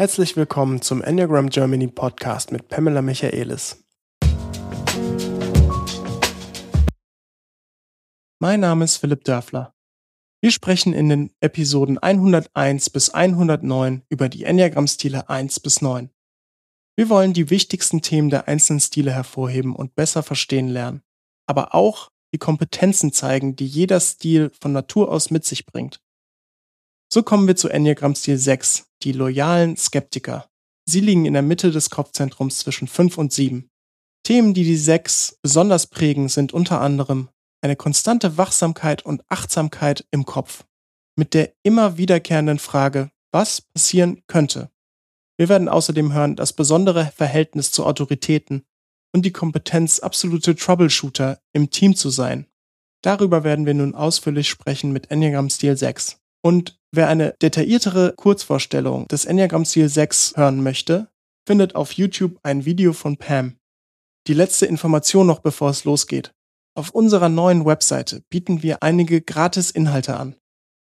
[0.00, 3.84] Herzlich willkommen zum Enneagram Germany Podcast mit Pamela Michaelis.
[8.38, 9.74] Mein Name ist Philipp Dörfler.
[10.40, 16.08] Wir sprechen in den Episoden 101 bis 109 über die Enneagramm-Stile 1 bis 9.
[16.96, 21.02] Wir wollen die wichtigsten Themen der einzelnen Stile hervorheben und besser verstehen lernen,
[21.46, 26.00] aber auch die Kompetenzen zeigen, die jeder Stil von Natur aus mit sich bringt.
[27.12, 30.48] So kommen wir zu Enneagramm-Stil 6, die loyalen Skeptiker.
[30.84, 33.68] Sie liegen in der Mitte des Kopfzentrums zwischen 5 und 7.
[34.22, 37.28] Themen, die die 6 besonders prägen, sind unter anderem
[37.62, 40.64] eine konstante Wachsamkeit und Achtsamkeit im Kopf.
[41.16, 44.70] Mit der immer wiederkehrenden Frage, was passieren könnte.
[45.36, 48.62] Wir werden außerdem hören, das besondere Verhältnis zu Autoritäten
[49.12, 52.46] und die Kompetenz, absolute Troubleshooter im Team zu sein.
[53.02, 56.20] Darüber werden wir nun ausführlich sprechen mit Enneagram Stil 6.
[56.42, 61.08] Und wer eine detailliertere Kurzvorstellung des Enneagram Stil 6 hören möchte,
[61.46, 63.56] findet auf YouTube ein Video von Pam.
[64.26, 66.32] Die letzte Information noch bevor es losgeht.
[66.76, 70.36] Auf unserer neuen Webseite bieten wir einige Gratis-Inhalte an.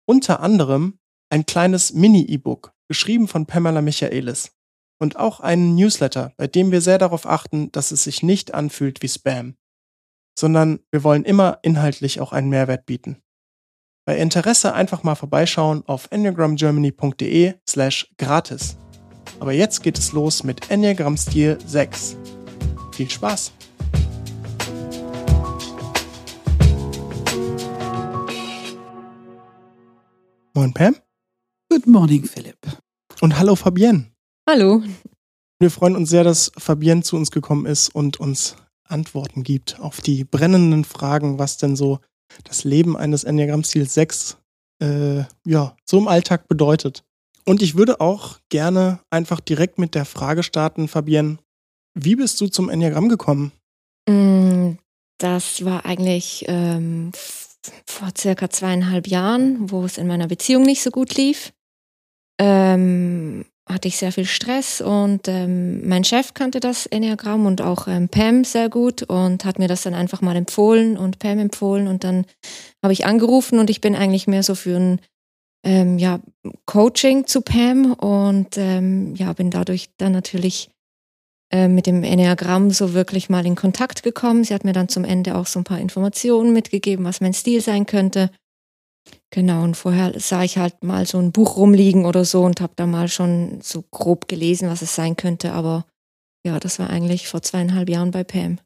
[0.08, 0.98] Unter anderem
[1.30, 4.52] ein kleines Mini-E-Book, geschrieben von Pamela Michaelis.
[4.98, 9.02] Und auch einen Newsletter, bei dem wir sehr darauf achten, dass es sich nicht anfühlt
[9.02, 9.56] wie Spam.
[10.38, 13.22] Sondern wir wollen immer inhaltlich auch einen Mehrwert bieten.
[14.08, 18.76] Bei Interesse einfach mal vorbeischauen auf enneagramgermany.de slash gratis.
[19.40, 22.16] Aber jetzt geht es los mit Enneagram Stil 6.
[22.92, 23.52] Viel Spaß!
[30.54, 30.94] Moin Pam.
[31.68, 32.58] Good morning, Philipp.
[33.20, 34.12] Und hallo Fabienne.
[34.48, 34.84] Hallo.
[35.58, 38.54] Wir freuen uns sehr, dass Fabienne zu uns gekommen ist und uns
[38.84, 41.98] Antworten gibt auf die brennenden Fragen, was denn so
[42.44, 44.36] das Leben eines Enneagramm-Stils 6
[44.80, 47.02] äh, ja, so im Alltag bedeutet.
[47.44, 51.38] Und ich würde auch gerne einfach direkt mit der Frage starten, Fabienne.
[51.94, 53.52] Wie bist du zum Enneagramm gekommen?
[54.08, 54.72] Mm,
[55.18, 57.12] das war eigentlich ähm,
[57.86, 61.52] vor circa zweieinhalb Jahren, wo es in meiner Beziehung nicht so gut lief.
[62.38, 67.88] Ähm, hatte ich sehr viel Stress und ähm, mein Chef kannte das Enneagramm und auch
[67.88, 71.88] ähm, Pam sehr gut und hat mir das dann einfach mal empfohlen und Pam empfohlen
[71.88, 72.26] und dann
[72.82, 75.00] habe ich angerufen und ich bin eigentlich mehr so für ein
[75.64, 76.20] ähm, ja,
[76.64, 80.70] Coaching zu Pam und ähm, ja, bin dadurch dann natürlich
[81.52, 84.44] äh, mit dem Enneagramm so wirklich mal in Kontakt gekommen.
[84.44, 87.60] Sie hat mir dann zum Ende auch so ein paar Informationen mitgegeben, was mein Stil
[87.60, 88.30] sein könnte.
[89.36, 92.72] Genau, und vorher sah ich halt mal so ein Buch rumliegen oder so und habe
[92.74, 95.52] da mal schon so grob gelesen, was es sein könnte.
[95.52, 95.84] Aber
[96.46, 98.60] ja, das war eigentlich vor zweieinhalb Jahren bei Pam.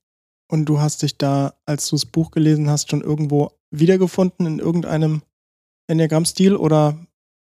[0.49, 4.59] Und du hast dich da, als du das Buch gelesen hast, schon irgendwo wiedergefunden in
[4.61, 5.23] irgendeinem
[5.89, 6.97] Enneagramm-Stil oder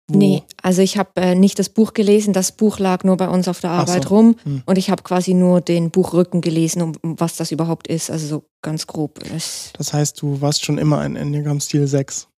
[0.07, 0.17] wo?
[0.17, 3.49] Nee, also ich habe äh, nicht das Buch gelesen, das Buch lag nur bei uns
[3.49, 4.15] auf der Arbeit so.
[4.15, 4.63] rum hm.
[4.65, 8.25] und ich habe quasi nur den Buchrücken gelesen, um, um, was das überhaupt ist, also
[8.25, 9.19] so ganz grob.
[9.35, 12.29] Es das heißt, du warst schon immer ein Enneagramm-Stil 6?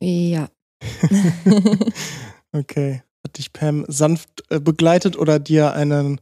[0.00, 0.48] Ja.
[2.52, 3.02] okay.
[3.24, 6.20] Hat dich Pam sanft äh, begleitet oder dir einen,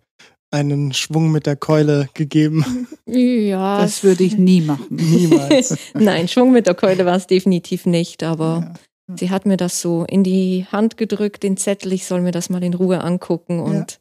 [0.50, 2.86] einen Schwung mit der Keule gegeben?
[3.06, 3.80] Ja.
[3.80, 4.86] Das würde ich nie machen.
[4.90, 5.76] Niemals.
[5.94, 8.74] Nein, Schwung mit der Keule war es definitiv nicht, aber
[9.08, 9.16] ja.
[9.16, 12.50] sie hat mir das so in die Hand gedrückt, den Zettel, ich soll mir das
[12.50, 14.00] mal in Ruhe angucken und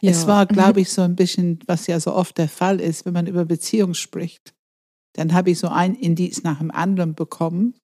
[0.00, 0.10] ja.
[0.10, 3.14] Es war, glaube ich, so ein bisschen, was ja so oft der Fall ist, wenn
[3.14, 4.54] man über Beziehungen spricht.
[5.14, 7.74] Dann habe ich so ein Indiz nach dem anderen bekommen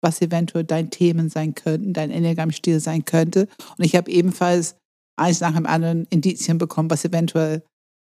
[0.00, 3.48] was eventuell dein Themen sein könnten, dein Enneagramm-Stil sein könnte.
[3.76, 4.76] Und ich habe ebenfalls
[5.16, 7.62] eins nach dem anderen Indizien bekommen, was eventuell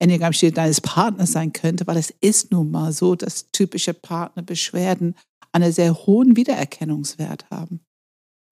[0.00, 5.14] Enneagramm-Stil deines Partners sein könnte, weil es ist nun mal so, dass typische Partnerbeschwerden
[5.52, 7.80] einen sehr hohen Wiedererkennungswert haben.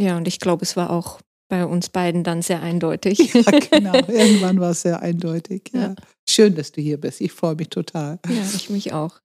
[0.00, 3.34] Ja, und ich glaube, es war auch bei uns beiden dann sehr eindeutig.
[3.34, 3.92] Ja, genau.
[3.92, 5.70] Irgendwann war es sehr eindeutig.
[5.74, 5.80] Ja.
[5.80, 5.94] ja.
[6.28, 7.20] Schön, dass du hier bist.
[7.20, 8.18] Ich freue mich total.
[8.26, 9.20] Ja, ich mich auch.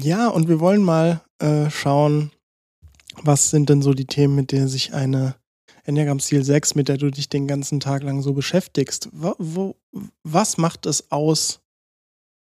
[0.00, 2.30] ja, und wir wollen mal äh, schauen,
[3.22, 5.36] was sind denn so die Themen, mit denen sich eine
[5.84, 9.08] Enneagram-Stil 6, mit der du dich den ganzen Tag lang so beschäftigst?
[9.12, 9.76] Wo, wo,
[10.22, 11.60] was macht es aus,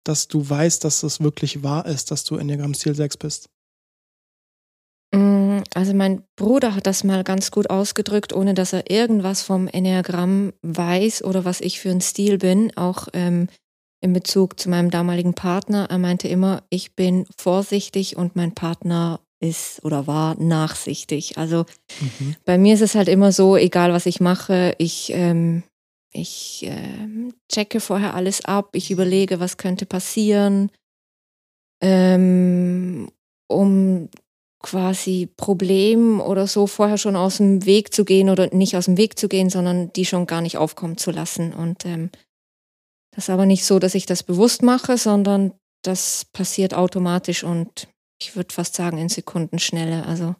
[0.04, 3.48] dass du weißt, dass es wirklich wahr ist, dass du Enneagram-Stil 6 bist?
[5.14, 9.68] Mm, also mein Bruder hat das mal ganz gut ausgedrückt, ohne dass er irgendwas vom
[9.68, 13.48] Enneagramm weiß oder was ich für ein Stil bin, auch ähm,
[14.00, 15.86] in Bezug zu meinem damaligen Partner.
[15.88, 21.36] Er meinte immer, ich bin vorsichtig und mein Partner ist oder war nachsichtig.
[21.36, 21.66] Also
[22.00, 22.36] mhm.
[22.44, 25.62] bei mir ist es halt immer so, egal was ich mache, ich, ähm,
[26.12, 30.70] ich äh, checke vorher alles ab, ich überlege, was könnte passieren,
[31.82, 33.10] ähm,
[33.48, 34.08] um
[34.62, 38.96] quasi Problem oder so vorher schon aus dem Weg zu gehen oder nicht aus dem
[38.96, 41.52] Weg zu gehen, sondern die schon gar nicht aufkommen zu lassen.
[41.52, 42.10] Und ähm,
[43.14, 45.52] das ist aber nicht so, dass ich das bewusst mache, sondern
[45.82, 47.88] das passiert automatisch und
[48.24, 50.06] ich würde fast sagen in Sekundenschnelle.
[50.06, 50.34] Also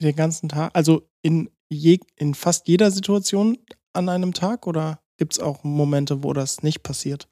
[0.00, 3.58] den ganzen Tag, also in je, in fast jeder Situation
[3.92, 7.28] an einem Tag oder gibt es auch Momente, wo das nicht passiert?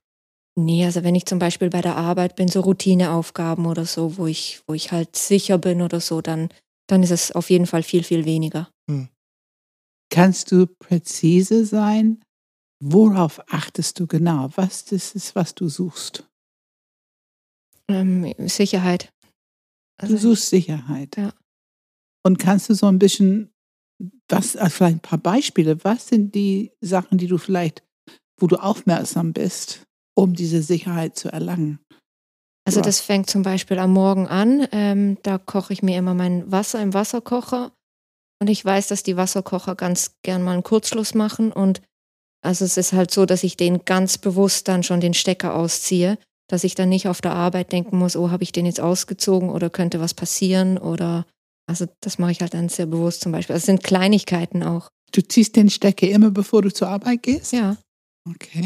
[0.57, 4.27] Nee, also wenn ich zum Beispiel bei der Arbeit bin, so Routineaufgaben oder so, wo
[4.27, 6.51] ich, wo ich halt sicher bin oder so, dann,
[6.87, 8.69] dann ist es auf jeden Fall viel, viel weniger.
[8.89, 9.09] Hm.
[10.11, 12.23] Kannst du präzise sein?
[12.83, 14.51] Worauf achtest du genau?
[14.57, 16.29] Was ist es, was du suchst?
[17.89, 19.13] Ähm, Sicherheit.
[20.02, 21.17] Also du suchst Sicherheit.
[21.17, 21.32] Ja.
[22.25, 23.50] Und kannst du so ein bisschen,
[24.29, 27.82] was, also vielleicht ein paar Beispiele, was sind die Sachen, die du vielleicht,
[28.38, 29.87] wo du aufmerksam bist?
[30.20, 31.79] um diese Sicherheit zu erlangen.
[32.67, 34.69] Also das fängt zum Beispiel am Morgen an.
[34.70, 37.73] Ähm, da koche ich mir immer mein Wasser im Wasserkocher.
[38.38, 41.53] Und ich weiß, dass die Wasserkocher ganz gern mal einen Kurzschluss machen.
[41.53, 41.81] Und
[42.43, 46.19] also es ist halt so, dass ich den ganz bewusst dann schon den Stecker ausziehe,
[46.50, 49.50] dass ich dann nicht auf der Arbeit denken muss, oh, habe ich den jetzt ausgezogen
[49.50, 51.26] oder könnte was passieren oder
[51.67, 53.55] also das mache ich halt dann sehr bewusst zum Beispiel.
[53.55, 54.88] Also es sind Kleinigkeiten auch.
[55.12, 57.52] Du ziehst den Stecker immer, bevor du zur Arbeit gehst?
[57.52, 57.76] Ja.
[58.29, 58.64] Okay.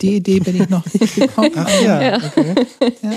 [0.00, 1.52] Die Idee bin ich noch nicht gekommen.
[1.54, 2.66] Ach ja, okay.
[3.02, 3.12] Ja.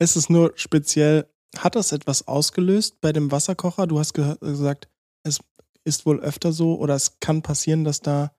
[0.00, 1.26] Ist es nur speziell,
[1.56, 3.86] hat das etwas ausgelöst bei dem Wasserkocher?
[3.86, 4.88] Du hast gesagt,
[5.22, 5.38] es
[5.84, 8.32] ist wohl öfter so oder es kann passieren, dass da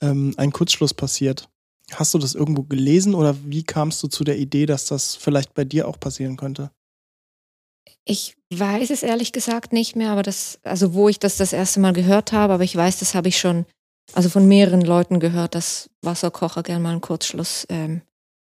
[0.00, 1.48] ähm, ein Kurzschluss passiert.
[1.90, 5.54] Hast du das irgendwo gelesen oder wie kamst du zu der Idee, dass das vielleicht
[5.54, 6.70] bei dir auch passieren könnte?
[8.04, 11.80] Ich weiß es ehrlich gesagt nicht mehr, aber das, also wo ich das das erste
[11.80, 13.66] Mal gehört habe, aber ich weiß, das habe ich schon
[14.12, 18.02] also von mehreren Leuten gehört, dass Wasserkocher gern mal einen Kurzschluss ähm,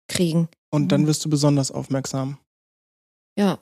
[0.07, 0.47] kriegen.
[0.71, 1.07] Und dann mhm.
[1.07, 2.37] wirst du besonders aufmerksam.
[3.37, 3.59] Ja.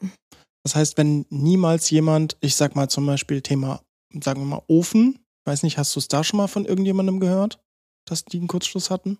[0.64, 3.82] Das heißt, wenn niemals jemand, ich sag mal zum Beispiel Thema,
[4.22, 7.60] sagen wir mal Ofen, weiß nicht, hast du es da schon mal von irgendjemandem gehört,
[8.06, 9.18] dass die einen Kurzschluss hatten?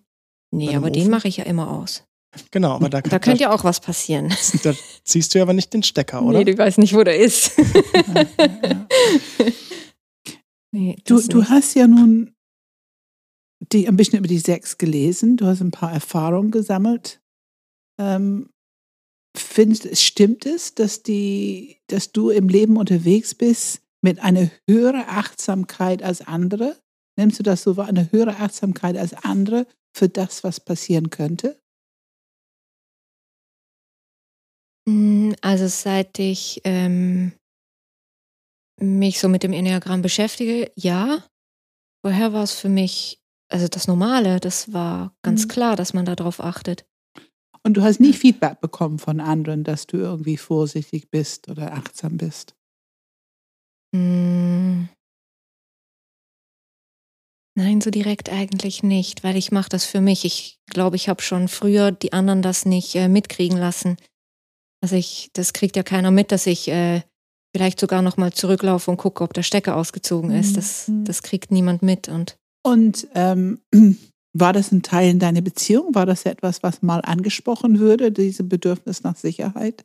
[0.52, 0.94] Nee, aber Ofen?
[0.94, 2.04] den mache ich ja immer aus.
[2.50, 4.32] Genau, aber da, da könnte ja auch was passieren.
[4.62, 4.74] Da
[5.04, 6.38] ziehst du ja aber nicht den Stecker, oder?
[6.38, 7.58] Nee, du weißt nicht, wo der ist.
[10.72, 12.34] nee, du, du hast ja nun
[13.72, 17.20] die, ein bisschen über die sechs gelesen, du hast ein paar Erfahrungen gesammelt.
[17.98, 18.50] Ähm,
[19.36, 26.02] findest, stimmt es, dass, die, dass du im Leben unterwegs bist mit einer höheren Achtsamkeit
[26.02, 26.80] als andere?
[27.18, 31.60] Nimmst du das so wahr, eine höhere Achtsamkeit als andere für das, was passieren könnte?
[34.88, 37.32] Hm, also seit ich ähm,
[38.80, 41.24] mich so mit dem Enneagramm beschäftige, ja.
[42.02, 43.20] Vorher war es für mich
[43.50, 45.48] also das Normale, das war ganz mhm.
[45.48, 46.86] klar, dass man darauf achtet.
[47.62, 52.16] Und du hast nie Feedback bekommen von anderen, dass du irgendwie vorsichtig bist oder achtsam
[52.16, 52.54] bist?
[53.94, 54.88] Hm.
[57.60, 60.24] Nein, so direkt eigentlich nicht, weil ich mache das für mich.
[60.24, 63.98] Ich glaube, ich habe schon früher die anderen das nicht äh, mitkriegen lassen.
[64.82, 67.02] Also ich, das kriegt ja keiner mit, dass ich äh,
[67.54, 70.56] vielleicht sogar noch mal zurücklaufe und gucke, ob der Stecker ausgezogen ist.
[70.56, 71.04] Das, mhm.
[71.04, 73.60] das kriegt niemand mit und und ähm,
[74.32, 75.94] war das ein Teil in deiner Beziehung?
[75.94, 79.84] War das etwas, was mal angesprochen würde, diese Bedürfnis nach Sicherheit?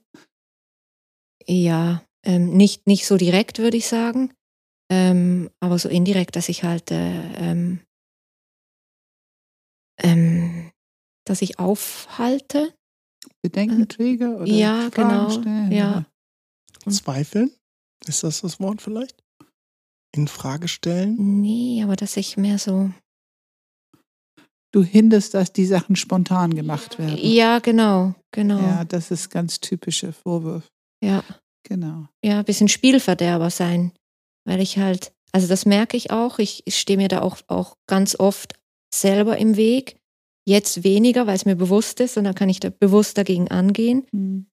[1.46, 4.32] Ja, ähm, nicht, nicht so direkt, würde ich sagen,
[4.90, 7.80] ähm, aber so indirekt, dass ich halt, äh, ähm,
[10.02, 10.72] ähm
[11.26, 12.74] dass ich aufhalte.
[13.42, 15.72] Bedenkenträger oder ja, Fragen genau, stellen?
[15.72, 16.06] Ja.
[16.88, 17.52] Zweifeln?
[18.06, 19.26] Ist das das Wort vielleicht?
[20.16, 21.42] in Frage stellen?
[21.42, 22.92] Nee, aber dass ich mehr so.
[24.72, 27.18] Du hinderst, dass die Sachen spontan gemacht werden.
[27.18, 28.60] Ja, genau, genau.
[28.60, 30.68] Ja, das ist ganz typischer Vorwurf.
[31.04, 31.24] Ja.
[31.68, 32.08] Genau.
[32.24, 33.92] Ja, ein bisschen Spielverderber sein.
[34.46, 37.76] Weil ich halt, also das merke ich auch, ich, ich stehe mir da auch, auch
[37.88, 38.54] ganz oft
[38.94, 39.98] selber im Weg.
[40.48, 44.06] Jetzt weniger, weil es mir bewusst ist und dann kann ich da bewusst dagegen angehen.
[44.12, 44.46] Mhm.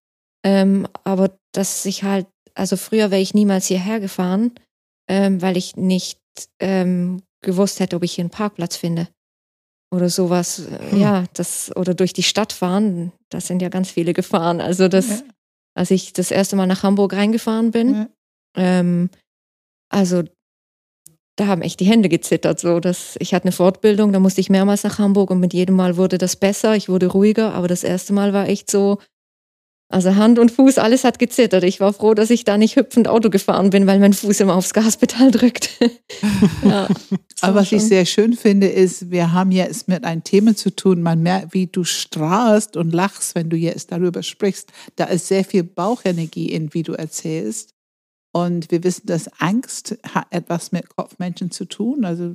[0.44, 4.52] Ähm, aber dass ich halt, also früher wäre ich niemals hierher gefahren,
[5.08, 6.18] ähm, weil ich nicht
[6.60, 9.08] ähm, gewusst hätte, ob ich hier einen Parkplatz finde.
[9.92, 10.62] Oder sowas.
[10.90, 10.98] Hm.
[10.98, 14.60] Ja, das, oder durch die Stadt fahren, das sind ja ganz viele Gefahren.
[14.62, 15.22] Also das, ja.
[15.74, 18.08] als ich das erste Mal nach Hamburg reingefahren bin, ja.
[19.92, 20.22] Also
[21.36, 22.60] da haben echt die Hände gezittert.
[22.60, 25.76] So, dass ich hatte eine Fortbildung, da musste ich mehrmals nach Hamburg und mit jedem
[25.76, 28.98] Mal wurde das besser, ich wurde ruhiger, aber das erste Mal war echt so,
[29.92, 31.64] Also Hand und Fuß, alles hat gezittert.
[31.64, 34.54] Ich war froh, dass ich da nicht hüpfend Auto gefahren bin, weil mein Fuß immer
[34.56, 35.68] aufs Gaspedal drückt.
[36.64, 36.88] ja,
[37.42, 37.78] Aber was schon.
[37.78, 41.02] ich sehr schön finde, ist, wir haben jetzt mit einem Thema zu tun.
[41.02, 44.72] Man merkt, wie du strahlst und lachst, wenn du jetzt darüber sprichst.
[44.96, 47.74] Da ist sehr viel Bauchenergie in, wie du erzählst.
[48.34, 52.04] Und wir wissen, dass Angst hat etwas mit Kopfmenschen zu tun.
[52.04, 52.34] Also,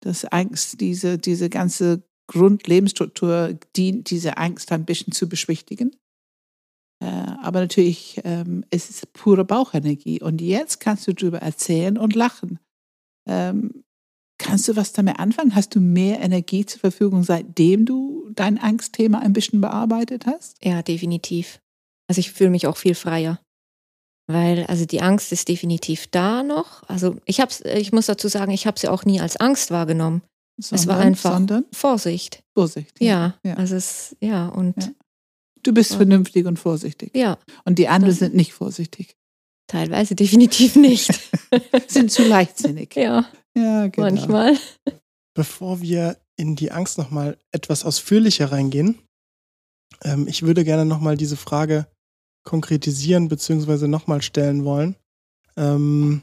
[0.00, 5.94] dass Angst, diese, diese ganze Grundlebensstruktur dient, diese Angst ein bisschen zu beschwichtigen.
[7.02, 10.22] Äh, aber natürlich ähm, es ist es pure Bauchenergie.
[10.22, 12.58] Und jetzt kannst du darüber erzählen und lachen.
[13.28, 13.84] Ähm,
[14.38, 15.54] kannst du was damit anfangen?
[15.54, 20.64] Hast du mehr Energie zur Verfügung, seitdem du dein Angstthema ein bisschen bearbeitet hast?
[20.64, 21.60] Ja, definitiv.
[22.08, 23.40] Also ich fühle mich auch viel freier.
[24.28, 26.82] Weil, also die Angst ist definitiv da noch.
[26.88, 30.22] Also ich hab's, ich muss dazu sagen, ich habe sie auch nie als Angst wahrgenommen.
[30.58, 31.64] Sondern, es war einfach sondern?
[31.72, 32.42] Vorsicht.
[32.54, 33.00] Vorsicht.
[33.00, 34.76] Ja, ja, also es, ja, und.
[34.76, 34.90] Ja.
[35.64, 37.16] Du bist vernünftig und vorsichtig.
[37.16, 37.38] Ja.
[37.64, 39.16] Und die anderen sind nicht vorsichtig.
[39.68, 41.20] Teilweise definitiv nicht.
[41.88, 42.94] sind zu leichtsinnig.
[42.96, 43.26] Ja.
[43.56, 44.08] Ja, genau.
[44.08, 44.56] Manchmal.
[45.34, 48.98] Bevor wir in die Angst nochmal etwas ausführlicher reingehen,
[50.02, 51.86] ähm, ich würde gerne nochmal diese Frage
[52.44, 53.86] konkretisieren bzw.
[53.86, 54.96] nochmal stellen wollen.
[55.56, 56.22] Ähm,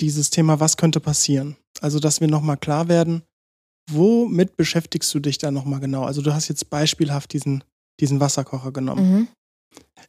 [0.00, 1.56] dieses Thema, was könnte passieren?
[1.80, 3.22] Also, dass wir nochmal klar werden,
[3.90, 6.04] womit beschäftigst du dich da nochmal genau?
[6.04, 7.64] Also, du hast jetzt beispielhaft diesen,
[8.00, 9.12] diesen Wasserkocher genommen.
[9.12, 9.28] Mhm.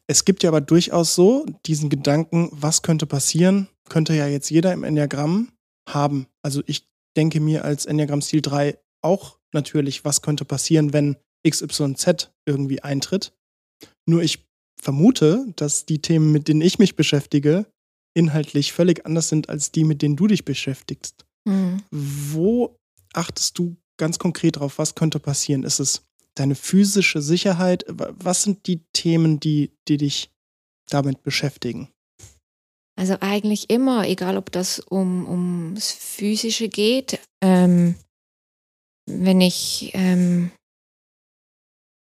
[0.07, 4.73] Es gibt ja aber durchaus so diesen Gedanken, was könnte passieren, könnte ja jetzt jeder
[4.73, 5.51] im Enneagramm
[5.87, 6.27] haben.
[6.41, 12.81] Also ich denke mir als Enneagramm-Stil 3 auch natürlich, was könnte passieren, wenn XYZ irgendwie
[12.81, 13.33] eintritt.
[14.05, 14.45] Nur ich
[14.79, 17.65] vermute, dass die Themen, mit denen ich mich beschäftige,
[18.13, 21.25] inhaltlich völlig anders sind als die, mit denen du dich beschäftigst.
[21.45, 21.83] Mhm.
[21.91, 22.75] Wo
[23.13, 24.77] achtest du ganz konkret drauf?
[24.77, 25.63] Was könnte passieren?
[25.63, 26.03] Ist es
[26.35, 27.85] deine physische Sicherheit?
[27.87, 30.31] Was sind die Themen, die, die dich
[30.89, 31.89] damit beschäftigen?
[32.97, 37.19] Also eigentlich immer, egal ob das um, ums Physische geht.
[37.41, 37.95] Ähm,
[39.07, 40.51] wenn ich ähm,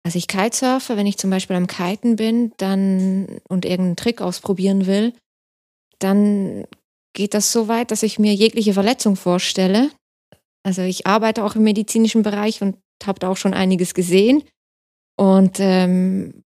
[0.07, 4.87] also ich kitesurfe, wenn ich zum Beispiel am Kiten bin dann und irgendeinen Trick ausprobieren
[4.87, 5.13] will,
[5.99, 6.65] dann
[7.13, 9.91] geht das so weit, dass ich mir jegliche Verletzung vorstelle.
[10.63, 14.45] Also ich arbeite auch im medizinischen Bereich und habe da auch schon einiges gesehen.
[15.17, 16.45] Und ähm,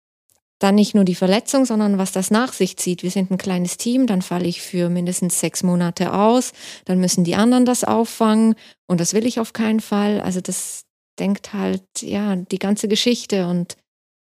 [0.60, 3.02] dann nicht nur die Verletzung, sondern was das nach sich zieht.
[3.02, 6.52] Wir sind ein kleines Team, dann falle ich für mindestens sechs Monate aus,
[6.84, 8.54] dann müssen die anderen das auffangen
[8.86, 10.20] und das will ich auf keinen Fall.
[10.20, 10.84] Also das,
[11.18, 13.76] denkt halt, ja, die ganze Geschichte und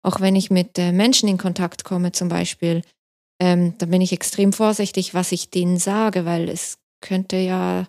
[0.04, 2.82] auch wenn ich mit äh, Menschen in Kontakt komme zum Beispiel,
[3.42, 7.88] ähm, dann bin ich extrem vorsichtig, was ich denen sage, weil es könnte ja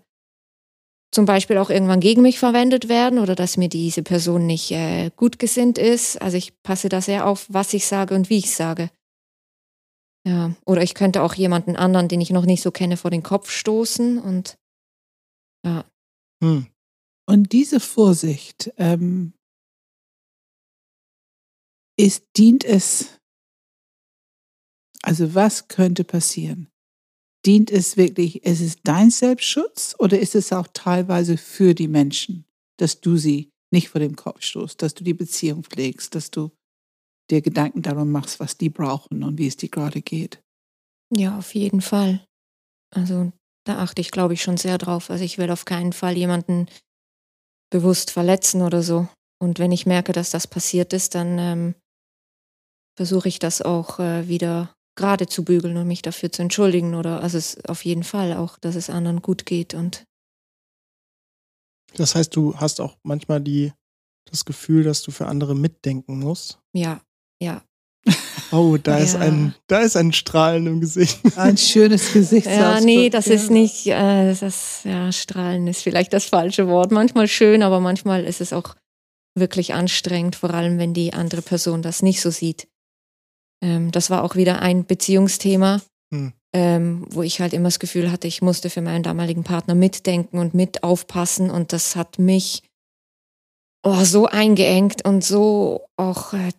[1.10, 5.10] zum Beispiel auch irgendwann gegen mich verwendet werden oder dass mir diese Person nicht äh,
[5.16, 6.20] gut gesinnt ist.
[6.20, 8.90] Also ich passe da sehr auf, was ich sage und wie ich sage.
[10.26, 13.22] Ja, oder ich könnte auch jemanden anderen, den ich noch nicht so kenne, vor den
[13.22, 14.58] Kopf stoßen und
[15.64, 15.84] ja.
[16.42, 16.66] Hm.
[17.28, 19.34] Und diese Vorsicht ähm,
[21.98, 23.18] ist, dient es,
[25.02, 26.68] also was könnte passieren?
[27.44, 32.46] Dient es wirklich, ist es dein Selbstschutz oder ist es auch teilweise für die Menschen,
[32.78, 36.50] dass du sie nicht vor dem Kopf stoßt, dass du die Beziehung pflegst, dass du
[37.30, 40.40] dir Gedanken darum machst, was die brauchen und wie es dir gerade geht?
[41.14, 42.24] Ja, auf jeden Fall.
[42.90, 43.32] Also
[43.66, 45.10] da achte ich, glaube ich, schon sehr drauf.
[45.10, 46.68] Also ich will auf keinen Fall jemanden
[47.70, 49.08] bewusst verletzen oder so.
[49.40, 51.74] Und wenn ich merke, dass das passiert ist, dann ähm,
[52.96, 57.22] versuche ich das auch äh, wieder gerade zu bügeln und mich dafür zu entschuldigen oder
[57.22, 60.04] also es auf jeden Fall auch, dass es anderen gut geht und
[61.94, 63.72] das heißt, du hast auch manchmal die
[64.30, 66.58] das Gefühl, dass du für andere mitdenken musst.
[66.74, 67.00] Ja,
[67.40, 67.62] ja,
[68.50, 69.04] Oh, da ja.
[69.04, 71.20] ist ein, da ist ein Strahlen im Gesicht.
[71.36, 72.46] Ein schönes Gesicht.
[72.46, 73.34] Ja, nee, das ja.
[73.34, 76.90] ist nicht, äh, das, ja, Strahlen ist vielleicht das falsche Wort.
[76.90, 78.74] Manchmal schön, aber manchmal ist es auch
[79.34, 82.68] wirklich anstrengend, vor allem wenn die andere Person das nicht so sieht.
[83.62, 85.80] Ähm, das war auch wieder ein Beziehungsthema,
[86.12, 86.32] hm.
[86.54, 90.38] ähm, wo ich halt immer das Gefühl hatte, ich musste für meinen damaligen Partner mitdenken
[90.38, 92.62] und mit aufpassen und das hat mich
[93.82, 96.50] oh, so eingeengt und so auch äh,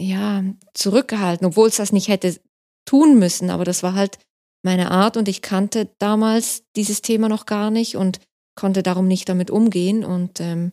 [0.00, 0.42] ja,
[0.74, 2.40] zurückgehalten, obwohl es das nicht hätte
[2.86, 3.50] tun müssen.
[3.50, 4.18] Aber das war halt
[4.62, 8.20] meine Art und ich kannte damals dieses Thema noch gar nicht und
[8.54, 10.72] konnte darum nicht damit umgehen und ähm,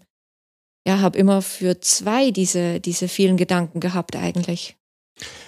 [0.88, 4.77] ja, habe immer für zwei diese, diese vielen Gedanken gehabt eigentlich.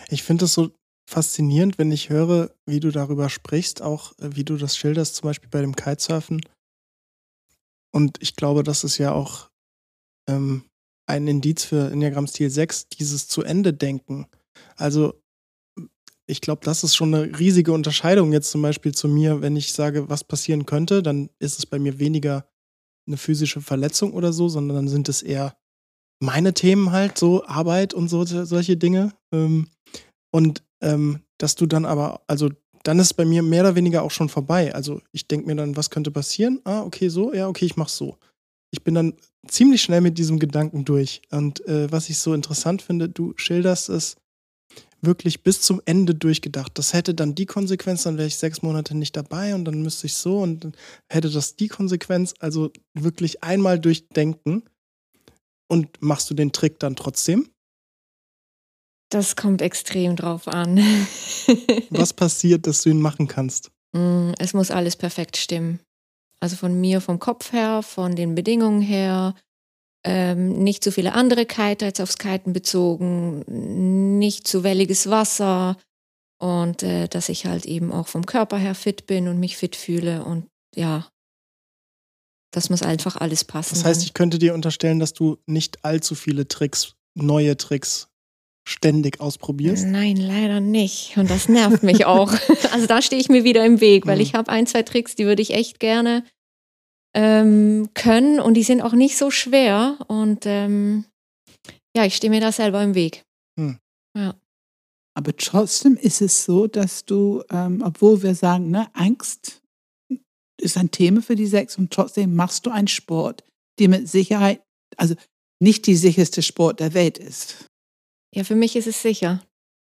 [0.10, 0.72] Ich finde es so
[1.10, 5.28] faszinierend, wenn ich höre, wie du darüber sprichst, auch äh, wie du das schilderst, zum
[5.28, 6.42] Beispiel bei dem Kitesurfen.
[7.92, 9.50] Und ich glaube, das ist ja auch
[10.28, 10.69] ähm,
[11.10, 14.28] ein Indiz für Enneagramm-Stil 6, dieses zu Ende denken.
[14.76, 15.22] Also
[16.28, 19.74] ich glaube, das ist schon eine riesige Unterscheidung jetzt zum Beispiel zu mir, wenn ich
[19.74, 22.48] sage, was passieren könnte, dann ist es bei mir weniger
[23.08, 25.58] eine physische Verletzung oder so, sondern dann sind es eher
[26.22, 29.14] meine Themen halt, so Arbeit und so solche Dinge.
[29.34, 29.70] Ähm,
[30.32, 32.50] und ähm, dass du dann aber, also
[32.84, 34.76] dann ist bei mir mehr oder weniger auch schon vorbei.
[34.76, 36.62] Also ich denke mir dann, was könnte passieren?
[36.66, 38.18] Ah, okay, so, ja, okay, ich mach's so.
[38.72, 39.14] Ich bin dann
[39.48, 41.22] ziemlich schnell mit diesem Gedanken durch.
[41.32, 44.16] Und äh, was ich so interessant finde, du schilderst es
[45.02, 46.78] wirklich bis zum Ende durchgedacht.
[46.78, 50.08] Das hätte dann die Konsequenz, dann wäre ich sechs Monate nicht dabei und dann müsste
[50.08, 50.74] ich so und dann
[51.10, 52.34] hätte das die Konsequenz.
[52.40, 54.64] Also wirklich einmal durchdenken.
[55.72, 57.48] Und machst du den Trick dann trotzdem?
[59.12, 60.78] Das kommt extrem drauf an.
[61.90, 63.72] Was passiert, dass du ihn machen kannst?
[63.94, 65.80] Mm, es muss alles perfekt stimmen.
[66.42, 69.36] Also von mir, vom Kopf her, von den Bedingungen her,
[70.06, 73.44] ähm, nicht zu viele andere Kiter jetzt aufs Kiten bezogen,
[74.18, 75.78] nicht zu welliges Wasser
[76.42, 79.76] und äh, dass ich halt eben auch vom Körper her fit bin und mich fit
[79.76, 81.10] fühle und ja,
[82.52, 83.76] das muss einfach alles passen.
[83.76, 88.09] Das heißt, ich könnte dir unterstellen, dass du nicht allzu viele Tricks, neue Tricks
[88.70, 89.86] ständig ausprobierst?
[89.86, 91.18] Nein, leider nicht.
[91.18, 92.34] Und das nervt mich auch.
[92.72, 94.22] Also da stehe ich mir wieder im Weg, weil mhm.
[94.22, 96.24] ich habe ein, zwei Tricks, die würde ich echt gerne
[97.16, 99.98] ähm, können und die sind auch nicht so schwer.
[100.08, 101.06] Und ähm,
[101.96, 103.24] ja, ich stehe mir da selber im Weg.
[103.60, 103.78] Hm.
[104.16, 104.36] Ja.
[105.16, 109.62] Aber trotzdem ist es so, dass du, ähm, obwohl wir sagen, ne, Angst
[110.62, 113.44] ist ein Thema für die Sechs und trotzdem machst du einen Sport,
[113.80, 114.62] der mit Sicherheit,
[114.96, 115.16] also
[115.62, 117.69] nicht die sicherste Sport der Welt ist.
[118.34, 119.42] Ja, für mich ist es sicher,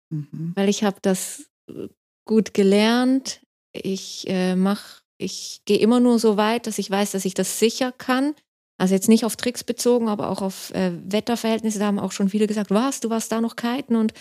[0.10, 0.52] mhm.
[0.56, 1.88] weil ich habe das äh,
[2.26, 3.42] gut gelernt.
[3.72, 7.60] Ich äh, mache, ich gehe immer nur so weit, dass ich weiß, dass ich das
[7.60, 8.36] sicher kann.
[8.78, 11.80] Also jetzt nicht auf Tricks bezogen, aber auch auf äh, Wetterverhältnisse.
[11.80, 14.14] Da haben auch schon viele gesagt, was, du warst da noch kiten und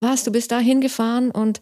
[0.00, 1.30] was, du bist da hingefahren.
[1.30, 1.60] Und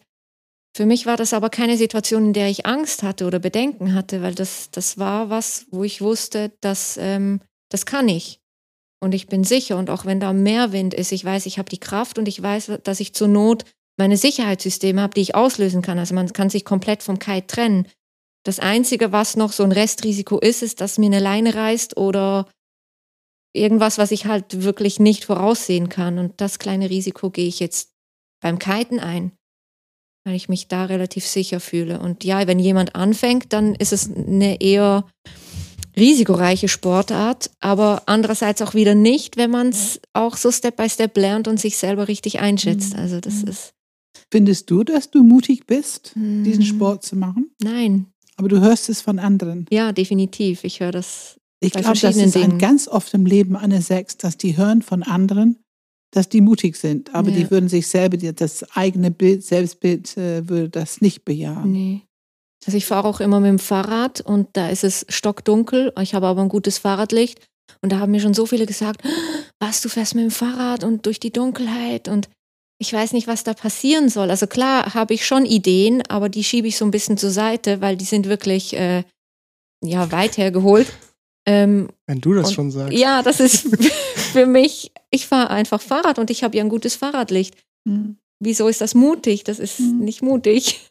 [0.77, 4.23] für mich war das aber keine Situation, in der ich Angst hatte oder Bedenken hatte,
[4.23, 8.41] weil das, das war was, wo ich wusste, dass ähm, das kann ich.
[9.01, 9.77] Und ich bin sicher.
[9.77, 12.43] Und auch wenn da mehr Wind ist, ich weiß, ich habe die Kraft und ich
[12.43, 13.65] weiß, dass ich zur Not
[13.99, 15.99] meine Sicherheitssysteme habe, die ich auslösen kann.
[15.99, 17.87] Also man kann sich komplett vom Kite trennen.
[18.45, 22.49] Das Einzige, was noch so ein Restrisiko ist, ist, dass mir eine Leine reißt oder
[23.53, 26.19] irgendwas, was ich halt wirklich nicht voraussehen kann.
[26.19, 27.91] Und das kleine Risiko gehe ich jetzt
[28.41, 29.33] beim Kiten ein,
[30.25, 31.99] weil ich mich da relativ sicher fühle.
[31.99, 35.07] Und ja, wenn jemand anfängt, dann ist es eine eher
[35.99, 41.17] risikoreiche Sportart, aber andererseits auch wieder nicht, wenn man es auch so Step by Step
[41.17, 42.95] lernt und sich selber richtig einschätzt.
[42.95, 43.01] Mhm.
[43.01, 43.49] Also das mhm.
[43.49, 43.73] ist.
[44.31, 46.67] Findest du, dass du mutig bist, diesen mhm.
[46.67, 47.51] Sport zu machen?
[47.63, 48.07] Nein.
[48.37, 49.67] Aber du hörst es von anderen.
[49.71, 50.65] Ja, definitiv.
[50.65, 51.39] Ich höre das.
[51.61, 55.03] Ich glaube, das ist ein ganz oft im Leben einer Sex, dass die hören von
[55.03, 55.59] anderen,
[56.11, 57.37] dass die mutig sind, aber ja.
[57.37, 61.73] die würden sich selber das eigene Bild, Selbstbild äh, würde das nicht bejahen.
[61.73, 62.03] Nee.
[62.67, 65.93] Also ich fahre auch immer mit dem Fahrrad und da ist es stockdunkel.
[66.01, 67.41] Ich habe aber ein gutes Fahrradlicht.
[67.81, 69.03] Und da haben mir schon so viele gesagt,
[69.61, 72.29] was, du fährst mit dem Fahrrad und durch die Dunkelheit und
[72.79, 74.31] ich weiß nicht, was da passieren soll.
[74.31, 77.81] Also klar habe ich schon Ideen, aber die schiebe ich so ein bisschen zur Seite,
[77.81, 79.05] weil die sind wirklich äh,
[79.83, 80.93] ja weit hergeholt.
[81.47, 82.93] Ähm, Wenn du das schon sagst.
[82.99, 83.69] Ja, das ist
[84.33, 87.57] für mich, ich fahre einfach Fahrrad und ich habe ja ein gutes Fahrradlicht.
[87.85, 88.19] Mhm.
[88.41, 89.45] Wieso ist das mutig?
[89.45, 90.01] Das ist mhm.
[90.01, 90.91] nicht mutig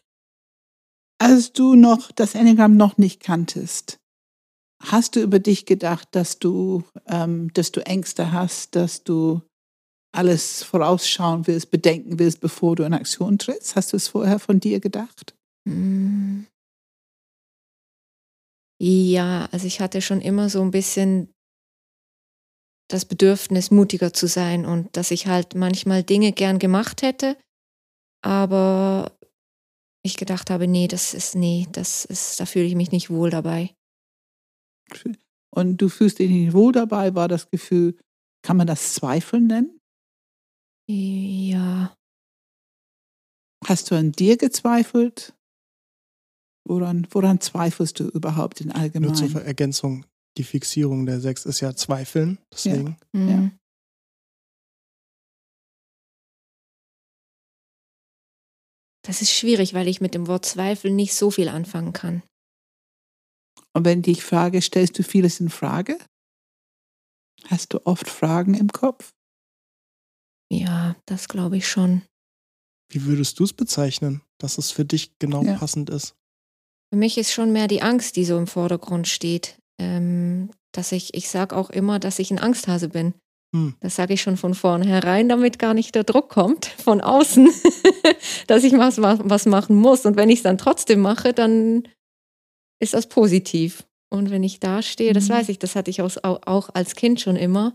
[1.18, 3.98] als du noch das Enneagramm noch nicht kanntest,
[4.82, 9.42] hast du über dich gedacht, dass du, ähm, dass du Ängste hast, dass du
[10.12, 13.76] alles vorausschauen willst, bedenken willst, bevor du in Aktion trittst?
[13.76, 15.34] Hast du es vorher von dir gedacht?
[15.68, 16.46] Hm.
[18.80, 21.32] Ja, also ich hatte schon immer so ein bisschen
[22.88, 27.36] das Bedürfnis, mutiger zu sein und dass ich halt manchmal Dinge gern gemacht hätte,
[28.22, 29.15] aber
[30.06, 33.30] ich gedacht habe, nee, das ist, nee, das ist, da fühle ich mich nicht wohl
[33.30, 33.74] dabei.
[35.50, 37.96] Und du fühlst dich nicht wohl dabei, war das Gefühl,
[38.42, 39.80] kann man das Zweifeln nennen?
[40.88, 41.96] Ja.
[43.64, 45.34] Hast du an dir gezweifelt?
[46.68, 49.08] Woran, woran zweifelst du überhaupt in allgemein?
[49.10, 50.04] Nur zur Ergänzung,
[50.36, 52.96] die Fixierung der Sechs ist ja Zweifeln, deswegen.
[53.12, 53.20] Ja.
[53.20, 53.28] Mhm.
[53.28, 53.50] ja.
[59.06, 62.22] Das ist schwierig, weil ich mit dem Wort Zweifel nicht so viel anfangen kann.
[63.72, 65.96] Und wenn ich frage, stellst du vieles in Frage?
[67.44, 69.12] Hast du oft Fragen im Kopf?
[70.50, 72.02] Ja, das glaube ich schon.
[72.88, 75.56] Wie würdest du es bezeichnen, dass es für dich genau ja.
[75.56, 76.16] passend ist?
[76.92, 79.60] Für mich ist schon mehr die Angst, die so im Vordergrund steht.
[79.78, 83.14] Ähm, dass ich, ich sage auch immer, dass ich ein Angsthase bin.
[83.54, 83.74] Hm.
[83.80, 87.48] Das sage ich schon von vornherein, damit gar nicht der Druck kommt von außen,
[88.46, 90.04] dass ich was, was machen muss.
[90.04, 91.88] Und wenn ich es dann trotzdem mache, dann
[92.80, 93.84] ist das positiv.
[94.10, 95.34] Und wenn ich da stehe, das mhm.
[95.34, 97.74] weiß ich, das hatte ich auch, auch als Kind schon immer.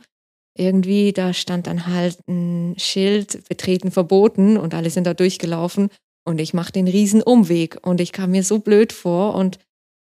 [0.58, 5.90] Irgendwie, da stand dann halt ein Schild, betreten verboten und alle sind da durchgelaufen
[6.26, 9.60] und ich mache den riesen Umweg und ich kam mir so blöd vor und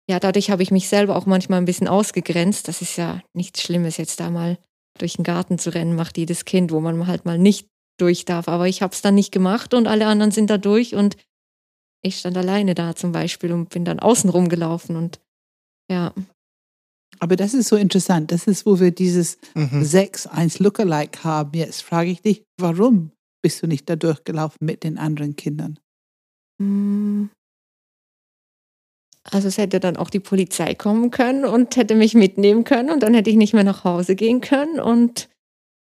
[0.10, 2.68] ja, dadurch habe ich mich selber auch manchmal ein bisschen ausgegrenzt.
[2.68, 4.58] Das ist ja nichts Schlimmes, jetzt da mal
[4.98, 8.48] durch den Garten zu rennen, macht jedes Kind, wo man halt mal nicht durch darf.
[8.48, 11.18] Aber ich habe es dann nicht gemacht und alle anderen sind da durch und
[12.02, 15.20] ich stand alleine da zum Beispiel und bin dann außen rumgelaufen und
[15.90, 16.14] ja.
[17.20, 18.32] Aber das ist so interessant.
[18.32, 19.84] Das ist, wo wir dieses mhm.
[19.84, 21.52] 6-1 Lookalike haben.
[21.54, 25.80] Jetzt frage ich dich, warum bist du nicht da durchgelaufen mit den anderen Kindern?
[29.32, 33.02] Also es hätte dann auch die Polizei kommen können und hätte mich mitnehmen können und
[33.02, 35.30] dann hätte ich nicht mehr nach Hause gehen können und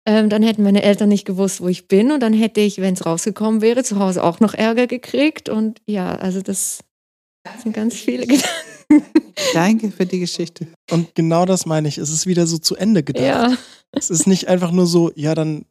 [0.06, 2.96] ähm, dann hätten meine Eltern nicht gewusst, wo ich bin und dann hätte ich, wenn
[2.96, 6.80] es rausgekommen wäre, zu Hause auch noch Ärger gekriegt und ja, also das
[7.64, 8.50] sind ganz viele Gedanken.
[9.54, 10.68] Danke für die Geschichte.
[10.92, 11.98] Und genau das meine ich.
[11.98, 13.24] Es ist wieder so zu Ende gedacht.
[13.24, 13.58] Ja.
[13.92, 15.66] Es ist nicht einfach nur so, ja, dann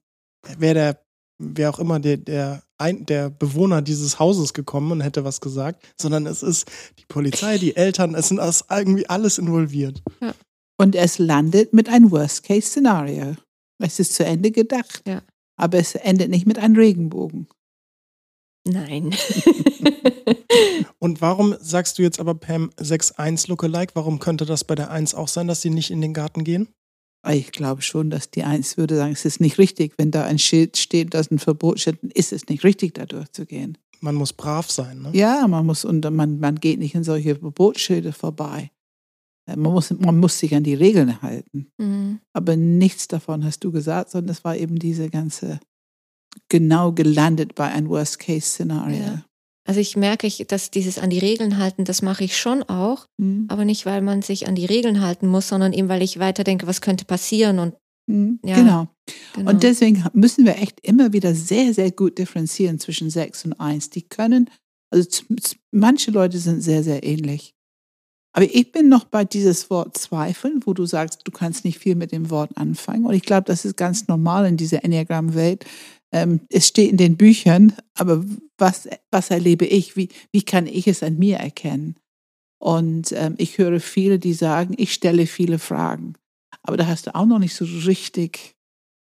[0.56, 1.04] wäre der,
[1.38, 5.84] wer auch immer der, der ein, der Bewohner dieses Hauses gekommen und hätte was gesagt,
[6.00, 6.66] sondern es ist
[6.98, 10.02] die Polizei, die Eltern, es sind irgendwie alles involviert.
[10.20, 10.34] Ja.
[10.80, 13.34] Und es landet mit einem Worst-Case-Szenario.
[13.78, 15.02] Es ist zu Ende gedacht.
[15.06, 15.22] Ja.
[15.56, 17.48] Aber es endet nicht mit einem Regenbogen.
[18.64, 19.14] Nein.
[20.98, 23.94] und warum sagst du jetzt aber Pam 6.1 Lookalike?
[23.94, 26.68] Warum könnte das bei der 1 auch sein, dass sie nicht in den Garten gehen?
[27.30, 29.94] Ich glaube schon, dass die Eins würde sagen, es ist nicht richtig.
[29.98, 33.76] Wenn da ein Schild steht, das ein Verbot steht, ist es nicht richtig, da durchzugehen.
[34.00, 35.10] Man muss brav sein, ne?
[35.12, 38.70] Ja, man muss und man, man geht nicht in solche Verbotsschilder vorbei.
[39.46, 41.70] Äh, man muss, man muss sich an die Regeln halten.
[41.78, 42.20] Mhm.
[42.32, 45.58] Aber nichts davon hast du gesagt, sondern es war eben diese ganze
[46.48, 49.00] genau gelandet bei einem Worst-Case-Szenario.
[49.00, 49.24] Ja.
[49.68, 53.44] Also ich merke, dass dieses an die Regeln halten, das mache ich schon auch, mhm.
[53.48, 56.66] aber nicht, weil man sich an die Regeln halten muss, sondern eben, weil ich weiterdenke,
[56.66, 57.74] was könnte passieren und
[58.06, 58.40] mhm.
[58.42, 58.88] ja, genau.
[59.34, 59.50] genau.
[59.50, 63.90] Und deswegen müssen wir echt immer wieder sehr, sehr gut differenzieren zwischen 6 und 1.
[63.90, 64.48] Die können,
[64.90, 65.06] also
[65.70, 67.54] manche Leute sind sehr, sehr ähnlich.
[68.32, 71.94] Aber ich bin noch bei dieses Wort Zweifeln, wo du sagst, du kannst nicht viel
[71.94, 73.04] mit dem Wort anfangen.
[73.04, 75.66] Und ich glaube, das ist ganz normal in dieser Enneagram-Welt,
[76.12, 78.24] ähm, es steht in den Büchern, aber
[78.58, 79.96] was, was erlebe ich?
[79.96, 81.96] Wie, wie kann ich es an mir erkennen?
[82.60, 86.14] Und ähm, ich höre viele, die sagen, ich stelle viele Fragen.
[86.62, 88.56] Aber da hast du auch noch nicht so richtig,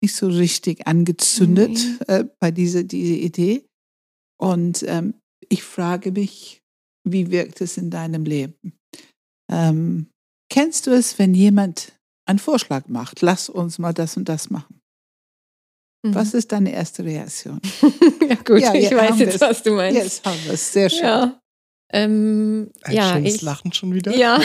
[0.03, 1.99] nicht so richtig angezündet mhm.
[2.07, 3.65] äh, bei dieser, dieser Idee.
[4.41, 5.15] Und ähm,
[5.49, 6.63] ich frage mich,
[7.09, 8.75] wie wirkt es in deinem Leben?
[9.51, 10.07] Ähm,
[10.51, 14.82] kennst du es, wenn jemand einen Vorschlag macht, lass uns mal das und das machen?
[16.03, 16.15] Mhm.
[16.15, 17.61] Was ist deine erste Reaktion?
[18.29, 20.01] ja gut, ja, ich weiß jetzt, was du meinst.
[20.01, 21.05] Jetzt haben wir es, sehr schön.
[21.05, 21.41] Ja,
[21.93, 24.17] ähm, Ein ja schönes ich, Lachen schon wieder.
[24.17, 24.41] Ja,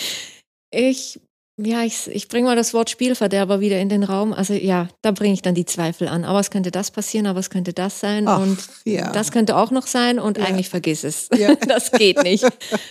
[0.72, 1.20] ich,
[1.60, 4.32] ja, ich, ich bringe mal das Wort Spielverderber wieder in den Raum.
[4.32, 6.24] Also ja, da bringe ich dann die Zweifel an.
[6.24, 9.12] Aber es könnte das passieren, aber es könnte das sein Ach, und ja.
[9.12, 10.44] das könnte auch noch sein und ja.
[10.44, 11.28] eigentlich vergiss es.
[11.36, 11.54] Ja.
[11.68, 12.44] das geht nicht.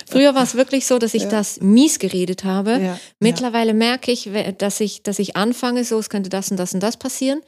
[0.10, 2.98] Früher war es wirklich so, dass ich das mies geredet habe.
[3.20, 6.82] Mittlerweile merke ich, dass ich, dass ich anfange, so es könnte das und das und
[6.82, 7.42] das passieren.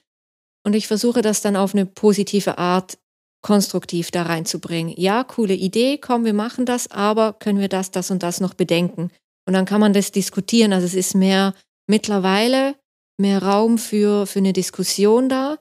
[0.65, 2.97] Und ich versuche das dann auf eine positive Art
[3.41, 4.93] konstruktiv da reinzubringen.
[4.97, 8.53] Ja, coole Idee, komm, wir machen das, aber können wir das, das und das noch
[8.53, 9.11] bedenken?
[9.45, 10.71] Und dann kann man das diskutieren.
[10.71, 11.53] Also es ist mehr
[11.87, 12.75] mittlerweile
[13.19, 15.57] mehr Raum für, für eine Diskussion da.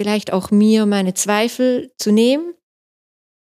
[0.00, 2.54] Vielleicht auch mir meine Zweifel zu nehmen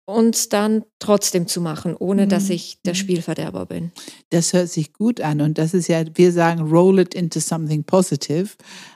[0.07, 2.53] und dann trotzdem zu machen, ohne dass mhm.
[2.53, 2.99] ich der mhm.
[2.99, 3.93] Spielverderber bin.
[4.31, 7.85] Das hört sich gut an und das ist ja, wir sagen, roll it into something
[7.85, 8.51] positive.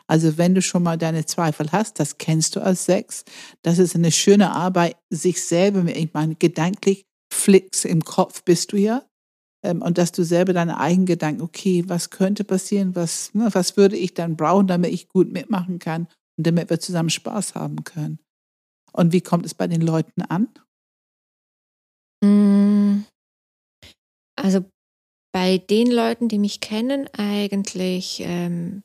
[0.06, 3.24] Also wenn du schon mal deine Zweifel hast, das kennst du als Sex,
[3.62, 8.76] das ist eine schöne Arbeit, sich selber, ich meine, gedanklich flicks im Kopf bist du
[8.76, 9.02] ja.
[9.64, 13.76] Ähm, und dass du selber deine eigenen Gedanken, okay, was könnte passieren, was, ne, was
[13.76, 17.82] würde ich dann brauchen, damit ich gut mitmachen kann und damit wir zusammen Spaß haben
[17.82, 18.20] können.
[18.92, 20.48] Und wie kommt es bei den Leuten an?
[22.24, 23.04] Hm.
[24.36, 24.64] Also
[25.32, 28.82] bei den Leuten, die mich kennen, eigentlich ähm,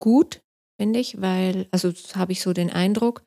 [0.00, 0.42] gut,
[0.80, 3.24] finde ich, weil, also habe ich so den Eindruck,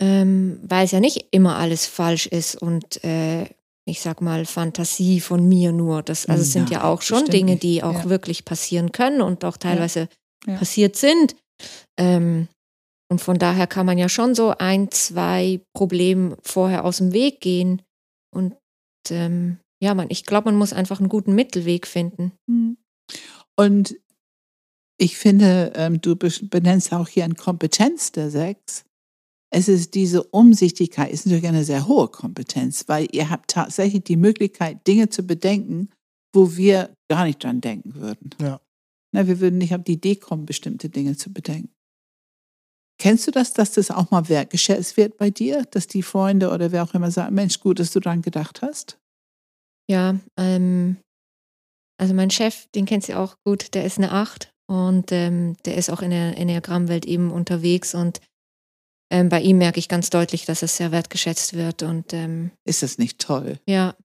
[0.00, 3.46] ähm, weil es ja nicht immer alles falsch ist und äh,
[3.86, 6.02] ich sag mal Fantasie von mir nur.
[6.02, 8.08] Das, also es sind ja, auch schon Dinge, die auch ja.
[8.08, 10.08] wirklich passieren können und auch teilweise
[10.46, 10.56] ja.
[10.56, 11.36] passiert sind.
[11.98, 12.48] Ähm,
[13.10, 17.40] und von daher kann man ja schon so ein, zwei Probleme vorher aus dem Weg
[17.40, 17.82] gehen,
[19.10, 22.32] ähm, ja, man, ich glaube, man muss einfach einen guten Mittelweg finden.
[22.48, 22.76] Hm.
[23.56, 23.96] Und
[25.02, 28.84] Ich finde, ähm, du benennst auch hier eine Kompetenz der Sechs.
[29.50, 34.18] Es ist diese Umsichtigkeit, ist natürlich eine sehr hohe Kompetenz, weil ihr habt tatsächlich die
[34.18, 35.88] Möglichkeit, Dinge zu bedenken,
[36.34, 38.30] wo wir gar nicht dran denken würden.
[38.42, 38.60] Ja.
[39.12, 41.72] Na, wir würden nicht auf die Idee kommen, bestimmte Dinge zu bedenken.
[43.00, 46.70] Kennst du das, dass das auch mal wertgeschätzt wird bei dir, dass die Freunde oder
[46.70, 48.98] wer auch immer sagen, Mensch, gut, dass du dran gedacht hast?
[49.88, 50.98] Ja, ähm,
[51.98, 55.78] also mein Chef, den kennst du auch gut, der ist eine Acht und ähm, der
[55.78, 58.20] ist auch in der Enneagrammwelt eben unterwegs und
[59.10, 62.82] ähm, bei ihm merke ich ganz deutlich, dass es sehr wertgeschätzt wird und ähm, ist
[62.82, 63.58] das nicht toll?
[63.66, 63.96] Ja.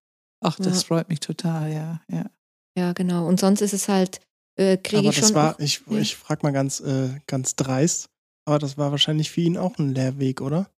[0.41, 0.87] Ach, das ja.
[0.87, 2.29] freut mich total, ja, ja.
[2.77, 3.27] Ja, genau.
[3.27, 4.21] Und sonst ist es halt,
[4.57, 5.35] äh, kriege ich das schon.
[5.35, 5.97] War, auch, ich ja.
[5.97, 8.09] ich frage mal ganz, äh, ganz dreist,
[8.45, 10.69] aber das war wahrscheinlich für ihn auch ein Lehrweg, oder?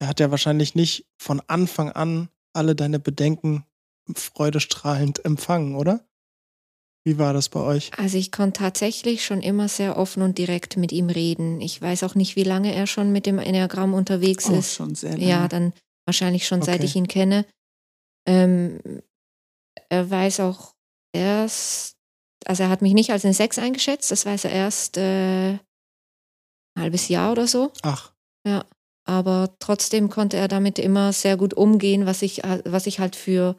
[0.00, 3.64] Er hat ja wahrscheinlich nicht von Anfang an alle deine Bedenken
[4.14, 6.04] freudestrahlend empfangen, oder?
[7.04, 7.90] Wie war das bei euch?
[7.96, 11.60] Also ich konnte tatsächlich schon immer sehr offen und direkt mit ihm reden.
[11.60, 14.74] Ich weiß auch nicht, wie lange er schon mit dem Enneagramm unterwegs Oh, ist.
[14.74, 15.24] schon sehr lange.
[15.24, 15.72] Ja, dann
[16.06, 16.84] wahrscheinlich schon seit Okay.
[16.86, 17.46] ich ihn kenne.
[18.26, 18.80] Ähm,
[19.88, 20.74] er weiß auch
[21.14, 21.96] erst,
[22.44, 25.60] also er hat mich nicht als eine Sechs eingeschätzt, das weiß er erst äh, ein
[26.78, 27.72] halbes Jahr oder so.
[27.82, 28.12] Ach,
[29.06, 33.16] Aber trotzdem konnte er damit immer sehr gut umgehen, was ich, äh, was ich halt
[33.16, 33.56] für,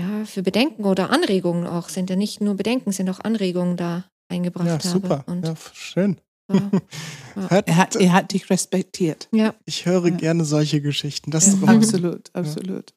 [0.00, 2.08] ja, für Bedenken oder Anregungen auch sind.
[2.08, 4.88] Ja nicht nur Bedenken, sind auch Anregungen da eingebracht ja, habe.
[4.88, 5.24] super.
[5.26, 6.18] Und, Ja, schön.
[6.50, 6.70] ja.
[7.50, 9.28] Hört, Er hat, er hat dich respektiert.
[9.32, 9.54] ja.
[9.66, 10.16] ich höre Ja.
[10.16, 11.30] gerne solche Geschichten.
[11.30, 12.94] Das Ja, ist absolut, absolut.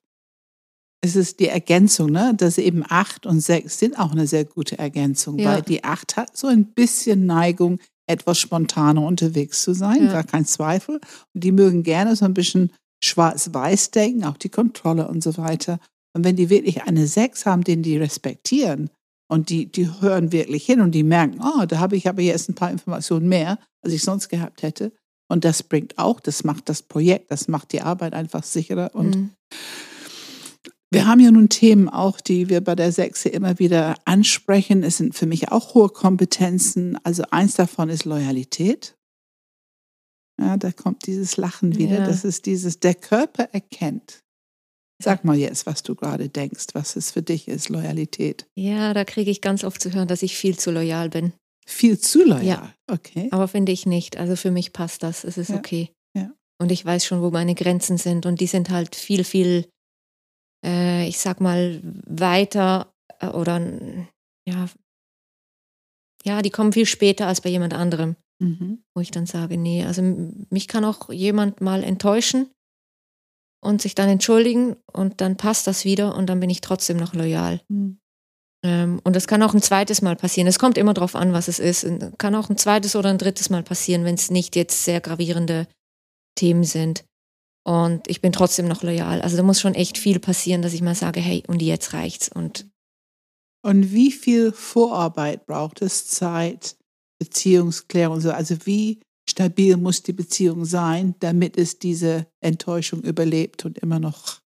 [1.03, 2.33] Es ist die Ergänzung, ne?
[2.37, 5.53] dass eben acht und sechs sind auch eine sehr gute Ergänzung, Ja.
[5.55, 7.79] weil die acht hat so ein bisschen Neigung,
[8.11, 10.11] etwas spontaner unterwegs zu sein, Ja.
[10.11, 10.95] gar kein Zweifel.
[11.33, 12.71] Und die mögen gerne so ein bisschen
[13.03, 15.79] schwarz-weiß denken, auch die Kontrolle und so weiter.
[16.13, 18.89] Und wenn die wirklich eine sechs haben, den die respektieren
[19.29, 22.49] und die, die hören wirklich hin und die merken, oh, da habe ich aber jetzt
[22.49, 24.91] ein paar Informationen mehr, als ich sonst gehabt hätte.
[25.29, 29.15] Und das bringt auch, das macht das Projekt, das macht die Arbeit einfach sicherer und
[29.15, 29.29] Mhm.
[30.91, 34.83] Wir haben ja nun Themen auch, die wir bei der Sechse immer wieder ansprechen.
[34.83, 36.97] Es sind für mich auch hohe Kompetenzen.
[37.05, 38.95] Also eins davon ist Loyalität.
[40.39, 41.99] Ja, da kommt dieses Lachen wieder.
[41.99, 42.05] Ja.
[42.05, 44.19] Das ist dieses, der Körper erkennt.
[45.03, 48.45] Sag mal jetzt, was du gerade denkst, was es für dich ist, Loyalität.
[48.55, 51.33] ja, da kriege ich ganz oft zu hören, dass ich viel zu loyal bin.
[51.65, 52.45] Viel zu loyal.
[52.45, 52.73] Ja.
[52.91, 53.27] Okay.
[53.31, 54.17] Aber finde ich nicht.
[54.17, 55.23] Also für mich passt das.
[55.23, 55.55] Es ist Ja.
[55.57, 55.89] okay.
[56.15, 56.31] Ja.
[56.59, 58.25] Und ich weiß schon, wo meine Grenzen sind.
[58.25, 59.67] Und die sind halt viel, viel,
[60.65, 63.59] äh, ich sag mal, weiter äh, oder
[64.47, 64.67] ja,
[66.23, 68.83] ja, die kommen viel später als bei jemand anderem, Mhm.
[68.95, 70.01] wo ich dann sage, nee, also
[70.49, 72.49] mich kann auch jemand mal enttäuschen
[73.63, 77.13] und sich dann entschuldigen und dann passt das wieder und dann bin ich trotzdem noch
[77.13, 77.61] loyal.
[77.69, 77.99] Mhm.
[78.63, 80.47] Ähm, und das kann auch ein zweites Mal passieren.
[80.47, 81.83] Es kommt immer drauf an, was es ist.
[81.83, 85.01] Und Kann auch ein zweites oder ein drittes Mal passieren, wenn es nicht jetzt sehr
[85.01, 85.67] gravierende
[86.35, 87.03] Themen sind.
[87.63, 89.21] Und ich bin trotzdem noch loyal.
[89.21, 92.29] Also da muss schon echt viel passieren, dass ich mal sage, hey, und jetzt reicht's.
[92.29, 92.67] Und
[93.63, 96.75] Und wie viel Vorarbeit braucht es Zeit,
[97.19, 98.31] Beziehungsklärung und so?
[98.31, 104.41] Also wie stabil muss die Beziehung sein, damit es diese Enttäuschung überlebt und immer noch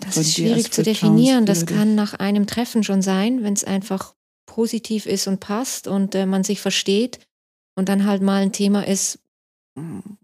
[0.00, 1.44] das ist schwierig zu definieren.
[1.44, 4.14] Das kann nach einem Treffen schon sein, wenn es einfach
[4.46, 7.18] positiv ist und passt und äh, man sich versteht
[7.76, 9.18] und dann halt mal ein Thema ist,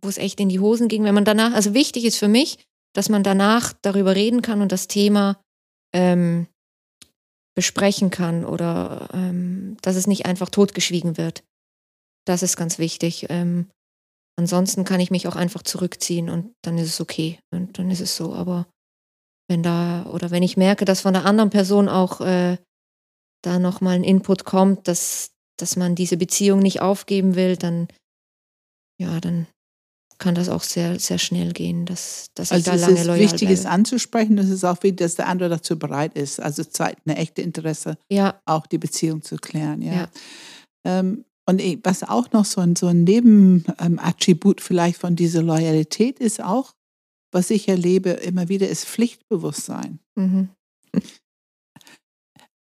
[0.02, 1.04] wo es echt in die Hosen ging.
[1.04, 2.58] Wenn man danach, also wichtig ist für mich,
[2.94, 5.40] dass man danach darüber reden kann und das Thema
[5.92, 6.46] ähm,
[7.54, 11.44] besprechen kann oder ähm, dass es nicht einfach totgeschwiegen wird.
[12.26, 13.26] Das ist ganz wichtig.
[13.28, 13.70] Ähm,
[14.36, 18.00] ansonsten kann ich mich auch einfach zurückziehen und dann ist es okay und dann ist
[18.00, 18.34] es so.
[18.34, 18.66] Aber
[19.48, 22.58] wenn da oder wenn ich merke, dass von der anderen Person auch äh,
[23.42, 27.88] da nochmal ein Input kommt, dass, dass man diese Beziehung nicht aufgeben will, dann
[29.04, 29.46] ja, dann
[30.18, 33.06] kann das auch sehr, sehr schnell gehen, dass, dass ich Also da es lange ist
[33.06, 33.74] loyal wichtig, es bleibe.
[33.74, 34.38] anzusprechen.
[34.38, 36.40] Es ist auch wichtig, dass der andere dazu bereit ist.
[36.40, 39.82] Also zeigt eine echte Interesse, Ja, auch die Beziehung zu klären.
[39.82, 39.92] Ja.
[39.94, 40.08] Ja.
[40.84, 46.42] Ähm, und was auch noch so ein, so ein Nebenattribut vielleicht von dieser Loyalität ist
[46.42, 46.72] auch,
[47.32, 49.98] was ich erlebe immer wieder, ist Pflichtbewusstsein.
[50.14, 50.48] mhm.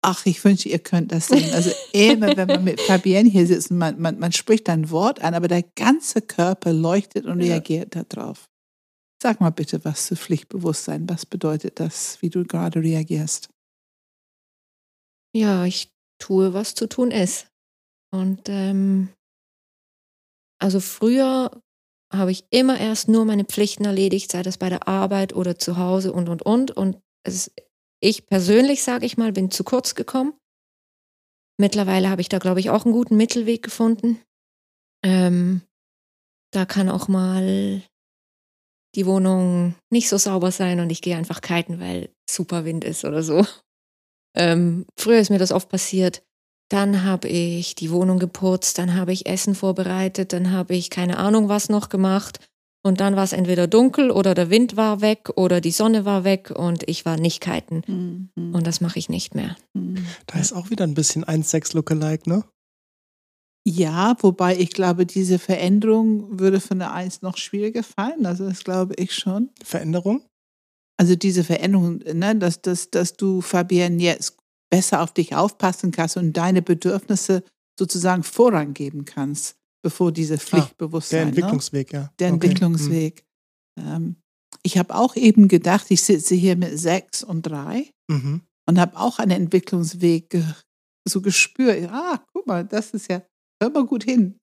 [0.02, 1.52] Ach, ich wünsche, ihr könnt das sehen.
[1.52, 5.34] Also immer, wenn man mit Fabienne hier sitzt, man, man, man spricht ein Wort an,
[5.34, 7.54] aber der ganze Körper leuchtet und Ja.
[7.54, 8.48] reagiert darauf.
[9.22, 11.08] Sag mal bitte was zu Pflichtbewusstsein.
[11.08, 13.50] Was bedeutet das, wie du gerade reagierst?
[15.36, 17.48] ja, ich tue, was zu tun ist.
[18.12, 19.10] Und ähm,
[20.60, 21.62] also früher
[22.12, 25.76] habe ich immer erst nur meine Pflichten erledigt, sei das bei der Arbeit oder zu
[25.76, 26.70] Hause und und und.
[26.70, 27.52] Und es ist,
[28.00, 30.34] ich persönlich, sage ich mal, bin zu kurz gekommen.
[31.60, 34.20] Mittlerweile habe ich da, glaube ich, auch einen guten Mittelweg gefunden.
[35.04, 35.62] Ähm,
[36.52, 37.82] da kann auch mal
[38.94, 43.04] die Wohnung nicht so sauber sein und ich gehe einfach kiten, weil super Wind ist
[43.04, 43.44] oder so.
[44.36, 46.22] Ähm, früher ist mir das oft passiert.
[46.70, 51.16] Dann habe ich die Wohnung geputzt, dann habe ich Essen vorbereitet, dann habe ich keine
[51.16, 52.38] Ahnung was noch gemacht.
[52.84, 56.24] Und dann war es entweder dunkel oder der Wind war weg oder die Sonne war
[56.24, 57.82] weg und ich war nicht kiten.
[58.36, 58.54] Mhm.
[58.54, 59.56] Und das mache ich nicht mehr.
[59.74, 60.06] Mhm.
[60.26, 62.44] Da ist auch wieder ein bisschen ein Sex-Lookalike, ne?
[63.66, 68.24] Ja, wobei ich glaube, diese Veränderung würde von der Eins noch schwieriger fallen.
[68.24, 69.50] Also das glaube ich schon.
[69.62, 70.24] Veränderung?
[70.98, 74.38] Also diese Veränderung, ne, dass, dass, dass du, Fabienne, jetzt
[74.70, 77.42] besser auf dich aufpassen kannst und deine Bedürfnisse
[77.78, 81.18] sozusagen Vorrang geben kannst, bevor diese ah, Pflichtbewusstsein.
[81.18, 81.98] Ah, der Entwicklungsweg, ne?
[81.98, 82.12] ja.
[82.18, 82.34] Der okay.
[82.34, 83.24] Entwicklungsweg.
[83.78, 83.86] Mhm.
[83.86, 84.16] Ähm,
[84.62, 88.42] ich habe auch eben gedacht, ich sitze hier mit sechs und drei mhm.
[88.66, 90.44] und habe auch einen Entwicklungsweg ge
[91.08, 91.88] so gespürt.
[91.90, 93.22] Ah, guck mal, das ist ja,
[93.62, 94.36] hör mal gut hin.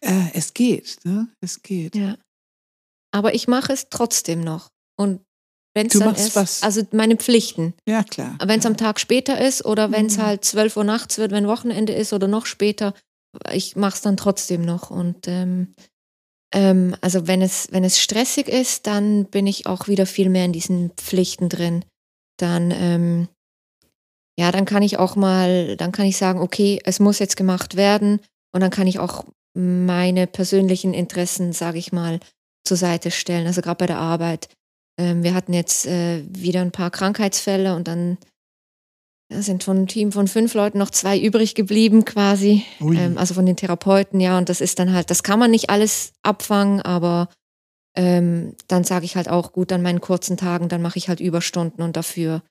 [0.00, 1.28] äh, es geht, ne?
[1.40, 1.94] Es geht.
[1.94, 2.18] Ja.
[3.12, 4.70] Aber ich mache es trotzdem noch.
[4.98, 5.20] Und
[5.74, 6.62] wenn es dann ist, was?
[6.62, 7.74] also meine Pflichten.
[7.86, 8.36] Ja, klar.
[8.44, 8.70] Wenn es ja.
[8.70, 10.22] am Tag später ist oder wenn es mhm.
[10.22, 12.94] halt 12 Uhr nachts wird, wenn Wochenende ist oder noch später,
[13.52, 14.90] ich mache es dann trotzdem noch.
[14.90, 15.74] Und ähm,
[16.52, 20.44] ähm, also wenn es, wenn es stressig ist, dann bin ich auch wieder viel mehr
[20.44, 21.84] in diesen Pflichten drin.
[22.36, 23.28] Dann, ähm,
[24.38, 27.76] ja, dann kann ich auch mal, dann kann ich sagen, okay, es muss jetzt gemacht
[27.76, 28.20] werden.
[28.52, 32.18] Und dann kann ich auch meine persönlichen Interessen, sage ich mal,
[32.64, 33.46] zur Seite stellen.
[33.46, 34.48] Also gerade bei der Arbeit.
[35.00, 38.18] Ähm, wir hatten jetzt äh, wieder ein paar Krankheitsfälle und dann
[39.32, 42.64] ja, sind von einem Team von fünf Leuten noch zwei übrig geblieben quasi.
[42.98, 44.36] Ähm, also von den Therapeuten, ja.
[44.36, 47.30] Und das ist dann halt, das kann man nicht alles abfangen, aber
[47.96, 51.20] ähm, dann sage ich halt auch, gut, an meinen kurzen Tagen, dann mache ich halt
[51.20, 52.42] Überstunden und dafür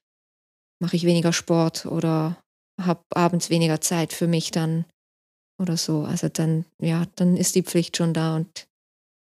[0.82, 2.38] mache ich weniger Sport oder
[2.82, 4.86] habe abends weniger Zeit für mich dann
[5.62, 6.02] oder so.
[6.02, 8.68] Also dann, ja, dann ist die Pflicht schon da und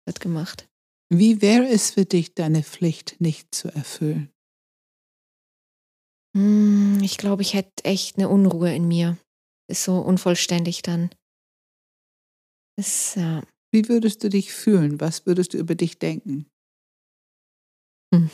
[0.07, 0.70] wird gemacht.
[1.13, 4.31] Wie wäre es für dich, deine Pflicht nicht zu erfüllen?
[6.37, 9.19] Hm, ich glaube, ich hätte echt eine Unruhe in mir.
[9.69, 11.11] Ist so unvollständig dann.
[12.79, 13.43] Ist, ja.
[13.73, 15.01] Wie würdest du dich fühlen?
[15.01, 16.47] Was würdest du über dich denken?
[18.13, 18.31] Hm.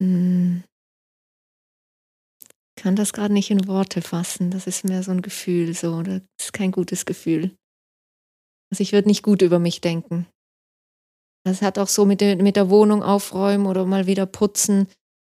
[0.00, 0.62] hm.
[2.76, 4.50] kann das gerade nicht in Worte fassen.
[4.50, 6.02] Das ist mehr so ein Gefühl, so.
[6.02, 7.56] Das ist kein gutes Gefühl.
[8.72, 10.26] Also ich würde nicht gut über mich denken.
[11.44, 14.88] Das hat auch so mit der, mit der Wohnung aufräumen oder mal wieder putzen.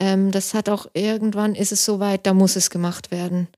[0.03, 3.49] Ähm, das hat auch irgendwann ist es soweit, da muss es gemacht werden.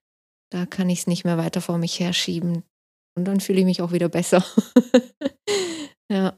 [0.52, 2.62] Da kann ich es nicht mehr weiter vor mich herschieben.
[3.16, 4.44] Und dann fühle ich mich auch wieder besser.
[6.08, 6.36] ja.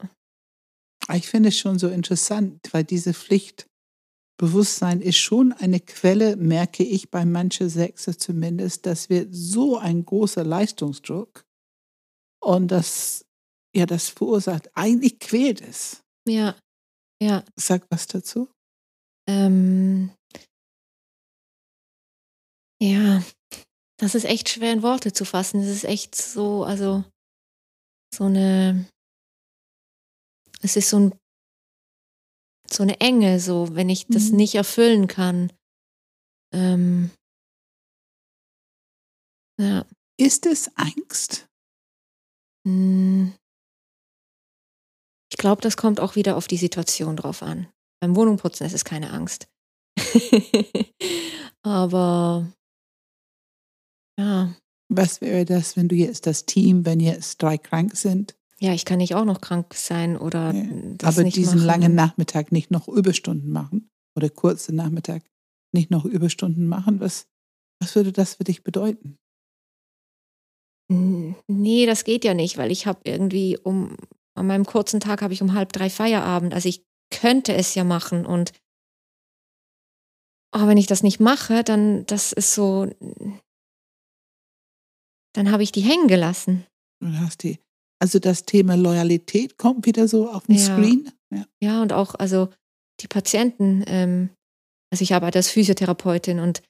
[1.13, 7.11] Ich finde es schon so interessant, weil diese Pflichtbewusstsein ist schon eine Quelle, merke ich
[7.11, 11.45] bei manchen Sechser zumindest, dass wir so ein großer Leistungsdruck
[12.41, 13.26] und das
[13.77, 14.69] ja das verursacht.
[14.75, 16.03] Eigentlich quält es.
[16.27, 16.55] Ja,
[17.21, 17.43] ja.
[17.55, 18.49] Sag was dazu.
[19.27, 20.11] Ähm,
[22.81, 23.23] ja,
[23.99, 25.61] das ist echt schwer in Worte zu fassen.
[25.61, 27.03] Es ist echt so, also
[28.13, 28.89] so eine,
[30.61, 31.19] es ist so, ein,
[32.69, 34.37] so eine Enge, so wenn ich das mhm.
[34.37, 35.51] nicht erfüllen kann.
[36.53, 37.11] Ähm,
[39.59, 39.85] ja.
[40.19, 41.47] Ist es Angst?
[42.65, 43.35] Hm,
[45.37, 47.67] ich glaube, das kommt auch wieder auf die Situation drauf an.
[48.01, 49.47] Beim Wohnungputzen ist es keine Angst.
[51.61, 52.51] Aber
[54.19, 54.55] ja.
[54.89, 58.35] Was wäre das, wenn du jetzt das Team, wenn jetzt drei krank sind?
[58.57, 60.63] Ja, ich kann nicht auch noch krank sein oder ja.
[61.03, 61.67] Aber diesen machen.
[61.67, 65.21] langen Nachmittag nicht noch Überstunden machen oder kurzen Nachmittag
[65.71, 66.99] nicht noch Überstunden machen.
[66.99, 67.27] Was,
[67.79, 69.19] was würde das für dich bedeuten?
[70.89, 73.97] Nee, das geht ja nicht, weil ich habe irgendwie um
[74.37, 76.53] an meinem kurzen Tag habe ich um halb drei Feierabend.
[76.53, 78.51] Also ich könnte es ja machen und
[80.51, 82.89] aber wenn ich das nicht mache, dann das ist so,
[85.33, 86.65] dann habe ich die hängen gelassen.
[86.99, 87.59] Du hast die,
[87.99, 90.61] also das Thema Loyalität kommt wieder so auf den ja.
[90.61, 91.11] Screen.
[91.29, 91.45] Ja.
[91.61, 92.49] ja, und auch also
[93.01, 93.83] die Patienten.
[93.87, 94.29] Ähm,
[94.91, 96.63] also ich arbeite als Physiotherapeutin und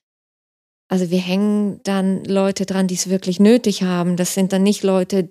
[0.89, 4.17] also wir hängen dann Leute dran, die es wirklich nötig haben.
[4.17, 5.29] Das sind dann nicht Leute,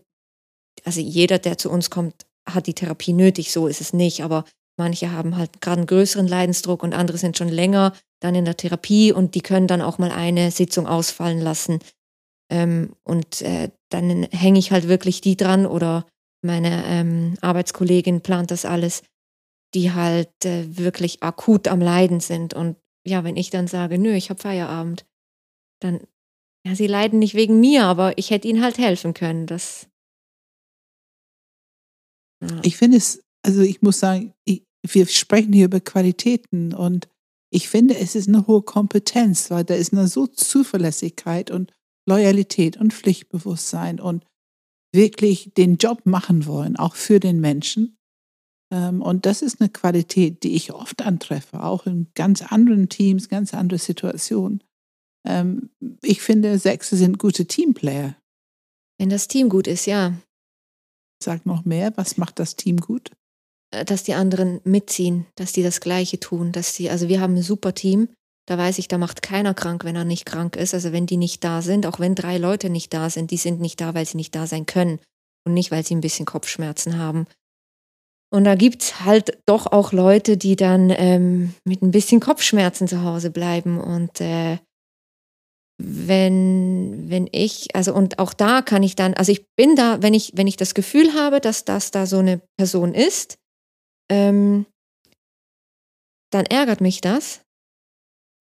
[0.85, 4.45] also jeder, der zu uns kommt, hat die Therapie nötig, so ist es nicht, aber
[4.79, 8.57] manche haben halt gerade einen größeren Leidensdruck und andere sind schon länger dann in der
[8.57, 11.81] Therapie und die können dann auch mal eine Sitzung ausfallen lassen.
[12.51, 16.07] Ähm, und äh, dann hänge ich halt wirklich die dran oder
[16.43, 19.03] meine ähm, Arbeitskollegin plant das alles,
[19.75, 22.77] die halt äh, wirklich akut am Leiden sind und
[23.07, 25.07] ja, wenn ich dann sage, nö, ich habe Feierabend,
[25.81, 26.01] dann,
[26.67, 29.47] ja, sie leiden nicht wegen mir, aber ich hätte ihnen halt helfen können.
[29.47, 29.89] Das.
[32.43, 32.61] Ja.
[32.63, 37.09] Ich finde es, also ich muss sagen, ich, wir sprechen hier über Qualitäten und
[37.51, 41.73] ich finde, es ist eine hohe Kompetenz, weil da ist eine so Zuverlässigkeit und
[42.09, 44.25] Loyalität und Pflichtbewusstsein und
[44.93, 47.97] wirklich den Job machen wollen, auch für den Menschen.
[48.73, 53.29] Ähm, und das ist eine Qualität, die ich oft antreffe, auch in ganz anderen Teams,
[53.29, 54.63] ganz andere Situationen.
[55.27, 55.71] Ähm,
[56.03, 58.17] ich finde, Sechse sind gute Teamplayer.
[58.99, 60.15] Wenn das Team gut ist, ja.
[61.23, 63.11] Sag noch mehr, was macht das Team gut?
[63.71, 67.35] Äh, dass die anderen mitziehen, dass die das Gleiche tun, dass die, also wir haben
[67.35, 68.09] ein super Team,
[68.49, 70.73] da weiß ich, da macht keiner krank, wenn er nicht krank ist.
[70.73, 73.61] Also wenn die nicht da sind, auch wenn drei Leute nicht da sind, die sind
[73.61, 75.01] nicht da, weil sie nicht da sein können
[75.45, 77.27] und nicht, weil sie ein bisschen Kopfschmerzen haben.
[78.31, 82.87] Und da gibt es halt doch auch Leute, die dann ähm, mit ein bisschen Kopfschmerzen
[82.87, 83.81] zu Hause bleiben.
[83.81, 84.59] Und äh,
[85.79, 90.15] wenn, wenn ich, also und auch da kann ich dann, also ich bin da, wenn
[90.15, 93.39] ich, wenn ich das Gefühl habe, dass das da so eine Person ist,
[94.11, 94.67] ähm,
[96.31, 97.43] dann ärgert mich das.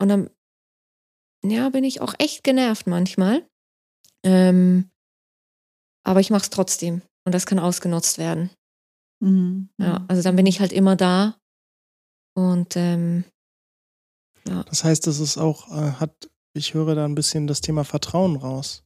[0.02, 0.30] Und dann,
[1.44, 3.48] ja, bin ich auch echt genervt manchmal.
[4.24, 4.90] Ähm,
[6.06, 7.02] aber ich mache es trotzdem.
[7.26, 8.50] Und das kann ausgenutzt werden.
[9.22, 9.70] Mhm.
[9.78, 11.38] Ja, also dann bin ich halt immer da.
[12.36, 13.24] Und ähm,
[14.48, 14.64] ja.
[14.64, 18.38] Das heißt, es ist auch, äh, hat, ich höre da ein bisschen das Thema Vertrauen
[18.38, 18.84] raus.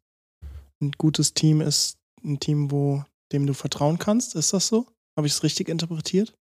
[0.82, 4.36] Ein gutes Team ist ein Team, wo dem du vertrauen kannst.
[4.36, 4.88] Ist das so?
[5.16, 6.36] Habe ich es richtig interpretiert?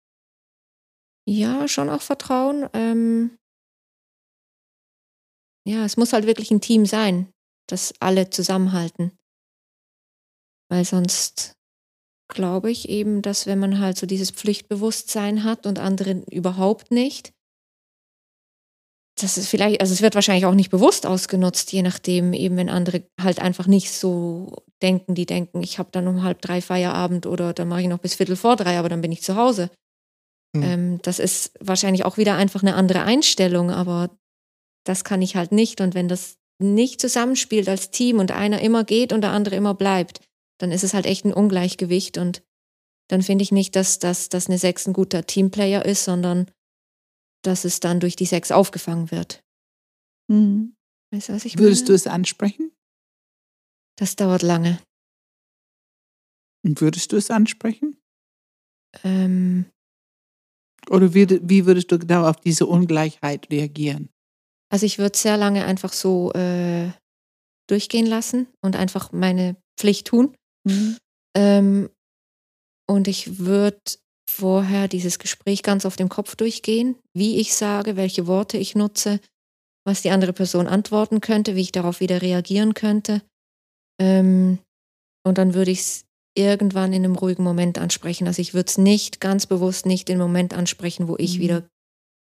[1.29, 2.69] Ja, schon auch Vertrauen.
[2.73, 3.37] Ähm,
[5.67, 7.29] ja, es muss halt wirklich ein Team sein,
[7.69, 9.19] das alle zusammenhalten.
[10.71, 11.55] Weil sonst
[12.29, 17.33] glaube ich eben, dass wenn man halt so dieses Pflichtbewusstsein hat und andere überhaupt nicht,
[19.19, 22.69] das ist vielleicht, also es wird wahrscheinlich auch nicht bewusst ausgenutzt, je nachdem, eben wenn
[22.69, 24.53] andere halt einfach nicht so
[24.83, 27.99] denken, die denken, ich habe dann um halb drei Feierabend oder dann mache ich noch
[27.99, 29.71] bis Viertel vor drei, aber dann bin ich zu Hause.
[30.55, 30.63] Mhm.
[30.63, 34.11] Ähm, das ist wahrscheinlich auch wieder einfach eine andere Einstellung, aber
[34.85, 35.81] das kann ich halt nicht.
[35.81, 39.75] Und wenn das nicht zusammenspielt als Team und einer immer geht und der andere immer
[39.75, 40.21] bleibt,
[40.59, 42.19] dann ist es halt echt ein Ungleichgewicht.
[42.19, 42.43] Und
[43.09, 46.51] dann finde ich nicht, dass, dass, dass eine Sechs ein guter Teamplayer ist, sondern
[47.47, 49.43] dass es dann durch die Sechs aufgefangen wird.
[50.29, 50.75] Mhm.
[51.13, 51.89] Weißt du, was ich Würdest meine?
[51.89, 52.73] du es ansprechen?
[53.99, 54.81] Das dauert lange.
[56.65, 57.97] Und würdest du es ansprechen?
[59.05, 59.67] Ähm,
[60.91, 64.11] Oder wie, wie würdest du genau auf diese Ungleichheit reagieren?
[64.69, 66.91] Also ich würde sehr lange einfach so äh,
[67.69, 70.37] durchgehen lassen und einfach meine Pflicht tun.
[70.65, 70.97] Mhm.
[71.37, 71.91] Ähm,
[72.89, 73.81] und ich würde
[74.29, 79.21] vorher dieses Gespräch ganz auf dem Kopf durchgehen, wie ich sage, welche Worte ich nutze,
[79.85, 83.23] was die andere Person antworten könnte, wie ich darauf wieder reagieren könnte.
[84.01, 84.59] Ähm,
[85.25, 86.05] und dann würde ich es
[86.37, 88.27] irgendwann in einem ruhigen Moment ansprechen.
[88.27, 91.43] Also ich würde es nicht ganz bewusst nicht im Moment ansprechen, wo ich mhm.
[91.43, 91.69] wieder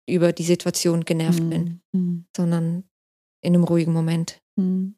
[0.08, 1.50] über die Situation genervt mhm.
[1.50, 2.26] bin, mhm.
[2.36, 2.84] sondern
[3.42, 4.40] in einem ruhigen Moment.
[4.56, 4.96] Mhm.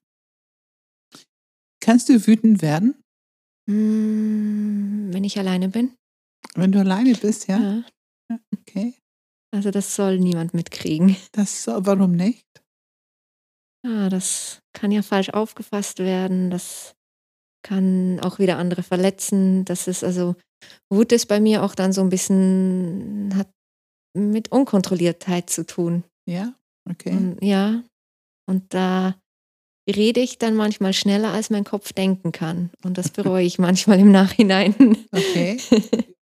[1.82, 2.96] Kannst du wütend werden?
[3.66, 5.94] Mm, wenn ich alleine bin.
[6.56, 7.84] Wenn du alleine bist, ja?
[8.30, 8.40] ja.
[8.60, 8.94] Okay.
[9.52, 11.16] Also das soll niemand mitkriegen.
[11.32, 12.46] Das warum nicht?
[13.86, 16.52] Ah, das kann ja falsch aufgefasst werden.
[16.52, 16.96] Das
[17.64, 19.66] kann auch wieder andere verletzen.
[19.66, 20.36] Das ist also
[20.90, 23.50] Wut ist bei mir auch dann so ein bisschen hat
[24.14, 26.04] mit Unkontrolliertheit zu tun.
[26.28, 26.54] Ja,
[26.90, 27.12] okay.
[27.12, 27.84] Und, ja,
[28.48, 29.16] und da
[29.88, 32.70] rede ich dann manchmal schneller, als mein Kopf denken kann.
[32.84, 34.76] Und das bereue ich manchmal im Nachhinein.
[35.12, 35.58] Okay.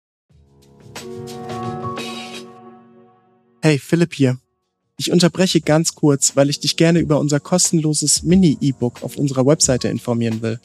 [3.60, 4.38] Hey, Philipp hier.
[4.98, 9.88] Ich unterbreche ganz kurz, weil ich dich gerne über unser kostenloses Mini-E-Book auf unserer Webseite
[9.88, 10.60] informieren will.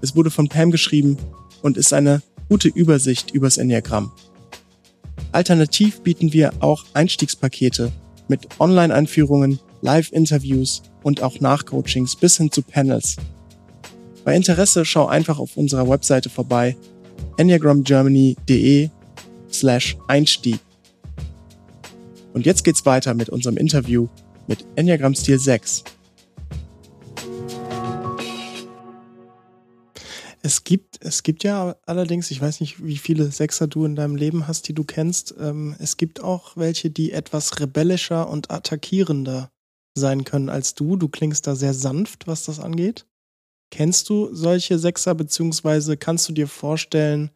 [0.00, 1.16] Es wurde von Pam geschrieben
[1.62, 4.12] und ist eine gute Übersicht übers Enneagramm.
[5.32, 7.92] Alternativ bieten wir auch Einstiegspakete
[8.28, 13.16] mit Online-Einführungen, Live-Interviews und auch Nachcoachings bis hin zu Panels.
[14.24, 16.76] Bei Interesse schau einfach auf unserer Webseite vorbei
[17.36, 18.90] enneagramgermany.de
[19.52, 20.60] slash Einstieg.
[22.32, 24.08] Und jetzt geht's weiter mit unserem Interview
[24.46, 25.84] mit Enneagram Stil 6.
[30.42, 34.16] Es gibt, es gibt ja allerdings, ich weiß nicht, wie viele Sechser du in deinem
[34.16, 35.34] Leben hast, die du kennst.
[35.38, 39.50] Ähm, es gibt auch welche, die etwas rebellischer und attackierender
[39.94, 40.96] sein können als du.
[40.96, 43.06] Du klingst da sehr sanft, was das angeht.
[43.70, 47.30] Kennst du solche Sechser, beziehungsweise kannst du dir vorstellen,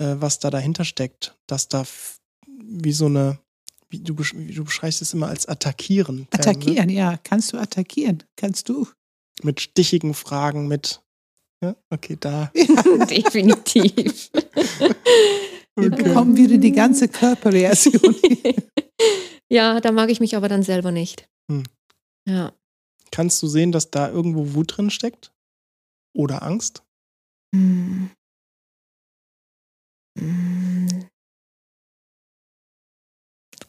[0.00, 1.36] äh, was da dahinter steckt?
[1.46, 1.84] Dass da
[2.46, 3.38] wie so eine,
[3.90, 6.26] du, du beschreibst es immer als attackieren.
[6.30, 6.94] Attackieren, ne?
[6.94, 7.18] ja.
[7.22, 8.24] Kannst du attackieren?
[8.36, 8.88] Kannst du?
[9.42, 11.02] Mit stichigen Fragen, mit.
[11.62, 12.50] Ja, okay, da.
[12.54, 14.30] Definitiv.
[15.76, 16.02] Wir okay.
[16.02, 18.16] bekommen wieder die ganze Körperreaktion.
[19.50, 21.28] ja, da mag ich mich aber dann selber nicht.
[21.50, 21.64] Hm.
[22.26, 22.52] Ja.
[23.10, 25.32] Kannst du sehen, dass da irgendwo Wut drin steckt?
[26.14, 26.82] Oder Angst?
[27.54, 28.10] Hm.
[30.20, 31.06] Hm.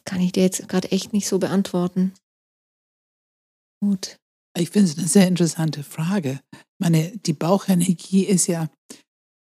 [0.04, 2.12] Kann ich dir jetzt gerade echt nicht so beantworten.
[3.80, 4.16] Gut.
[4.58, 6.40] Ich finde es eine sehr interessante Frage.
[6.78, 8.68] Meine, die Bauchenergie ist ja,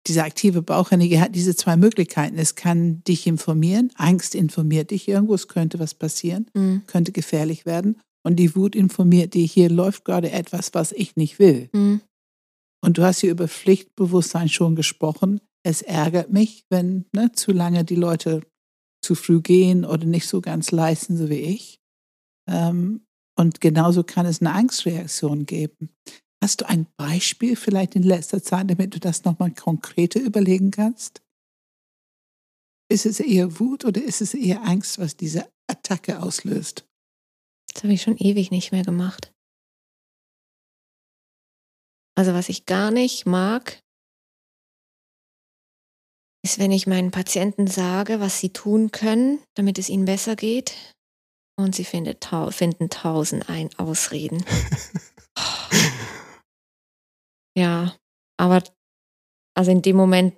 [0.08, 2.38] diese aktive Bauchenergie hat diese zwei Möglichkeiten.
[2.38, 6.84] Es kann dich informieren, Angst informiert dich irgendwo, es könnte was passieren, mhm.
[6.88, 7.99] könnte gefährlich werden.
[8.24, 11.70] Und die Wut informiert dich, hier läuft gerade etwas, was ich nicht will.
[11.74, 12.02] Mhm.
[12.84, 15.41] Und du hast hier über Pflichtbewusstsein schon gesprochen.
[15.64, 18.41] Es ärgert mich, wenn ne, zu lange die Leute
[19.03, 21.80] zu früh gehen oder nicht so ganz leisten, so wie ich.
[22.49, 23.05] Ähm,
[23.38, 25.89] und genauso kann es eine Angstreaktion geben.
[26.43, 31.22] Hast du ein Beispiel vielleicht in letzter Zeit, damit du das nochmal konkreter überlegen kannst?
[32.91, 36.88] Ist es eher Wut oder ist es eher Angst, was diese Attacke auslöst?
[37.74, 39.34] Das habe ich schon ewig nicht mehr gemacht.
[42.18, 43.82] Also was ich gar nicht mag,
[46.44, 50.74] ist, wenn ich meinen Patienten sage, was sie tun können, damit es ihnen besser geht.
[51.58, 54.44] Und sie findet, finden tausend ein Ausreden.
[57.58, 57.94] ja,
[58.38, 58.64] aber
[59.56, 60.36] also in dem Moment,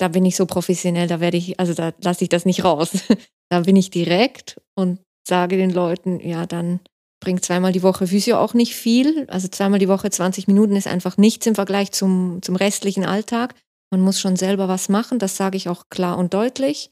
[0.00, 3.04] da bin ich so professionell, da werde ich, also da lasse ich das nicht raus.
[3.50, 6.80] da bin ich direkt und sage den Leuten, ja, dann
[7.20, 9.26] bringt zweimal die Woche Physio auch nicht viel.
[9.28, 13.54] Also zweimal die Woche 20 Minuten ist einfach nichts im Vergleich zum, zum restlichen Alltag.
[13.94, 16.90] Man muss schon selber was machen, das sage ich auch klar und deutlich.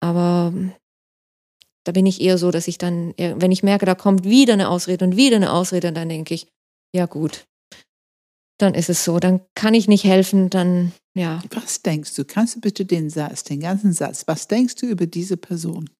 [0.00, 0.52] Aber
[1.82, 4.68] da bin ich eher so, dass ich dann, wenn ich merke, da kommt wieder eine
[4.68, 6.46] Ausrede und wieder eine Ausrede, dann denke ich,
[6.94, 7.44] ja gut,
[8.58, 11.42] dann ist es so, dann kann ich nicht helfen, dann ja.
[11.50, 12.24] Was denkst du?
[12.24, 15.90] Kannst du bitte den Satz, den ganzen Satz, was denkst du über diese Person?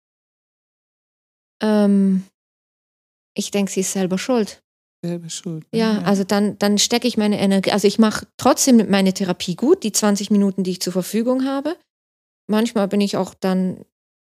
[1.60, 2.22] Ähm,
[3.36, 4.62] ich denke, sie ist selber schuld.
[5.04, 5.64] Selber schuld.
[5.72, 5.78] Ne?
[5.78, 9.56] Ja, ja, also dann, dann stecke ich meine Energie, also ich mache trotzdem meine Therapie
[9.56, 11.76] gut, die 20 Minuten, die ich zur Verfügung habe.
[12.48, 13.84] Manchmal bin ich auch dann,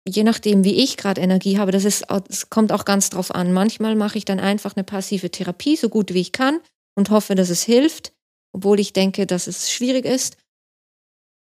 [0.09, 3.53] je nachdem, wie ich gerade Energie habe, das, ist, das kommt auch ganz drauf an.
[3.53, 6.61] Manchmal mache ich dann einfach eine passive Therapie, so gut wie ich kann
[6.97, 8.13] und hoffe, dass es hilft,
[8.53, 10.37] obwohl ich denke, dass es schwierig ist.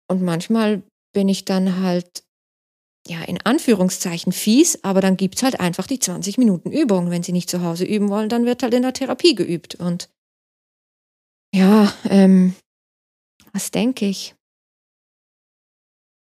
[0.09, 0.83] Und manchmal
[1.13, 2.25] bin ich dann halt
[3.09, 7.11] ja, in Anführungszeichen fies, aber dann gibt es halt einfach die 20 Minuten Übung.
[7.11, 9.75] Wenn sie nicht zu Hause üben wollen, dann wird halt in der Therapie geübt.
[9.75, 10.09] Und
[11.55, 12.55] ja, ähm,
[13.53, 14.35] was denke ich?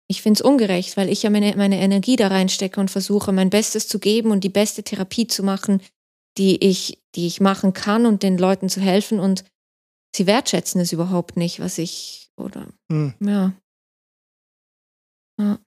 [0.10, 3.50] Ich finde es ungerecht, weil ich ja meine, meine Energie da reinstecke und versuche, mein
[3.50, 5.82] Bestes zu geben und die beste Therapie zu machen,
[6.38, 9.46] die ich, die ich machen kann und den Leuten zu helfen und
[10.14, 13.14] sie wertschätzen es überhaupt nicht, was ich, oder, hm.
[13.22, 13.54] ja.
[15.40, 15.60] ja.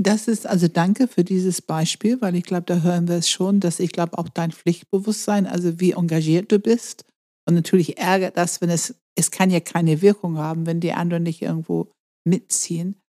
[0.00, 3.58] Das ist also danke für dieses Beispiel, weil ich glaube, da hören wir es schon,
[3.58, 7.04] dass ich glaube auch dein Pflichtbewusstsein, also wie engagiert du bist.
[7.48, 11.24] Und natürlich ärgert das, wenn es, es kann ja keine Wirkung haben, wenn die anderen
[11.24, 11.90] nicht irgendwo
[12.24, 13.00] mitziehen.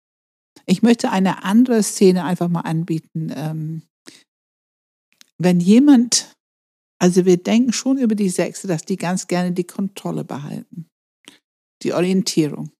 [0.65, 3.31] Ich möchte eine andere Szene einfach mal anbieten.
[3.35, 3.83] Ähm,
[5.37, 6.33] wenn jemand,
[6.99, 10.87] also wir denken schon über die Sechse, dass die ganz gerne die Kontrolle behalten,
[11.83, 12.71] die Orientierung.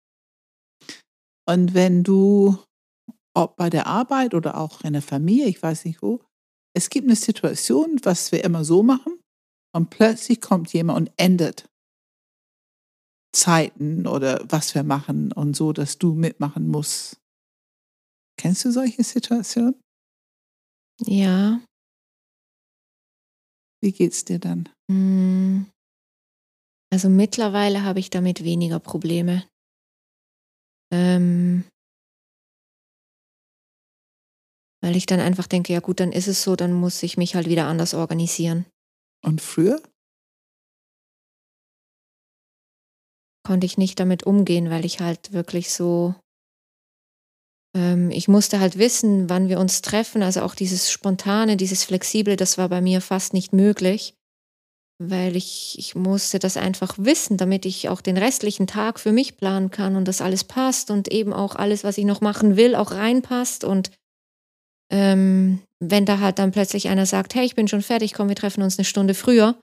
[1.47, 2.57] Und wenn du
[3.35, 6.21] ob bei der Arbeit oder auch in der Familie, ich weiß nicht wo,
[6.75, 9.19] es gibt eine Situation, was wir immer so machen,
[9.75, 11.69] und plötzlich kommt jemand und ändert
[13.35, 17.17] Zeiten oder was wir machen und so, dass du mitmachen musst.
[18.39, 19.79] Kennst du solche Situationen?
[21.01, 21.61] Ja.
[23.81, 24.69] Wie geht's dir dann?
[24.91, 25.69] Hm.
[26.91, 29.47] Also mittlerweile habe ich damit weniger Probleme.
[30.91, 31.65] Ähm,
[34.81, 37.35] Weil ich dann einfach denke, ja gut, dann ist es so, dann muss ich mich
[37.35, 38.65] halt wieder anders organisieren.
[39.25, 39.81] Und früher?
[43.45, 46.15] Konnte ich nicht damit umgehen, weil ich halt wirklich so,
[47.75, 50.23] ähm, ich musste halt wissen, wann wir uns treffen.
[50.23, 54.13] Also auch dieses Spontane, dieses Flexible, das war bei mir fast nicht möglich,
[55.01, 59.37] weil ich, ich musste das einfach wissen, damit ich auch den restlichen Tag für mich
[59.37, 62.75] planen kann und das alles passt und eben auch alles, was ich noch machen will,
[62.75, 63.91] auch reinpasst und
[64.91, 68.35] ähm, wenn da halt dann plötzlich einer sagt, hey, ich bin schon fertig, komm, wir
[68.35, 69.55] treffen uns eine Stunde früher.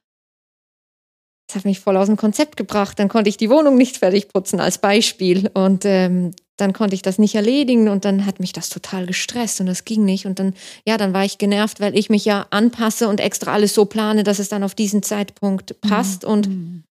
[1.49, 2.99] Das hat mich voll aus dem Konzept gebracht.
[2.99, 5.51] Dann konnte ich die Wohnung nicht fertig putzen als Beispiel.
[5.55, 9.61] Und ähm, dann konnte ich das nicht erledigen und dann hat mich das total gestresst
[9.61, 10.27] und das ging nicht.
[10.27, 10.55] Und dann,
[10.87, 14.25] ja, dann war ich genervt, weil ich mich ja anpasse und extra alles so plane,
[14.25, 16.23] dass es dann auf diesen Zeitpunkt passt.
[16.25, 16.29] Mhm.
[16.29, 16.85] Und mhm.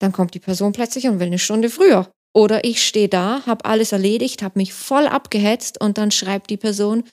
[0.00, 2.10] dann kommt die Person plötzlich und will eine Stunde früher.
[2.36, 6.56] Oder ich stehe da, habe alles erledigt, habe mich voll abgehetzt und dann schreibt die
[6.56, 7.04] Person,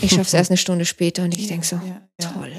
[0.00, 1.80] ich schaffe es erst eine Stunde später und ich denke so,
[2.18, 2.52] toll.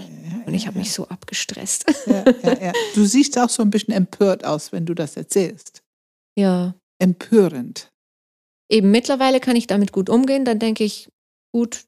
[0.45, 1.85] Und ich habe mich so abgestresst.
[2.95, 5.81] Du siehst auch so ein bisschen empört aus, wenn du das erzählst.
[6.37, 6.75] Ja.
[6.99, 7.91] Empörend
[8.71, 10.45] eben mittlerweile kann ich damit gut umgehen.
[10.45, 11.09] Dann denke ich,
[11.53, 11.85] gut,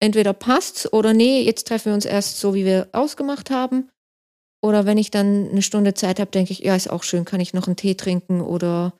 [0.00, 3.90] entweder passt's oder nee, jetzt treffen wir uns erst so, wie wir ausgemacht haben.
[4.64, 7.40] Oder wenn ich dann eine Stunde Zeit habe, denke ich, ja, ist auch schön, kann
[7.40, 8.94] ich noch einen Tee trinken oder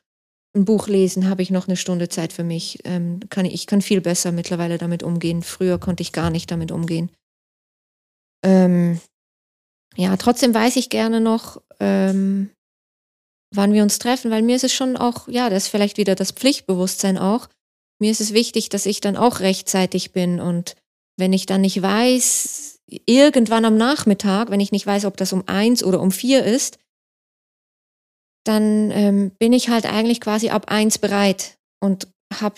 [0.55, 2.79] ein Buch lesen, habe ich noch eine Stunde Zeit für mich.
[2.83, 5.41] Ähm, kann ich, ich kann viel besser mittlerweile damit umgehen.
[5.41, 7.09] Früher konnte ich gar nicht damit umgehen.
[8.43, 8.99] Ähm,
[9.95, 12.49] ja, trotzdem weiß ich gerne noch, ähm,
[13.53, 16.15] wann wir uns treffen, weil mir ist es schon auch, ja, das ist vielleicht wieder
[16.15, 17.47] das Pflichtbewusstsein auch.
[17.99, 20.75] Mir ist es wichtig, dass ich dann auch rechtzeitig bin und
[21.17, 25.43] wenn ich dann nicht weiß, irgendwann am Nachmittag, wenn ich nicht weiß, ob das um
[25.47, 26.79] eins oder um vier ist,
[28.43, 32.55] dann ähm, bin ich halt eigentlich quasi ab eins bereit und habe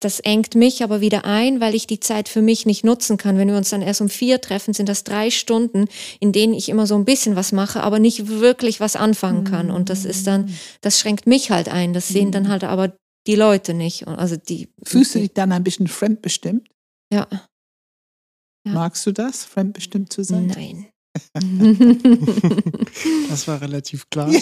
[0.00, 3.38] das engt mich aber wieder ein, weil ich die Zeit für mich nicht nutzen kann.
[3.38, 5.86] Wenn wir uns dann erst um vier treffen, sind das drei Stunden,
[6.20, 9.70] in denen ich immer so ein bisschen was mache, aber nicht wirklich was anfangen kann.
[9.70, 11.94] Und das ist dann, das schränkt mich halt ein.
[11.94, 12.94] Das sehen dann halt aber
[13.26, 14.06] die Leute nicht.
[14.06, 14.68] Also die.
[14.84, 16.68] Fühlst du dich dann ein bisschen fremdbestimmt?
[17.10, 17.26] Ja.
[18.66, 18.72] ja.
[18.72, 20.48] Magst du das, fremdbestimmt zu sein?
[20.48, 20.88] Nein.
[23.28, 24.30] das war relativ klar.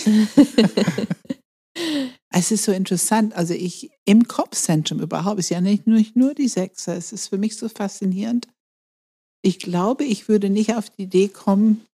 [2.36, 3.32] Es ist so interessant.
[3.34, 6.96] Also ich im Kopfzentrum überhaupt ist ja nicht nur, nicht nur die Sechser.
[6.96, 8.48] Es ist für mich so faszinierend.
[9.40, 11.86] Ich glaube, ich würde nicht auf die Idee kommen,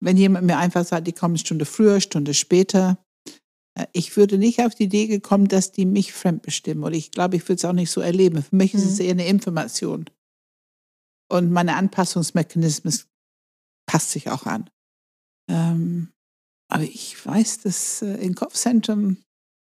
[0.00, 2.98] wenn jemand mir einfach sagt, die kommen eine Stunde früher, eine Stunde später.
[3.74, 6.84] Äh, ich würde nicht auf die Idee gekommen, dass die mich fremdbestimmen.
[6.84, 8.42] Oder ich glaube, ich würde es auch nicht so erleben.
[8.42, 8.80] Für mich mhm.
[8.80, 9.04] ist es mhm.
[9.04, 10.04] eher eine Information.
[11.28, 13.08] Und meine Anpassungsmechanismus
[13.92, 14.70] passt sich auch an.
[15.50, 16.12] Ähm,
[16.68, 19.18] aber ich weiß, dass äh, im Kopfzentrum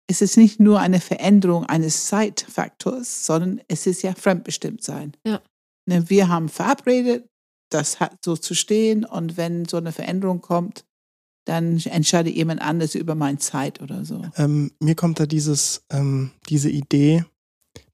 [0.08, 5.14] ist es nicht nur eine Veränderung eines Zeitfaktors, sondern es ist ja Fremdbestimmtsein.
[5.26, 5.42] Ja.
[5.90, 7.28] Ne, wir haben verabredet,
[7.72, 10.86] das hat so zu stehen und wenn so eine Veränderung kommt,
[11.46, 14.22] dann entscheidet jemand anders über meine Zeit oder so.
[14.36, 17.26] Ähm, mir kommt da dieses, ähm, diese Idee,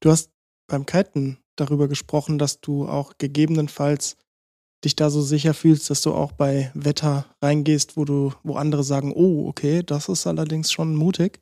[0.00, 0.30] du hast
[0.66, 4.18] beim Kiten darüber gesprochen, dass du auch gegebenenfalls
[4.84, 8.84] dich da so sicher fühlst, dass du auch bei Wetter reingehst, wo du, wo andere
[8.84, 11.40] sagen, oh, okay, das ist allerdings schon mutig.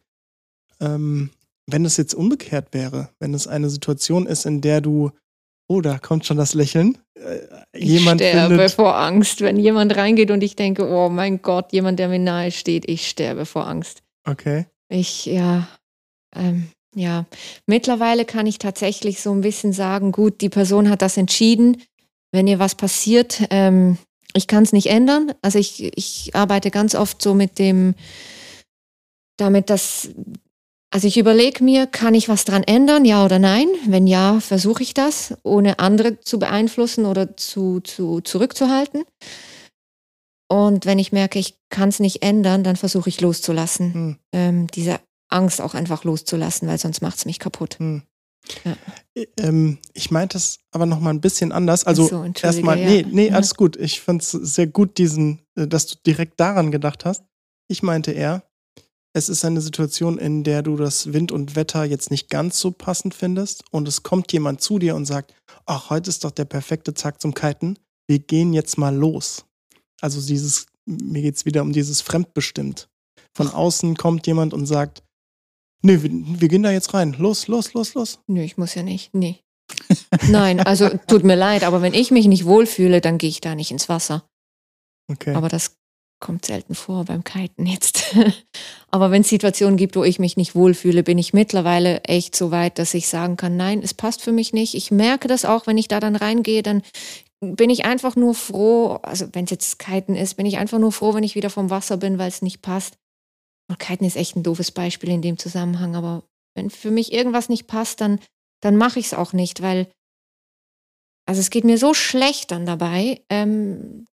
[0.81, 1.31] Ähm,
[1.67, 5.11] wenn es jetzt umgekehrt wäre, wenn es eine Situation ist, in der du,
[5.69, 6.99] oh, da kommt schon das Lächeln.
[7.15, 11.43] Äh, jemand ich sterbe findet, vor Angst, wenn jemand reingeht und ich denke, oh mein
[11.43, 14.03] Gott, jemand, der mir nahe steht, ich sterbe vor Angst.
[14.27, 14.67] Okay.
[14.89, 15.69] Ich, ja,
[16.35, 17.27] ähm, ja,
[17.67, 21.77] mittlerweile kann ich tatsächlich so ein bisschen sagen, gut, die Person hat das entschieden
[22.33, 23.99] wenn ihr was passiert, ähm,
[24.35, 25.33] ich kann es nicht ändern.
[25.43, 27.95] Also ich, ich arbeite ganz oft so mit dem,
[29.37, 30.11] damit dass,
[30.91, 33.69] also ich überlege mir, kann ich was dran ändern, ja oder nein?
[33.87, 39.05] Wenn ja, versuche ich das, ohne andere zu beeinflussen oder zu, zu zurückzuhalten.
[40.51, 43.95] Und wenn ich merke, ich kann es nicht ändern, dann versuche ich loszulassen.
[43.95, 44.17] Hm.
[44.33, 44.99] Ähm, diese
[45.29, 47.79] Angst auch einfach loszulassen, weil sonst macht es mich kaputt.
[47.79, 48.03] Hm.
[48.65, 48.77] Ja.
[49.39, 51.85] Ähm, ich meinte es aber noch mal ein bisschen anders.
[51.85, 53.77] Also so, erstmal, nee, nee, alles gut.
[53.77, 57.25] Ich fand es sehr gut, diesen, äh, dass du direkt daran gedacht hast.
[57.69, 58.43] Ich meinte eher,
[59.13, 62.71] es ist eine Situation, in der du das Wind und Wetter jetzt nicht ganz so
[62.71, 65.35] passend findest und es kommt jemand zu dir und sagt,
[65.67, 67.79] ach, heute ist doch der perfekte Tag zum Kiten.
[68.07, 69.45] Wir gehen jetzt mal los.
[70.01, 72.89] Also dieses, mir geht es wieder um dieses Fremdbestimmt.
[73.35, 75.03] Von außen kommt jemand und sagt,
[75.83, 77.15] Nee, wir, wir, gehen da jetzt rein.
[77.19, 78.21] Los, los, los, los.
[78.27, 79.15] Nö, ich muss ja nicht.
[79.15, 79.41] Nee.
[80.29, 83.55] Nein, also tut mir leid, aber wenn ich mich nicht wohlfühle, dann gehe ich da
[83.55, 84.29] nicht ins Wasser.
[85.11, 85.35] Okay.
[85.35, 85.77] Aber das
[86.21, 88.17] kommt selten vor beim Kiten jetzt.
[88.91, 92.51] aber wenn es Situationen gibt, wo ich mich nicht wohlfühle, bin ich mittlerweile echt so
[92.51, 94.75] weit, dass ich sagen kann, nein, es passt für mich nicht.
[94.75, 96.83] Ich merke das auch, wenn ich da dann reingehe, dann
[97.41, 100.91] bin ich einfach nur froh, also wenn es jetzt Kiten ist, bin ich einfach nur
[100.91, 102.99] froh, wenn ich wieder vom Wasser bin, weil es nicht passt.
[103.77, 107.67] Kiten ist echt ein doofes Beispiel in dem Zusammenhang, aber wenn für mich irgendwas nicht
[107.67, 108.21] passt, dann,
[108.61, 109.91] dann mache ich es auch nicht, weil,
[111.27, 114.07] also es geht mir so schlecht dann dabei, ähm,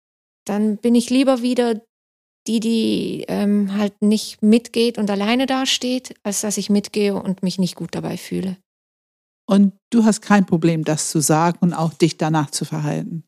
[0.45, 1.82] dann bin ich lieber wieder
[2.47, 7.58] die, die ähm, halt nicht mitgeht und alleine dasteht, als dass ich mitgehe und mich
[7.58, 8.58] nicht gut dabei fühle.
[9.47, 13.24] Und du hast kein Problem, das zu sagen und auch dich danach zu verhalten.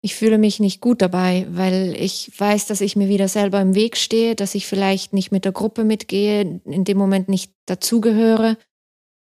[0.00, 3.74] Ich fühle mich nicht gut dabei, weil ich weiß, dass ich mir wieder selber im
[3.74, 8.56] Weg stehe, dass ich vielleicht nicht mit der Gruppe mitgehe, in dem Moment nicht dazugehöre.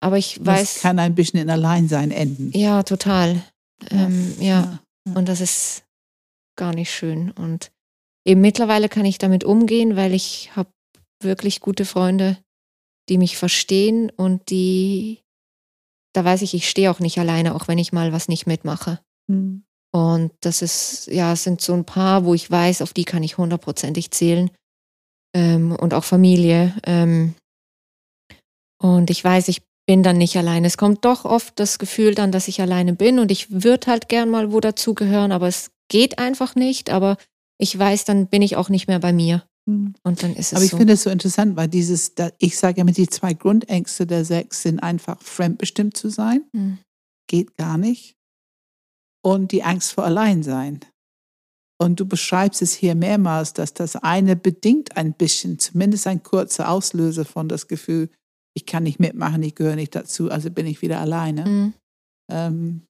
[0.01, 0.75] Aber ich weiß.
[0.75, 2.51] Das kann ein bisschen in Alleinsein enden.
[2.57, 3.43] Ja, total.
[3.91, 4.07] Ja.
[4.07, 4.81] Ähm, ja.
[5.07, 5.15] ja.
[5.15, 5.85] Und das ist
[6.57, 7.31] gar nicht schön.
[7.31, 7.71] Und
[8.25, 10.71] eben mittlerweile kann ich damit umgehen, weil ich habe
[11.23, 12.39] wirklich gute Freunde,
[13.09, 15.21] die mich verstehen und die,
[16.15, 19.01] da weiß ich, ich stehe auch nicht alleine, auch wenn ich mal was nicht mitmache.
[19.27, 19.65] Mhm.
[19.95, 23.23] Und das ist, ja, es sind so ein paar, wo ich weiß, auf die kann
[23.23, 24.51] ich hundertprozentig zählen.
[25.37, 26.75] Ähm, und auch Familie.
[26.85, 27.35] Ähm,
[28.83, 30.67] und ich weiß, ich bin dann nicht alleine.
[30.67, 34.09] Es kommt doch oft das Gefühl dann, dass ich alleine bin und ich würde halt
[34.09, 36.91] gern mal wo dazugehören, aber es geht einfach nicht.
[36.91, 37.17] Aber
[37.57, 39.45] ich weiß, dann bin ich auch nicht mehr bei mir.
[39.71, 39.95] Hm.
[40.03, 40.77] Und dann ist es Aber ich so.
[40.77, 44.63] finde es so interessant, weil dieses, ich sage ja mit die zwei Grundängste der sechs
[44.63, 46.43] sind einfach fremdbestimmt zu sein.
[46.53, 46.79] Mhm.
[47.29, 48.17] Geht gar nicht
[49.25, 50.81] und die Angst vor Alleinsein.
[51.81, 56.69] Und du beschreibst es hier mehrmals, dass das eine bedingt ein bisschen, zumindest ein kurzer
[56.69, 58.11] Auslöser von das Gefühl,
[58.57, 61.45] ich kann nicht mitmachen, ich gehöre nicht dazu, also bin ich wieder alleine.
[61.45, 61.75] Mhm.
[62.31, 62.83] Ähm,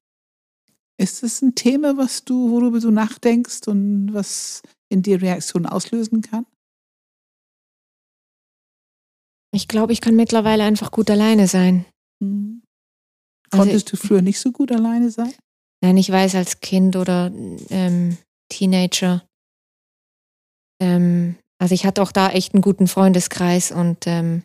[1.01, 6.20] ist das ein Thema, was du, worüber du nachdenkst und was in dir Reaktionen auslösen
[6.20, 6.47] kann?
[9.53, 11.85] Ich glaube, ich kann mittlerweile einfach gut alleine sein.
[12.20, 12.62] Mhm.
[13.51, 15.32] Konntest also, du früher nicht so gut alleine sein?
[15.85, 17.30] Nein, ich weiß als Kind oder
[17.68, 18.16] ähm,
[18.49, 19.22] Teenager.
[20.80, 24.45] Ähm, also ich hatte auch da echt einen guten Freundeskreis und ähm,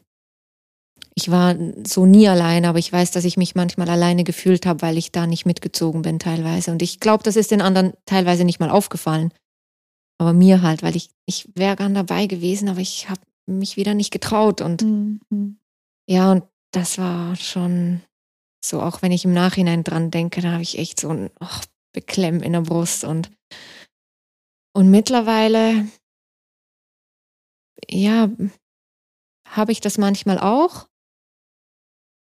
[1.15, 1.55] ich war
[1.87, 5.13] so nie alleine, aber ich weiß, dass ich mich manchmal alleine gefühlt habe, weil ich
[5.13, 6.71] da nicht mitgezogen bin teilweise.
[6.71, 9.31] Und ich glaube, das ist den anderen teilweise nicht mal aufgefallen.
[10.17, 13.93] Aber mir halt, weil ich, ich wäre gern dabei gewesen, aber ich habe mich wieder
[13.93, 14.59] nicht getraut.
[14.59, 15.57] Und mhm.
[16.05, 18.01] ja, und das war schon
[18.63, 21.59] so, auch wenn ich im Nachhinein dran denke, da habe ich echt so ein oh,
[21.93, 23.03] Beklemm in der Brust.
[23.03, 23.31] Und,
[24.73, 25.87] und mittlerweile,
[27.89, 28.29] ja,
[29.47, 30.87] habe ich das manchmal auch.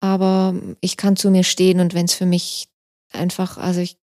[0.00, 2.68] Aber ich kann zu mir stehen und wenn es für mich
[3.12, 3.98] einfach, also ich,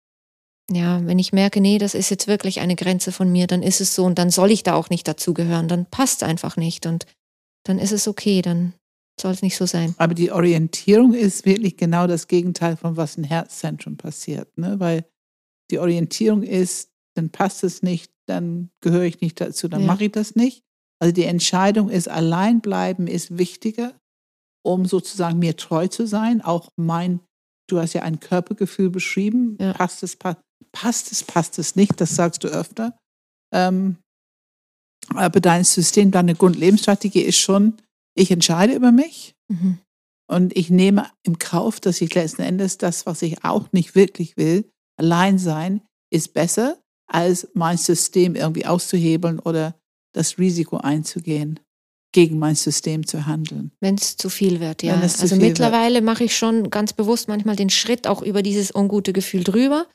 [0.70, 3.80] ja, wenn ich merke, nee, das ist jetzt wirklich eine Grenze von mir, dann ist
[3.80, 7.06] es so und dann soll ich da auch nicht dazugehören, dann passt einfach nicht und
[7.64, 8.74] dann ist es okay, dann
[9.20, 9.94] soll es nicht so sein.
[9.98, 14.80] Aber die Orientierung ist wirklich genau das Gegenteil von was im Herzzentrum passiert, ne?
[14.80, 15.04] weil
[15.70, 19.86] die Orientierung ist, dann passt es nicht, dann gehöre ich nicht dazu, dann ja.
[19.86, 20.62] mache ich das nicht.
[21.00, 23.94] Also die Entscheidung ist, allein bleiben ist wichtiger,
[24.64, 26.40] um sozusagen mir treu zu sein.
[26.40, 27.20] Auch mein,
[27.68, 29.72] du hast ja ein Körpergefühl beschrieben, ja.
[29.72, 30.36] passt es, pa
[30.72, 32.98] passt es, passt es nicht, das sagst du öfter.
[33.52, 33.98] Ähm,
[35.08, 37.76] aber dein System, deine Grundlebensstrategie ist schon,
[38.14, 39.78] ich entscheide über mich mhm.
[40.28, 44.36] und ich nehme im Kauf, dass ich letzten Endes das, was ich auch nicht wirklich
[44.36, 49.74] will, allein sein, ist besser, als mein System irgendwie auszuhebeln oder
[50.14, 51.60] das Risiko einzugehen,
[52.12, 53.72] gegen mein System zu handeln.
[53.80, 54.94] Wenn es zu viel wird, ja.
[54.94, 59.42] Also mittlerweile mache ich schon ganz bewusst manchmal den Schritt auch über dieses ungute Gefühl
[59.42, 59.86] drüber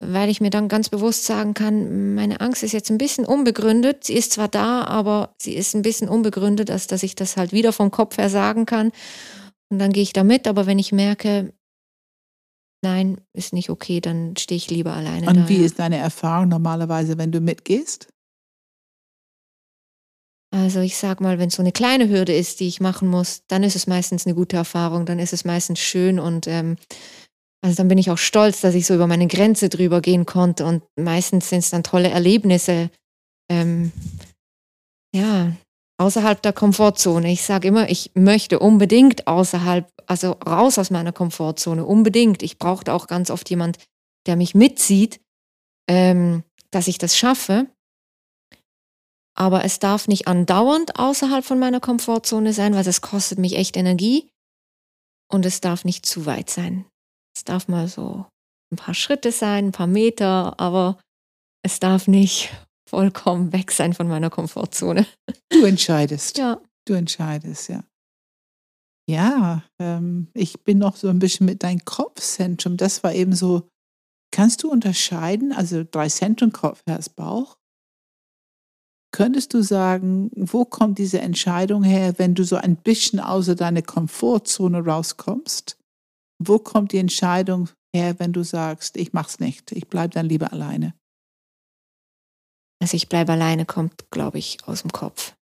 [0.00, 4.04] weil ich mir dann ganz bewusst sagen kann, meine Angst ist jetzt ein bisschen unbegründet.
[4.04, 7.52] Sie ist zwar da, aber sie ist ein bisschen unbegründet, als dass ich das halt
[7.52, 8.92] wieder vom Kopf her sagen kann.
[9.70, 11.52] Und dann gehe ich da mit, aber wenn ich merke,
[12.82, 15.26] nein, ist nicht okay, dann stehe ich lieber alleine.
[15.26, 15.64] Und da, wie ja.
[15.64, 18.08] ist deine Erfahrung normalerweise, wenn du mitgehst?
[20.52, 23.42] Also ich sag mal, wenn es so eine kleine Hürde ist, die ich machen muss,
[23.48, 26.76] dann ist es meistens eine gute Erfahrung, dann ist es meistens schön und ähm,
[27.66, 30.64] also dann bin ich auch stolz, dass ich so über meine Grenze drüber gehen konnte
[30.64, 32.90] und meistens sind es dann tolle Erlebnisse.
[33.50, 33.90] Ähm,
[35.12, 35.50] ja,
[35.98, 37.32] außerhalb der Komfortzone.
[37.32, 42.44] Ich sage immer, ich möchte unbedingt außerhalb, also raus aus meiner Komfortzone, unbedingt.
[42.44, 43.78] Ich brauchte auch ganz oft jemand,
[44.28, 45.20] der mich mitzieht,
[45.90, 47.66] ähm, dass ich das schaffe.
[49.36, 53.76] Aber es darf nicht andauernd außerhalb von meiner Komfortzone sein, weil das kostet mich echt
[53.76, 54.28] Energie.
[55.28, 56.86] Und es darf nicht zu weit sein.
[57.36, 58.24] Es darf mal so
[58.72, 60.98] ein paar Schritte sein, ein paar Meter, aber
[61.62, 62.50] es darf nicht
[62.88, 65.06] vollkommen weg sein von meiner Komfortzone.
[65.50, 66.38] Du entscheidest.
[66.38, 66.62] Ja.
[66.86, 67.84] Du entscheidest, ja.
[69.08, 72.78] Ja, ähm, ich bin noch so ein bisschen mit deinem Kopfzentrum.
[72.78, 73.68] Das war eben so,
[74.32, 77.58] kannst du unterscheiden, also drei Zentren, Kopf, Herz, Bauch.
[79.12, 83.82] Könntest du sagen, wo kommt diese Entscheidung her, wenn du so ein bisschen außer deiner
[83.82, 85.76] Komfortzone rauskommst?
[86.38, 90.52] Wo kommt die Entscheidung her, wenn du sagst, ich mach's nicht, ich bleibe dann lieber
[90.52, 90.94] alleine?
[92.80, 95.34] Also ich bleibe alleine kommt, glaube ich, aus dem Kopf.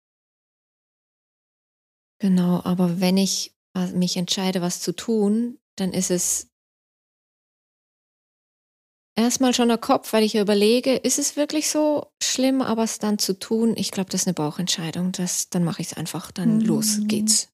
[2.20, 3.54] Genau, aber wenn ich
[3.94, 6.52] mich entscheide, was zu tun, dann ist es
[9.16, 13.18] erstmal schon der Kopf, weil ich überlege, ist es wirklich so schlimm, aber es dann
[13.18, 15.12] zu tun, ich glaube, das ist eine Bauchentscheidung.
[15.12, 16.64] Das, dann mache ich es einfach, dann mhm.
[16.64, 17.51] los geht's.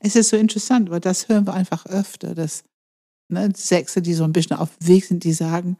[0.00, 2.64] Es ist so interessant, weil das hören wir einfach öfter, dass
[3.28, 5.76] ne, Sechse, die so ein bisschen auf Weg sind, die sagen,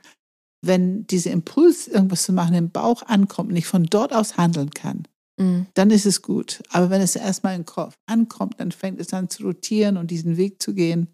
[0.64, 4.70] wenn dieser Impuls, irgendwas zu machen, im Bauch ankommt und ich von dort aus handeln
[4.70, 5.06] kann,
[5.38, 5.66] mhm.
[5.74, 6.62] dann ist es gut.
[6.70, 10.36] Aber wenn es erstmal im Kopf ankommt, dann fängt es an zu rotieren und diesen
[10.36, 11.08] Weg zu gehen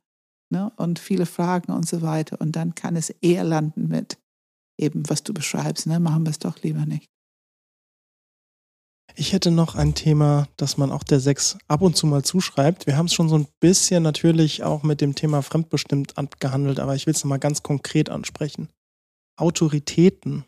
[0.51, 2.41] ne, und viele Fragen und so weiter.
[2.41, 4.19] Und dann kann es eher landen mit
[4.79, 7.07] eben, was du beschreibst, ne, machen wir es doch lieber nicht.
[9.17, 12.87] Ich hätte noch ein Thema, das man auch der Sechs ab und zu mal zuschreibt.
[12.87, 16.97] Wir haben es schon so ein bisschen natürlich auch mit dem Thema fremdbestimmt abgehandelt, aber
[16.97, 18.69] ich will es nochmal ganz konkret ansprechen.
[19.37, 20.45] Autoritäten.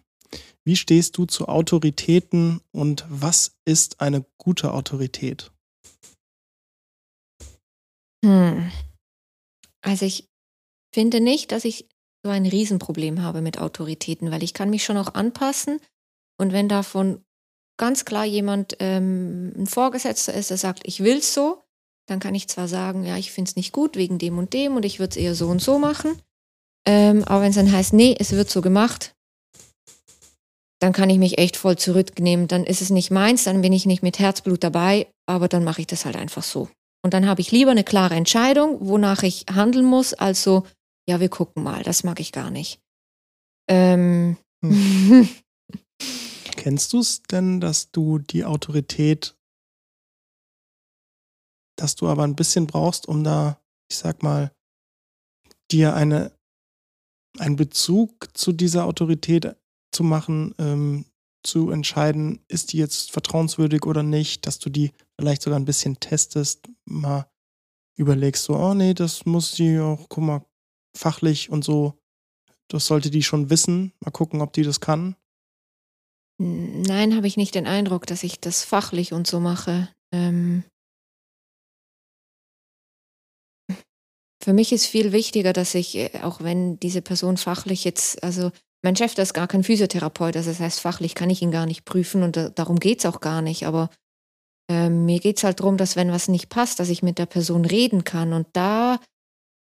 [0.65, 5.53] Wie stehst du zu Autoritäten und was ist eine gute Autorität?
[8.25, 8.73] Hm.
[9.81, 10.29] Also ich
[10.93, 11.89] finde nicht, dass ich
[12.25, 15.79] so ein Riesenproblem habe mit Autoritäten, weil ich kann mich schon auch anpassen
[16.37, 17.25] und wenn davon
[17.77, 21.63] ganz klar jemand ähm, ein Vorgesetzter ist, der sagt, ich will es so,
[22.07, 24.77] dann kann ich zwar sagen, ja, ich finde es nicht gut wegen dem und dem
[24.77, 26.21] und ich würde es eher so und so machen.
[26.87, 29.15] Ähm, aber wenn es dann heißt, nee, es wird so gemacht,
[30.79, 32.49] dann kann ich mich echt voll zurücknehmen.
[32.49, 35.81] Dann ist es nicht meins, dann bin ich nicht mit Herzblut dabei, aber dann mache
[35.81, 36.69] ich das halt einfach so.
[37.03, 40.65] Und dann habe ich lieber eine klare Entscheidung, wonach ich handeln muss, als so,
[41.09, 42.81] ja, wir gucken mal, das mag ich gar nicht.
[43.69, 44.37] Ähm.
[44.65, 45.29] Hm.
[46.67, 49.37] Kennst du es denn, dass du die Autorität,
[51.79, 54.51] dass du aber ein bisschen brauchst, um da, ich sag mal,
[55.71, 56.37] dir eine,
[57.39, 59.55] einen Bezug zu dieser Autorität
[59.93, 61.05] zu machen, ähm,
[61.45, 64.91] zu entscheiden, ist die jetzt vertrauenswürdig oder nicht, dass du die
[65.21, 67.31] vielleicht sogar ein bisschen testest, mal
[67.97, 70.45] überlegst, so, oh nee, das muss die auch, guck mal,
[70.97, 71.97] fachlich und so,
[72.67, 75.15] das sollte die schon wissen, mal gucken, ob die das kann.
[76.39, 79.89] Nein, habe ich nicht den Eindruck, dass ich das fachlich und so mache.
[80.13, 80.65] Ähm
[84.43, 88.53] für mich ist viel wichtiger, dass ich, äh, auch wenn diese Person fachlich jetzt, also
[88.85, 91.67] mein Chef, das ist gar kein Physiotherapeut, also das heißt, fachlich kann ich ihn gar
[91.67, 93.67] nicht prüfen und da, darum geht es auch gar nicht.
[93.67, 93.91] Aber
[94.71, 97.27] äh, mir geht es halt darum, dass wenn was nicht passt, dass ich mit der
[97.27, 98.33] Person reden kann.
[98.33, 99.01] Und da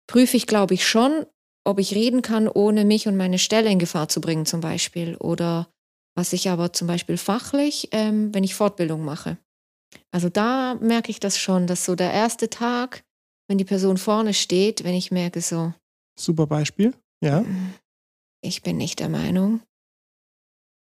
[0.09, 1.27] prüfe ich, glaube ich, schon,
[1.65, 5.17] ob ich reden kann, ohne mich und meine Stelle in Gefahr zu bringen, zum Beispiel.
[5.17, 5.69] Oder
[6.19, 9.39] was ich aber zum Beispiel fachlich, ähm, wenn ich Fortbildung mache.
[10.11, 13.05] Also da merke ich das schon, dass so der erste Tag,
[13.47, 15.73] wenn die Person vorne steht, wenn ich merke so.
[16.19, 16.93] Super Beispiel,
[17.23, 17.45] ja.
[18.41, 19.61] Ich bin nicht der Meinung.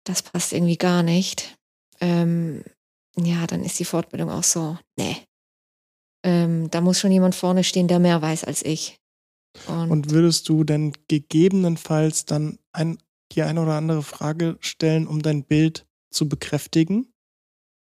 [0.05, 1.55] Das passt irgendwie gar nicht.
[2.01, 2.63] Ähm,
[3.15, 5.17] ja, dann ist die Fortbildung auch so, nee.
[6.25, 8.97] Ähm, da muss schon jemand vorne stehen, der mehr weiß als ich.
[9.67, 12.97] Und, Und würdest du denn gegebenenfalls dann ein
[13.33, 17.13] die eine oder andere Frage stellen, um dein Bild zu bekräftigen?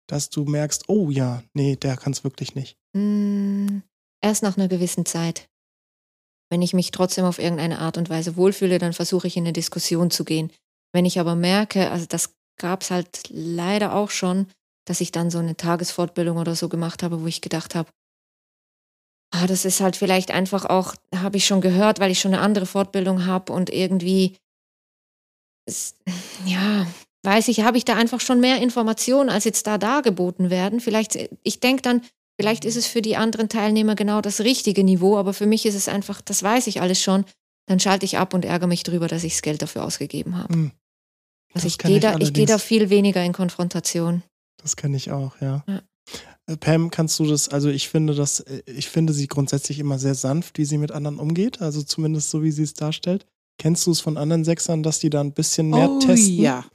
[0.08, 2.78] Dass du merkst, oh ja, nee, der kann es wirklich nicht.
[2.94, 3.80] Mm,
[4.22, 5.50] erst nach einer gewissen Zeit.
[6.50, 9.54] Wenn ich mich trotzdem auf irgendeine Art und Weise wohlfühle, dann versuche ich in eine
[9.54, 10.52] Diskussion zu gehen.
[10.94, 14.48] Wenn ich aber merke, also das gab es halt leider auch schon,
[14.86, 17.90] dass ich dann so eine Tagesfortbildung oder so gemacht habe, wo ich gedacht habe,
[19.34, 22.44] ah, das ist halt vielleicht einfach auch, habe ich schon gehört, weil ich schon eine
[22.44, 24.38] andere Fortbildung habe und irgendwie
[26.46, 26.88] ja,
[27.24, 30.80] weiß ich, habe ich da einfach schon mehr Informationen, als jetzt da dargeboten werden.
[30.80, 32.02] Vielleicht, ich denke dann,
[32.40, 35.76] vielleicht ist es für die anderen Teilnehmer genau das richtige Niveau, aber für mich ist
[35.76, 37.26] es einfach, das weiß ich alles schon.
[37.66, 40.54] Dann schalte ich ab und ärgere mich drüber, dass ich das Geld dafür ausgegeben habe.
[40.54, 40.72] Hm.
[41.54, 44.24] Also ich gehe da, ich da viel weniger in Konfrontation.
[44.58, 45.64] Das kenne ich auch, ja.
[45.68, 45.82] ja.
[46.48, 50.00] Äh, Pam, kannst du das, also ich finde das, äh, ich finde sie grundsätzlich immer
[50.00, 53.26] sehr sanft, wie sie mit anderen umgeht, also zumindest so, wie sie es darstellt.
[53.58, 56.36] Kennst du es von anderen Sechsern, dass die da ein bisschen mehr oh, testen?
[56.36, 56.66] Ja.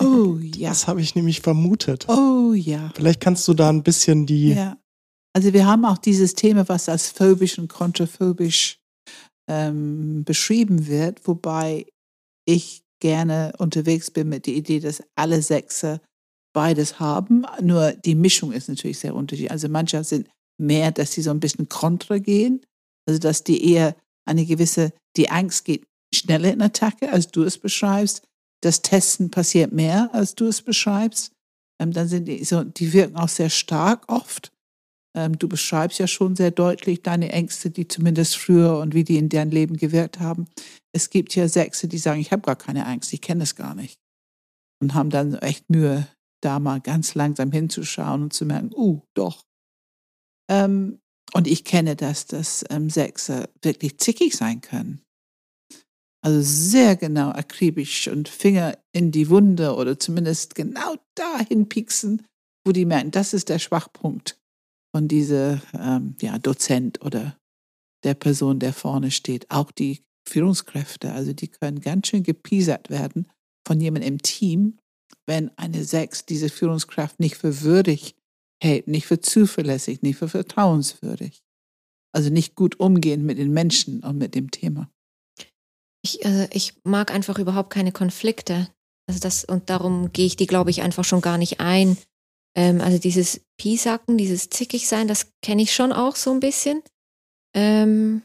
[0.00, 0.68] Oh ja.
[0.68, 2.08] Das habe ich nämlich vermutet.
[2.08, 2.92] Oh ja.
[2.94, 4.54] Vielleicht kannst du da ein bisschen die.
[4.54, 4.78] Ja.
[5.34, 8.78] Also wir haben auch dieses Thema, was als phobisch und kontraphobisch
[9.48, 11.86] ähm, beschrieben wird, wobei
[12.44, 16.00] ich gerne unterwegs bin mit der Idee, dass alle Sechser
[16.54, 17.44] beides haben.
[17.60, 19.50] Nur die Mischung ist natürlich sehr unterschiedlich.
[19.50, 20.28] Also manche sind
[20.60, 22.64] mehr, dass sie so ein bisschen kontra gehen.
[23.06, 25.84] Also dass die eher eine gewisse, die Angst geht
[26.14, 28.22] schneller in Attacke, als du es beschreibst.
[28.62, 31.32] Das Testen passiert mehr, als du es beschreibst.
[31.80, 34.52] Ähm, dann sind die so, die wirken auch sehr stark oft.
[35.16, 39.16] Ähm, du beschreibst ja schon sehr deutlich deine Ängste, die zumindest früher und wie die
[39.16, 40.46] in deren Leben gewirkt haben.
[40.92, 43.74] Es gibt ja Sechse, die sagen, ich habe gar keine Angst, ich kenne es gar
[43.74, 43.98] nicht.
[44.80, 46.06] Und haben dann echt Mühe,
[46.40, 49.44] da mal ganz langsam hinzuschauen und zu merken, uh, doch.
[50.48, 51.00] Ähm,
[51.34, 55.02] und ich kenne das, dass ähm, Sechse wirklich zickig sein können.
[56.24, 62.26] Also sehr genau, akribisch und Finger in die Wunde oder zumindest genau dahin pieksen,
[62.66, 64.38] wo die merken, das ist der Schwachpunkt
[64.94, 67.38] von dieser ähm, ja, Dozent oder
[68.04, 69.50] der Person, der vorne steht.
[69.50, 73.28] Auch die Führungskräfte, also die können ganz schön gepiesert werden
[73.66, 74.78] von jemandem im Team,
[75.26, 78.16] wenn eine Sechs diese Führungskraft nicht für würdig
[78.62, 81.42] hält, nicht für zuverlässig, nicht für vertrauenswürdig.
[82.12, 84.90] Also nicht gut umgehen mit den Menschen und mit dem Thema.
[86.02, 88.68] Ich, also ich mag einfach überhaupt keine Konflikte.
[89.08, 91.96] Also das, und darum gehe ich die, glaube ich, einfach schon gar nicht ein.
[92.54, 96.82] Ähm, also dieses Piesacken, dieses Zickigsein, das kenne ich schon auch so ein bisschen.
[97.54, 98.22] Ähm,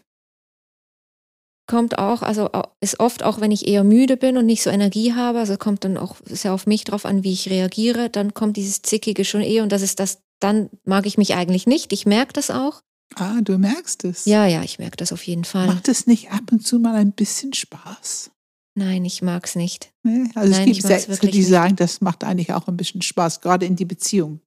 [1.67, 2.49] kommt auch, also
[2.81, 5.85] ist oft auch, wenn ich eher müde bin und nicht so Energie habe, also kommt
[5.85, 9.41] dann auch sehr auf mich drauf an, wie ich reagiere, dann kommt dieses Zickige schon
[9.41, 11.93] eher und das ist das, dann mag ich mich eigentlich nicht.
[11.93, 12.81] Ich merke das auch.
[13.15, 14.25] Ah, du merkst es.
[14.25, 15.67] Ja, ja, ich merke das auf jeden Fall.
[15.67, 18.31] Macht es nicht ab und zu mal ein bisschen Spaß?
[18.75, 19.93] Nein, ich mag es nicht.
[20.03, 21.47] Nee, also Nein, es gibt Sätze, die nicht.
[21.47, 24.41] sagen, das macht eigentlich auch ein bisschen Spaß, gerade in die Beziehung,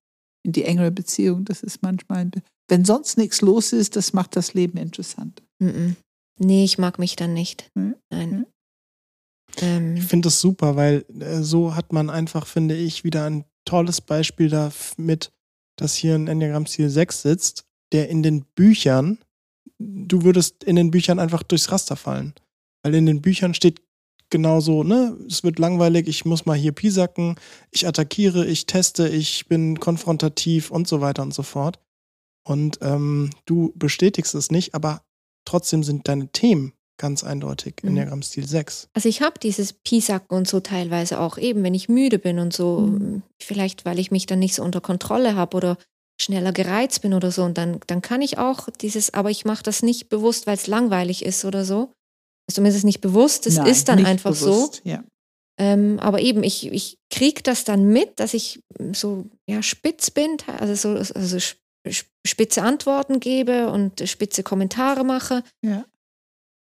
[0.44, 1.44] in die engere Beziehung.
[1.44, 2.30] Das ist manchmal, ein,
[2.68, 5.42] wenn sonst nichts los ist, das macht das Leben interessant.
[5.60, 5.94] Mm -mm.
[6.38, 7.70] Nee, ich mag mich dann nicht.
[7.74, 7.94] Nee.
[8.10, 8.46] Nein.
[9.58, 9.96] Ähm.
[9.96, 14.00] Ich finde das super, weil äh, so hat man einfach, finde ich, wieder ein tolles
[14.00, 15.32] Beispiel damit,
[15.76, 19.18] dass hier ein Enneagramm-Ziel 6 sitzt der in den Büchern,
[19.78, 22.34] du würdest in den Büchern einfach durchs Raster fallen.
[22.82, 23.80] Weil in den Büchern steht
[24.30, 27.36] genauso, ne, es wird langweilig, ich muss mal hier pisacken,
[27.70, 31.78] ich attackiere, ich teste, ich bin konfrontativ und so weiter und so fort.
[32.46, 35.02] Und ähm, du bestätigst es nicht, aber
[35.44, 37.90] trotzdem sind deine Themen ganz eindeutig mhm.
[37.90, 38.88] Enneagramm-Stil 6.
[38.94, 42.52] Also ich habe dieses Pisacken und so teilweise auch eben, wenn ich müde bin und
[42.52, 43.22] so, mhm.
[43.40, 45.76] vielleicht weil ich mich dann nicht so unter Kontrolle habe oder
[46.20, 47.44] schneller gereizt bin oder so.
[47.44, 50.66] Und dann, dann kann ich auch dieses, aber ich mache das nicht bewusst, weil es
[50.66, 51.92] langweilig ist oder so.
[52.48, 54.88] Also mir ist es nicht bewusst, es Nein, ist dann einfach bewusst, so.
[54.88, 55.04] Ja.
[55.58, 58.60] Ähm, aber eben, ich, ich kriege das dann mit, dass ich
[58.92, 61.38] so ja, spitz bin, also so also
[62.26, 65.42] spitze Antworten gebe und spitze Kommentare mache.
[65.62, 65.84] Ja.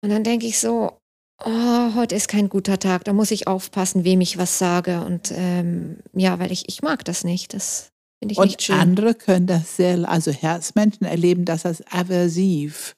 [0.02, 0.98] Und dann denke ich so,
[1.44, 5.04] oh, heute ist kein guter Tag, da muss ich aufpassen, wem ich was sage.
[5.04, 7.54] Und ähm, ja, weil ich, ich mag das nicht.
[7.54, 7.91] Das
[8.22, 8.76] Finde ich und nicht schön.
[8.76, 12.94] andere können das sehr, also Herzmenschen erleben das als aversiv.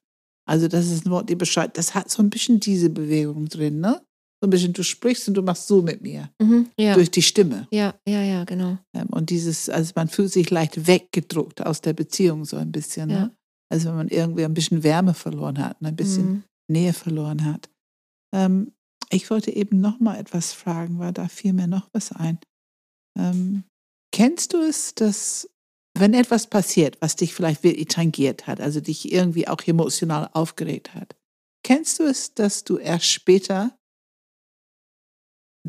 [0.47, 3.81] Also das ist ein Wort, die Bescheid, das hat so ein bisschen diese Bewegung drin,
[3.81, 4.03] ne?
[4.43, 6.29] So ein bisschen, du sprichst und du machst so mit mir.
[6.43, 6.93] Mhm, ja.
[6.93, 7.67] Durch die Stimme.
[7.73, 8.77] Ja, ja, ja, genau.
[8.95, 13.09] Ähm, und dieses, also man fühlt sich leicht weggedruckt aus der Beziehung so ein bisschen.
[13.09, 13.15] Ne?
[13.15, 13.31] Ja.
[13.73, 16.45] Also wenn man irgendwie ein bisschen Wärme verloren hat und ein bisschen mhm.
[16.71, 17.71] Nähe verloren hat.
[18.35, 18.73] Ähm,
[19.09, 22.39] ich wollte eben noch mal etwas fragen, weil da fiel mir noch was ein.
[23.19, 23.65] Ähm,
[24.15, 25.51] Kennst du es, dass
[25.99, 30.95] wenn etwas passiert, was dich vielleicht wirklich tangiert hat, also dich irgendwie auch emotional aufgeregt
[30.95, 31.17] hat,
[31.65, 33.77] kennst du es, dass du erst später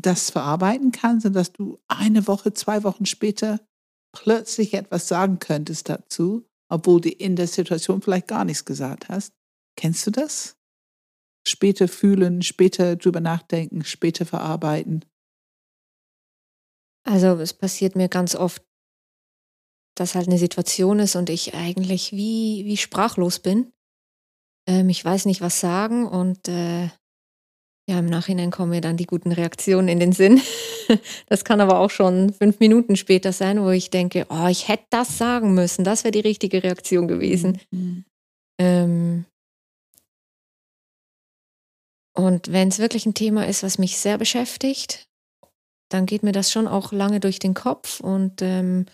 [0.00, 3.66] das verarbeiten kannst und dass du eine Woche, zwei Wochen später
[4.12, 9.32] plötzlich etwas sagen könntest dazu, obwohl du in der Situation vielleicht gar nichts gesagt hast?
[9.76, 10.56] Kennst du das?
[11.44, 15.04] Später fühlen, später drüber nachdenken, später verarbeiten.
[17.06, 18.62] Also es passiert mir ganz oft,
[19.96, 23.72] dass halt eine Situation ist und ich eigentlich wie, wie sprachlos bin.
[24.68, 26.90] Ähm, ich weiß nicht, was sagen und äh,
[27.88, 30.40] ja, im Nachhinein kommen mir dann die guten Reaktionen in den Sinn.
[31.26, 34.84] Das kann aber auch schon fünf Minuten später sein, wo ich denke, oh, ich hätte
[34.90, 35.82] das sagen müssen.
[35.82, 37.60] Das wäre die richtige Reaktion gewesen.
[37.72, 38.04] Mhm.
[38.60, 39.24] Ähm,
[42.16, 45.08] und wenn es wirklich ein Thema ist, was mich sehr beschäftigt,
[45.88, 48.86] dann geht mir das schon auch lange durch den Kopf und ähm,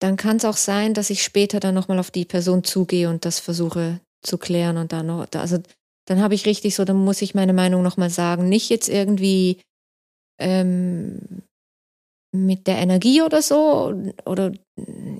[0.00, 3.24] dann kann es auch sein, dass ich später dann nochmal auf die Person zugehe und
[3.24, 5.58] das versuche zu klären und dann noch, also
[6.06, 8.48] dann habe ich richtig so, dann muss ich meine Meinung nochmal sagen.
[8.48, 9.60] Nicht jetzt irgendwie
[10.40, 11.42] ähm,
[12.34, 14.52] mit der Energie oder so oder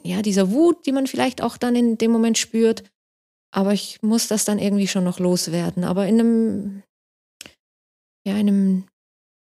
[0.03, 2.85] ja, dieser Wut, die man vielleicht auch dann in dem Moment spürt.
[3.55, 5.85] Aber ich muss das dann irgendwie schon noch loswerden.
[5.85, 6.83] Aber in einem,
[8.27, 8.85] ja, in einem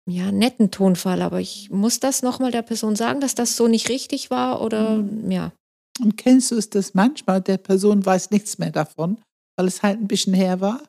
[0.08, 3.88] ja, netten Tonfall, aber ich muss das nochmal der Person sagen, dass das so nicht
[3.88, 5.30] richtig war oder mhm.
[5.30, 5.52] ja.
[6.00, 9.18] Und kennst du es, dass manchmal der Person weiß nichts mehr davon,
[9.56, 10.80] weil es halt ein bisschen her war?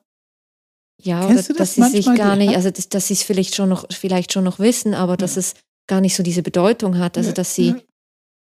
[1.01, 3.55] Ja, Kennst oder das dass sie sich gar nicht, also dass, dass sie es vielleicht
[3.55, 5.17] schon noch, vielleicht schon noch wissen, aber ja.
[5.17, 5.55] dass es
[5.87, 7.17] gar nicht so diese Bedeutung hat.
[7.17, 7.81] Also dass sie, ja.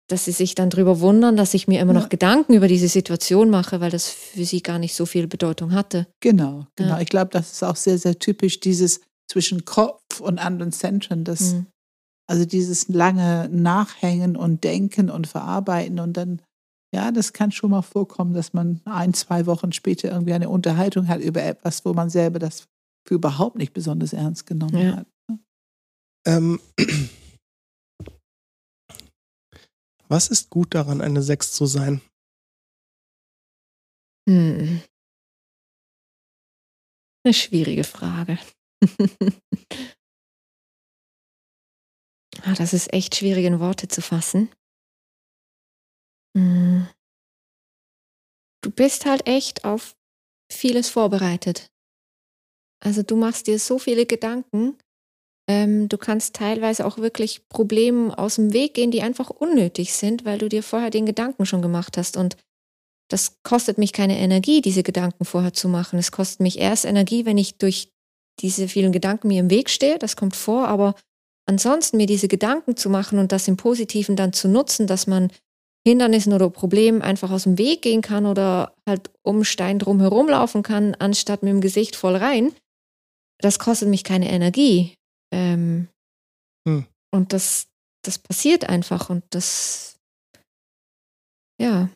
[0.09, 3.51] dass sie sich dann drüber wundern, dass ich mir immer noch Gedanken über diese Situation
[3.51, 6.07] mache, weil das für sie gar nicht so viel Bedeutung hatte.
[6.21, 7.01] Genau, genau.
[7.01, 9.01] Ich glaube, das ist auch sehr, sehr typisch, dieses
[9.31, 11.25] zwischen Kopf und anderen Zentren.
[11.25, 11.67] Das, mhm.
[12.27, 16.41] Also dieses lange Nachhängen und Denken und Verarbeiten und dann,
[16.95, 21.09] ja, das kann schon mal vorkommen, dass man ein, zwei Wochen später irgendwie eine Unterhaltung
[21.09, 22.67] hat über etwas, wo man selber das
[23.07, 24.97] für überhaupt nicht besonders ernst genommen Ja.
[24.97, 25.07] hat.
[26.27, 26.59] Ähm,
[30.09, 32.01] was ist gut daran, eine Sechs zu sein?
[34.27, 34.81] Hm.
[37.27, 38.39] Eine schwierige Frage.
[42.43, 44.51] ah, das ist echt schwierig in Worte zu fassen.
[46.37, 46.89] Hm.
[48.63, 49.95] Du bist halt echt auf
[50.51, 51.71] vieles vorbereitet.
[52.83, 54.77] Also du machst dir so viele Gedanken.
[55.49, 60.25] Ähm, du kannst teilweise auch wirklich Problemen aus dem Weg gehen, die einfach unnötig sind,
[60.25, 62.17] weil du dir vorher den Gedanken schon gemacht hast.
[62.17, 62.37] Und
[63.11, 65.99] das kostet mich keine Energie, diese Gedanken vorher zu machen.
[65.99, 67.94] Es kostet mich erst Energie, wenn ich durch
[68.41, 69.99] diese vielen Gedanken mir im Weg stehe.
[69.99, 70.95] Das kommt vor, aber
[71.47, 75.31] ansonsten mir diese Gedanken zu machen und das im Positiven dann zu nutzen, dass man
[75.87, 80.29] Hindernissen oder Problemen einfach aus dem Weg gehen kann oder halt um Stein drum herum
[80.29, 82.53] laufen kann, anstatt mit dem Gesicht voll rein,
[83.39, 84.95] das kostet mich keine Energie.
[85.33, 85.89] Ähm,
[86.67, 86.87] Hm.
[87.13, 87.69] Und das,
[88.05, 89.99] das passiert einfach und das,
[91.61, 91.91] ja,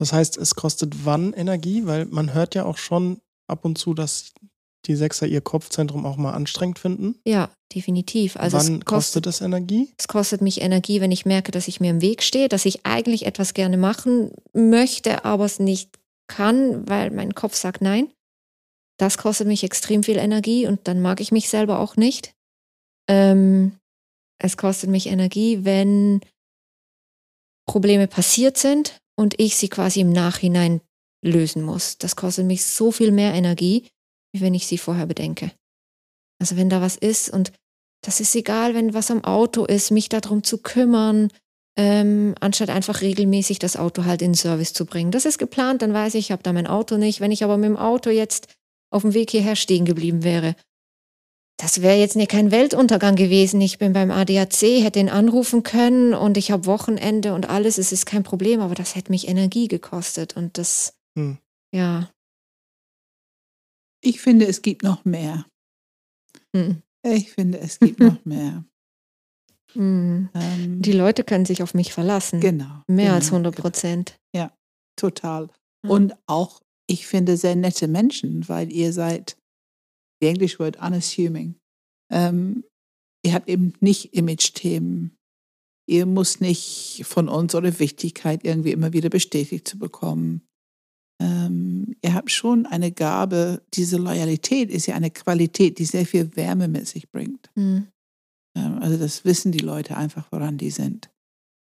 [0.00, 1.86] Das heißt, es kostet wann Energie?
[1.86, 4.32] Weil man hört ja auch schon ab und zu, dass
[4.86, 7.16] die Sechser ihr Kopfzentrum auch mal anstrengend finden.
[7.26, 8.36] ja, definitiv.
[8.36, 9.92] Also wann kostet kostet, es Energie?
[9.98, 12.86] es kostet mich Energie, wenn ich merke, dass ich mir im Weg stehe, dass ich
[12.86, 18.12] eigentlich etwas gerne machen möchte, aber es nicht kann, weil mein Kopf sagt nein.
[18.98, 22.32] Das kostet mich extrem viel Energie und dann mag ich mich selber auch nicht.
[23.08, 23.72] Ähm,
[24.40, 26.20] es kostet mich Energie, wenn
[27.66, 30.80] Probleme passiert sind und ich sie quasi im Nachhinein
[31.22, 31.98] lösen muss.
[31.98, 33.88] Das kostet mich so viel mehr Energie,
[34.32, 35.52] wie wenn ich sie vorher bedenke.
[36.40, 37.52] Also wenn da was ist und
[38.02, 41.30] das ist egal, wenn was am Auto ist, mich darum zu kümmern,
[41.76, 45.10] ähm, anstatt einfach regelmäßig das Auto halt in Service zu bringen.
[45.10, 47.20] Das ist geplant, dann weiß ich, ich habe da mein Auto nicht.
[47.20, 48.48] Wenn ich aber mit dem Auto jetzt
[48.90, 50.54] auf dem Weg hierher stehen geblieben wäre,
[51.60, 53.60] das wäre jetzt nicht kein Weltuntergang gewesen.
[53.60, 57.78] Ich bin beim ADAC, hätte ihn anrufen können und ich habe Wochenende und alles.
[57.78, 61.38] Es ist kein Problem, aber das hätte mich Energie gekostet und das, Hm.
[61.74, 62.10] ja,
[64.00, 65.44] Ich finde, es gibt noch mehr.
[66.54, 66.82] hm.
[67.04, 68.64] Ich finde, es gibt noch mehr.
[69.72, 70.30] Hm.
[70.34, 72.40] Ähm, die Leute können sich auf mich verlassen.
[72.40, 72.82] genau.
[72.86, 74.18] Mehr genau, als 100 Prozent.
[74.32, 74.50] Genau,
[74.96, 75.50] total.
[75.84, 75.90] Ja.
[75.90, 79.36] Und auch, ich finde, sehr nette Menschen, weil ihr seid,
[80.20, 81.56] the English word unassuming.
[82.10, 82.64] Ähm,
[83.24, 85.16] ihr habt eben nicht Image-Themen.
[85.88, 90.42] Ihr müsst nicht von uns eure Wichtigkeit irgendwie immer wieder bestätigt zu bekommen.
[91.20, 96.36] Ähm, ihr habt schon eine Gabe, diese Loyalität ist ja eine Qualität, die sehr viel
[96.36, 97.50] Wärme mit sich bringt.
[97.54, 97.88] Hm.
[98.56, 101.10] Ähm, Also das wissen die Leute einfach, woran die sind.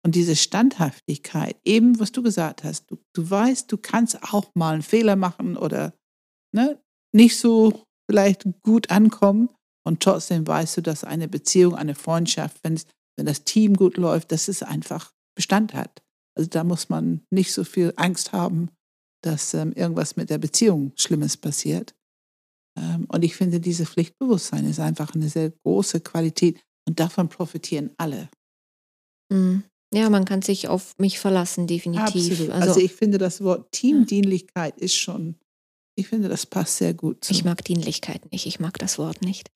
[0.05, 4.73] Und diese Standhaftigkeit, eben was du gesagt hast, du, du weißt, du kannst auch mal
[4.73, 5.93] einen Fehler machen oder
[6.55, 6.79] ne,
[7.13, 9.49] nicht so vielleicht gut ankommen
[9.85, 12.79] und trotzdem weißt du, dass eine Beziehung, eine Freundschaft, wenn,
[13.17, 16.01] wenn das Team gut läuft, dass es einfach Bestand hat.
[16.37, 18.69] Also da muss man nicht so viel Angst haben,
[19.22, 21.95] dass ähm, irgendwas mit der Beziehung Schlimmes passiert.
[22.78, 27.91] Ähm, und ich finde, dieses Pflichtbewusstsein ist einfach eine sehr große Qualität und davon profitieren
[27.97, 28.30] alle.
[29.32, 29.63] Hm.
[29.93, 32.32] Ja, man kann sich auf mich verlassen, definitiv.
[32.32, 32.51] Absolut.
[32.51, 35.36] Also, Also, ich finde, das Wort Teamdienlichkeit ist schon,
[35.97, 37.34] ich finde, das passt sehr gut zu.
[37.34, 39.49] ich mag Dienlichkeit nicht, ich mag das Wort nicht.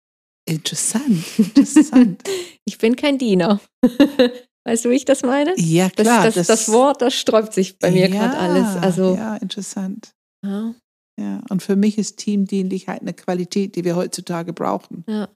[0.46, 2.24] interessant, interessant.
[2.66, 3.60] Ich bin kein Diener.
[4.66, 5.54] weißt du, wie ich das meine?
[5.58, 6.32] ja, Das, klar.
[6.32, 8.76] das, das, Wort, das sträubt sich bei mir gerade alles.
[8.82, 10.12] Also, Ja, interessant.
[10.46, 10.74] ja,
[11.20, 15.04] Ja, und für mich ist Teamdienlichkeit eine Qualität, die wir heutzutage brauchen.
[15.08, 15.28] ja.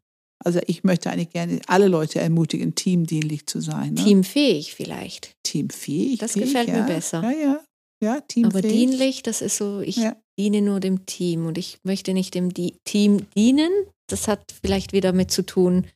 [0.45, 3.95] Also ich möchte eigentlich gerne alle Leute ermutigen, teamdienlich zu sein.
[3.95, 4.03] Ne?
[4.03, 5.32] teamfähig vielleicht.
[5.41, 6.19] Teamfähig.
[6.19, 6.86] Das gefällt mir ja.
[6.86, 7.23] besser.
[7.23, 7.59] Ja, ja.
[8.03, 8.53] Ja, teamfähig.
[8.53, 10.15] Aber dienlich, das ist so, ich Ja.
[10.38, 13.72] diene nur dem Team und ich möchte nicht dem Di Team dienen.
[14.07, 15.88] Das hat vielleicht wieder mit zu tun,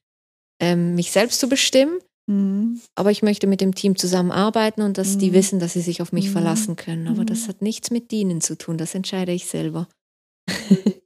[0.60, 2.00] ähm, mich selbst zu bestimmen.
[2.32, 2.82] Mhm.
[2.96, 5.34] Aber ich möchte mit dem Team zusammenarbeiten und dass die Mhm.
[5.34, 6.32] wissen, dass sie sich auf mich Mhm.
[6.32, 7.08] verlassen können.
[7.08, 7.48] Aber das Mhm.
[7.50, 8.78] hat nichts mit Dienen zu tun.
[8.78, 9.88] Das entscheide ich selber.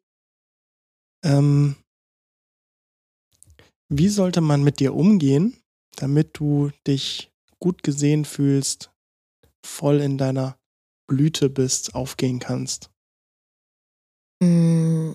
[1.24, 1.76] Ähm,
[3.90, 5.58] wie sollte man mit dir umgehen,
[5.96, 8.92] damit du dich gut gesehen fühlst,
[9.66, 10.56] voll in deiner
[11.10, 12.92] Blüte bist, aufgehen kannst?
[14.44, 15.14] Mm.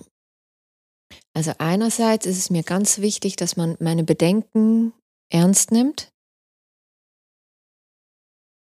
[1.33, 4.91] Also einerseits ist es mir ganz wichtig, dass man meine Bedenken
[5.31, 6.09] ernst nimmt.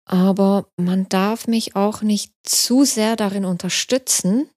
[0.07, 4.51] Aber man darf mich auch nicht zu sehr darin unterstützen,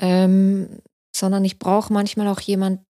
[0.00, 0.80] ähm,
[1.14, 2.82] sondern ich brauche manchmal auch jemand,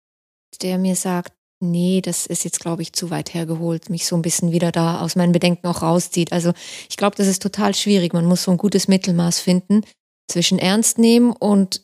[0.63, 4.23] der mir sagt, nee, das ist jetzt, glaube ich, zu weit hergeholt, mich so ein
[4.23, 6.33] bisschen wieder da aus meinen Bedenken auch rauszieht.
[6.33, 6.53] Also
[6.91, 8.13] ich glaube, das ist total schwierig.
[8.13, 9.83] Man muss so ein gutes Mittelmaß finden
[10.31, 11.83] zwischen ernst nehmen und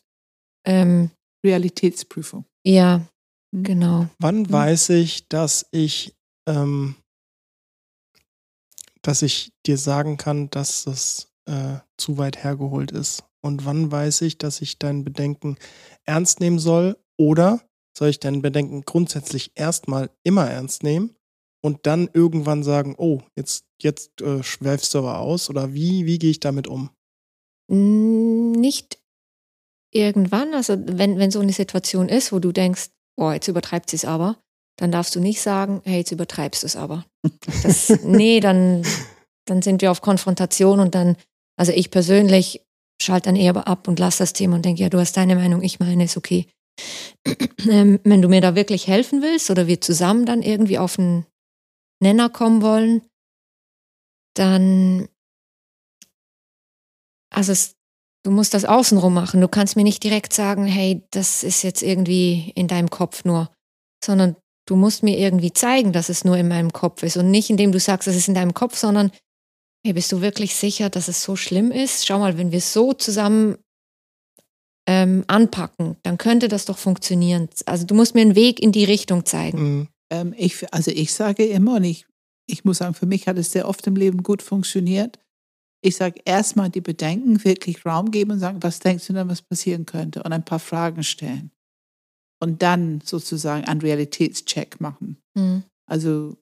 [0.66, 1.10] Ähm,
[1.44, 2.44] Realitätsprüfung.
[2.66, 3.06] Ja.
[3.52, 4.06] Genau.
[4.18, 4.52] Wann hm.
[4.52, 6.16] weiß ich, dass ich,
[6.48, 6.96] ähm,
[9.02, 13.24] dass ich dir sagen kann, dass das äh, zu weit hergeholt ist?
[13.42, 15.56] Und wann weiß ich, dass ich dein Bedenken
[16.04, 16.98] ernst nehmen soll?
[17.18, 17.60] Oder
[17.96, 21.16] soll ich dein Bedenken grundsätzlich erstmal immer ernst nehmen
[21.62, 25.50] und dann irgendwann sagen, oh, jetzt, jetzt äh, schwelfst du aber aus?
[25.50, 26.90] Oder wie, wie gehe ich damit um?
[27.68, 28.98] Nicht
[29.92, 33.96] irgendwann, also wenn, wenn so eine Situation ist, wo du denkst, oh, jetzt übertreibt sie
[33.96, 34.38] es aber,
[34.76, 37.04] dann darfst du nicht sagen, hey, jetzt übertreibst du es aber.
[37.62, 38.82] Das, nee, dann,
[39.46, 41.16] dann sind wir auf Konfrontation und dann,
[41.56, 42.64] also ich persönlich
[43.00, 45.62] schalte dann eher ab und lasse das Thema und denke, ja, du hast deine Meinung,
[45.62, 46.46] ich meine, ist okay.
[47.68, 51.26] Ähm, wenn du mir da wirklich helfen willst oder wir zusammen dann irgendwie auf einen
[52.02, 53.02] Nenner kommen wollen,
[54.34, 55.08] dann,
[57.30, 57.76] also es,
[58.24, 59.40] du musst das außenrum machen.
[59.40, 63.50] Du kannst mir nicht direkt sagen, hey, das ist jetzt irgendwie in deinem Kopf nur,
[64.04, 64.36] sondern
[64.66, 67.72] du musst mir irgendwie zeigen, dass es nur in meinem Kopf ist und nicht indem
[67.72, 69.10] du sagst, es ist in deinem Kopf, sondern
[69.84, 72.06] hey, bist du wirklich sicher, dass es so schlimm ist?
[72.06, 73.56] Schau mal, wenn wir es so zusammen
[74.86, 77.48] ähm, anpacken, dann könnte das doch funktionieren.
[77.66, 79.62] Also du musst mir einen Weg in die Richtung zeigen.
[79.62, 79.88] Mhm.
[80.10, 82.06] Ähm, ich, also ich sage immer, und ich,
[82.46, 85.18] ich muss sagen, für mich hat es sehr oft im Leben gut funktioniert.
[85.82, 89.42] Ich sage erstmal die Bedenken wirklich Raum geben und sagen, was denkst du denn, was
[89.42, 90.22] passieren könnte?
[90.22, 91.50] Und ein paar Fragen stellen.
[92.42, 95.16] Und dann sozusagen einen Realitätscheck machen.
[95.34, 95.64] Mhm.
[95.88, 96.36] Also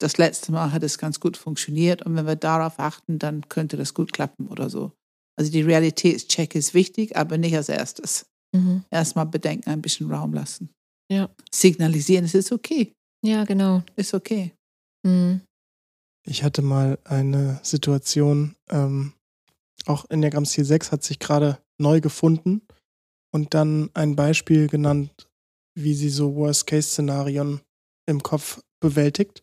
[0.00, 3.76] das letzte Mal hat es ganz gut funktioniert und wenn wir darauf achten, dann könnte
[3.76, 4.92] das gut klappen oder so.
[5.38, 8.26] Also die Realitätscheck ist wichtig, aber nicht als erstes.
[8.54, 8.84] Mhm.
[8.90, 10.70] Erstmal Bedenken ein bisschen Raum lassen.
[11.10, 11.28] Ja.
[11.52, 12.92] Signalisieren, es ist okay.
[13.24, 13.82] Ja, genau.
[13.96, 14.52] Ist okay.
[15.06, 15.42] Mhm.
[16.26, 19.14] Ich hatte mal eine Situation, ähm,
[19.86, 22.62] auch in der Gramm-Stil 6 hat sich gerade neu gefunden
[23.32, 25.28] und dann ein Beispiel genannt,
[25.74, 27.60] wie sie so Worst-Case-Szenarien
[28.06, 29.42] im Kopf bewältigt.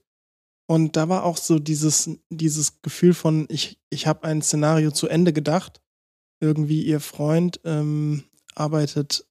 [0.68, 5.08] Und da war auch so dieses, dieses Gefühl von, ich, ich habe ein Szenario zu
[5.08, 5.82] Ende gedacht.
[6.40, 9.26] Irgendwie ihr Freund ähm, arbeitet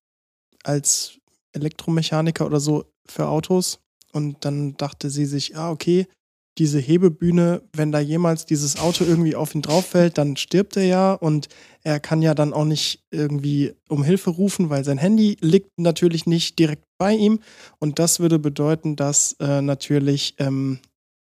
[0.65, 1.21] als
[1.53, 3.81] Elektromechaniker oder so für Autos.
[4.13, 6.09] Und dann dachte sie sich, ah, okay,
[6.59, 10.85] diese Hebebühne, wenn da jemals dieses Auto irgendwie auf ihn drauf fällt, dann stirbt er
[10.85, 11.49] ja und
[11.83, 16.27] er kann ja dann auch nicht irgendwie um Hilfe rufen, weil sein Handy liegt natürlich
[16.27, 17.41] nicht direkt bei ihm.
[17.79, 20.81] Und das würde bedeuten, dass äh, natürlich ähm,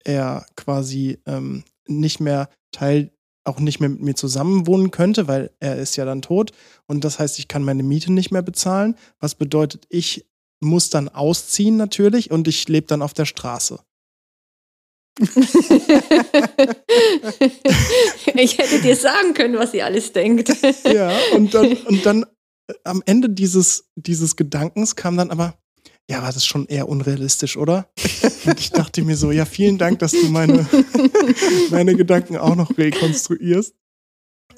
[0.05, 3.11] er quasi ähm, nicht mehr Teil,
[3.45, 6.53] auch nicht mehr mit mir zusammen wohnen könnte, weil er ist ja dann tot.
[6.87, 8.97] Und das heißt, ich kann meine Miete nicht mehr bezahlen.
[9.21, 10.25] Was bedeutet, ich
[10.61, 13.79] muss dann ausziehen natürlich und ich lebe dann auf der Straße.
[18.35, 20.53] Ich hätte dir sagen können, was sie alles denkt.
[20.85, 22.27] ja, und dann, und dann
[22.69, 25.59] äh, am Ende dieses, dieses Gedankens kam dann aber,
[26.09, 27.89] ja, war das schon eher unrealistisch, oder?
[28.47, 30.69] Und ich dachte mir so, ja, vielen Dank, dass du meine,
[31.71, 33.75] meine Gedanken auch noch rekonstruierst.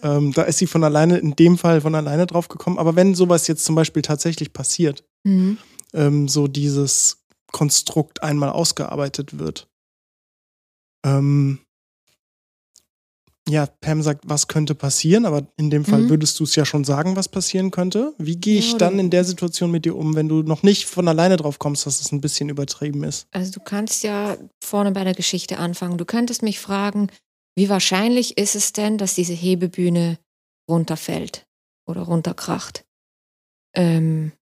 [0.02, 2.78] Ähm, da ist sie von alleine, in dem Fall von alleine drauf gekommen.
[2.78, 5.56] Aber wenn sowas jetzt zum Beispiel tatsächlich passiert, mhm.
[5.94, 9.67] ähm, so dieses Konstrukt einmal ausgearbeitet wird,
[11.04, 11.60] ähm,
[13.48, 16.10] ja, Pam sagt, was könnte passieren, aber in dem Fall mhm.
[16.10, 18.12] würdest du es ja schon sagen, was passieren könnte.
[18.18, 20.84] Wie gehe ich ja, dann in der Situation mit dir um, wenn du noch nicht
[20.84, 23.26] von alleine drauf kommst, dass es ein bisschen übertrieben ist?
[23.30, 25.96] Also du kannst ja vorne bei der Geschichte anfangen.
[25.96, 27.08] Du könntest mich fragen,
[27.56, 30.18] wie wahrscheinlich ist es denn, dass diese Hebebühne
[30.68, 31.46] runterfällt
[31.86, 32.84] oder runterkracht?
[33.74, 34.32] Ähm,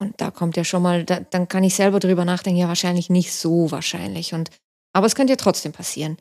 [0.00, 3.10] und da kommt ja schon mal, da, dann kann ich selber drüber nachdenken, ja, wahrscheinlich
[3.10, 4.32] nicht so wahrscheinlich.
[4.32, 4.50] Und,
[4.98, 6.16] aber es könnte ja trotzdem passieren.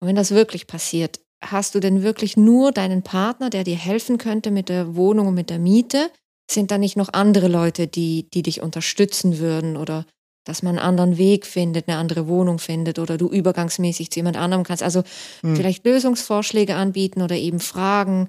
[0.00, 4.18] Und wenn das wirklich passiert, hast du denn wirklich nur deinen Partner, der dir helfen
[4.18, 6.10] könnte mit der Wohnung und mit der Miete?
[6.50, 10.06] Sind da nicht noch andere Leute, die, die dich unterstützen würden oder
[10.44, 14.36] dass man einen anderen Weg findet, eine andere Wohnung findet oder du übergangsmäßig zu jemand
[14.36, 14.82] anderem kannst?
[14.82, 15.02] Also
[15.42, 15.56] hm.
[15.56, 18.28] vielleicht Lösungsvorschläge anbieten oder eben Fragen,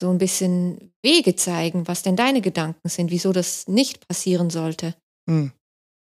[0.00, 4.94] so ein bisschen Wege zeigen, was denn deine Gedanken sind, wieso das nicht passieren sollte.
[5.28, 5.52] Hm.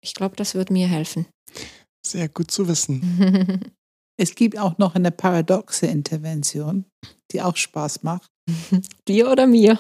[0.02, 1.26] Ich glaube, das wird mir helfen.
[2.10, 3.72] Sehr gut zu wissen.
[4.22, 6.84] Es gibt auch noch eine paradoxe Intervention,
[7.32, 8.30] die auch Spaß macht.
[9.08, 9.80] Dir oder mir?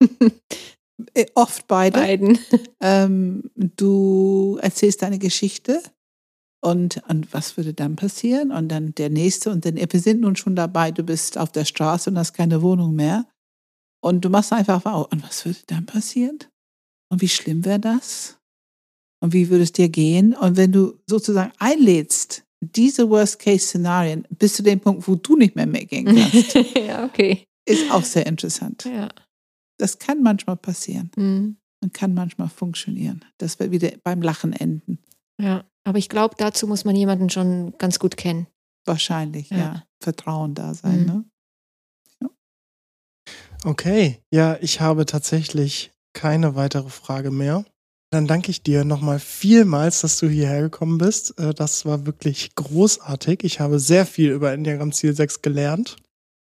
[1.14, 1.98] Äh, oft beide.
[1.98, 2.38] Beiden.
[2.80, 5.82] Ähm, du erzählst deine Geschichte
[6.64, 8.52] und, und was würde dann passieren?
[8.52, 11.64] Und dann der nächste und dann, wir sind nun schon dabei, du bist auf der
[11.64, 13.26] Straße und hast keine Wohnung mehr.
[14.00, 16.38] Und du machst einfach, wow, und was würde dann passieren?
[17.10, 18.38] Und wie schlimm wäre das?
[19.22, 20.34] Und wie würde es dir gehen?
[20.34, 25.66] Und wenn du sozusagen einlädst, diese Worst-Case-Szenarien bis zu dem Punkt, wo du nicht mehr
[25.66, 26.54] mitgehen kannst.
[26.76, 27.46] ja, okay.
[27.64, 28.84] Ist auch sehr interessant.
[28.84, 29.08] Ja.
[29.78, 31.56] das kann manchmal passieren mhm.
[31.80, 34.98] und kann manchmal funktionieren, dass wir wieder beim Lachen enden.
[35.40, 38.48] Ja, aber ich glaube, dazu muss man jemanden schon ganz gut kennen.
[38.84, 39.56] Wahrscheinlich, ja.
[39.56, 39.84] ja.
[40.00, 41.00] Vertrauen da sein.
[41.00, 41.06] Mhm.
[41.06, 41.24] Ne?
[42.22, 42.30] Ja.
[43.64, 47.64] Okay, ja, ich habe tatsächlich keine weitere Frage mehr.
[48.12, 51.38] Dann danke ich dir nochmal vielmals, dass du hierher gekommen bist.
[51.38, 53.42] Äh, das war wirklich großartig.
[53.42, 55.96] Ich habe sehr viel über Enneagramm Ziel 6 gelernt.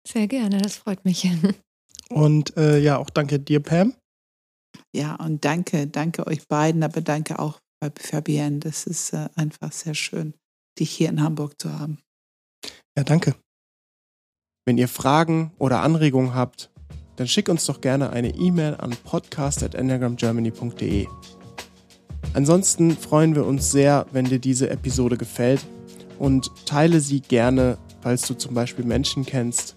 [0.06, 1.26] Sehr gerne, das freut mich.
[2.10, 3.94] Und äh, ja, auch danke dir, Pam.
[4.94, 8.58] Ja, und danke, danke euch beiden, aber danke auch bei Fabienne.
[8.60, 10.34] Das ist äh, einfach sehr schön,
[10.78, 11.98] dich hier in Hamburg zu haben.
[12.96, 13.34] Ja, danke.
[14.64, 16.70] Wenn ihr Fragen oder Anregungen habt,
[17.16, 21.08] dann schickt uns doch gerne eine E-Mail an podcast.enneagramgermany.de.
[22.36, 25.64] Ansonsten freuen wir uns sehr, wenn dir diese Episode gefällt
[26.18, 29.74] und teile sie gerne, falls du zum Beispiel Menschen kennst,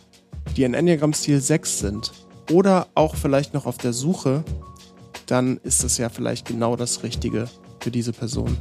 [0.57, 2.11] die in Enneagram-Stil 6 sind
[2.51, 4.43] oder auch vielleicht noch auf der Suche,
[5.25, 7.47] dann ist es ja vielleicht genau das Richtige
[7.79, 8.57] für diese Person.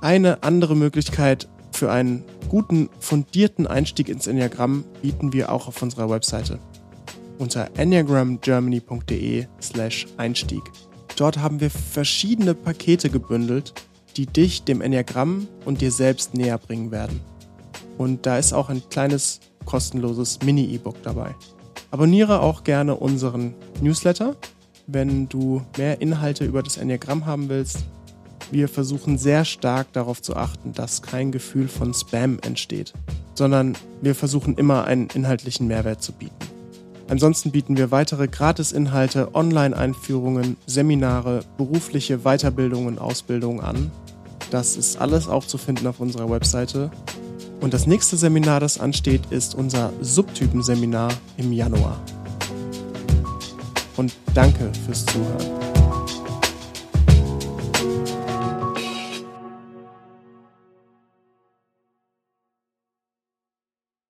[0.00, 6.08] Eine andere Möglichkeit für einen guten, fundierten Einstieg ins Enneagramm bieten wir auch auf unserer
[6.08, 6.60] Webseite
[7.36, 10.62] unter enneagramgermany.de slash Einstieg.
[11.16, 13.72] Dort haben wir verschiedene Pakete gebündelt,
[14.16, 17.20] die dich dem Enneagramm und dir selbst näher bringen werden.
[17.98, 21.34] Und da ist auch ein kleines kostenloses Mini-E-Book dabei.
[21.90, 24.36] Abonniere auch gerne unseren Newsletter,
[24.86, 27.84] wenn du mehr Inhalte über das Enneagramm haben willst.
[28.50, 32.92] Wir versuchen sehr stark darauf zu achten, dass kein Gefühl von Spam entsteht,
[33.34, 36.53] sondern wir versuchen immer einen inhaltlichen Mehrwert zu bieten.
[37.14, 43.92] Ansonsten bieten wir weitere Gratis-Inhalte, Online-Einführungen, Seminare, berufliche Weiterbildungen und Ausbildungen an.
[44.50, 46.90] Das ist alles auch zu finden auf unserer Webseite.
[47.60, 52.00] Und das nächste Seminar, das ansteht, ist unser Subtypenseminar im Januar.
[53.96, 55.73] Und danke fürs Zuhören.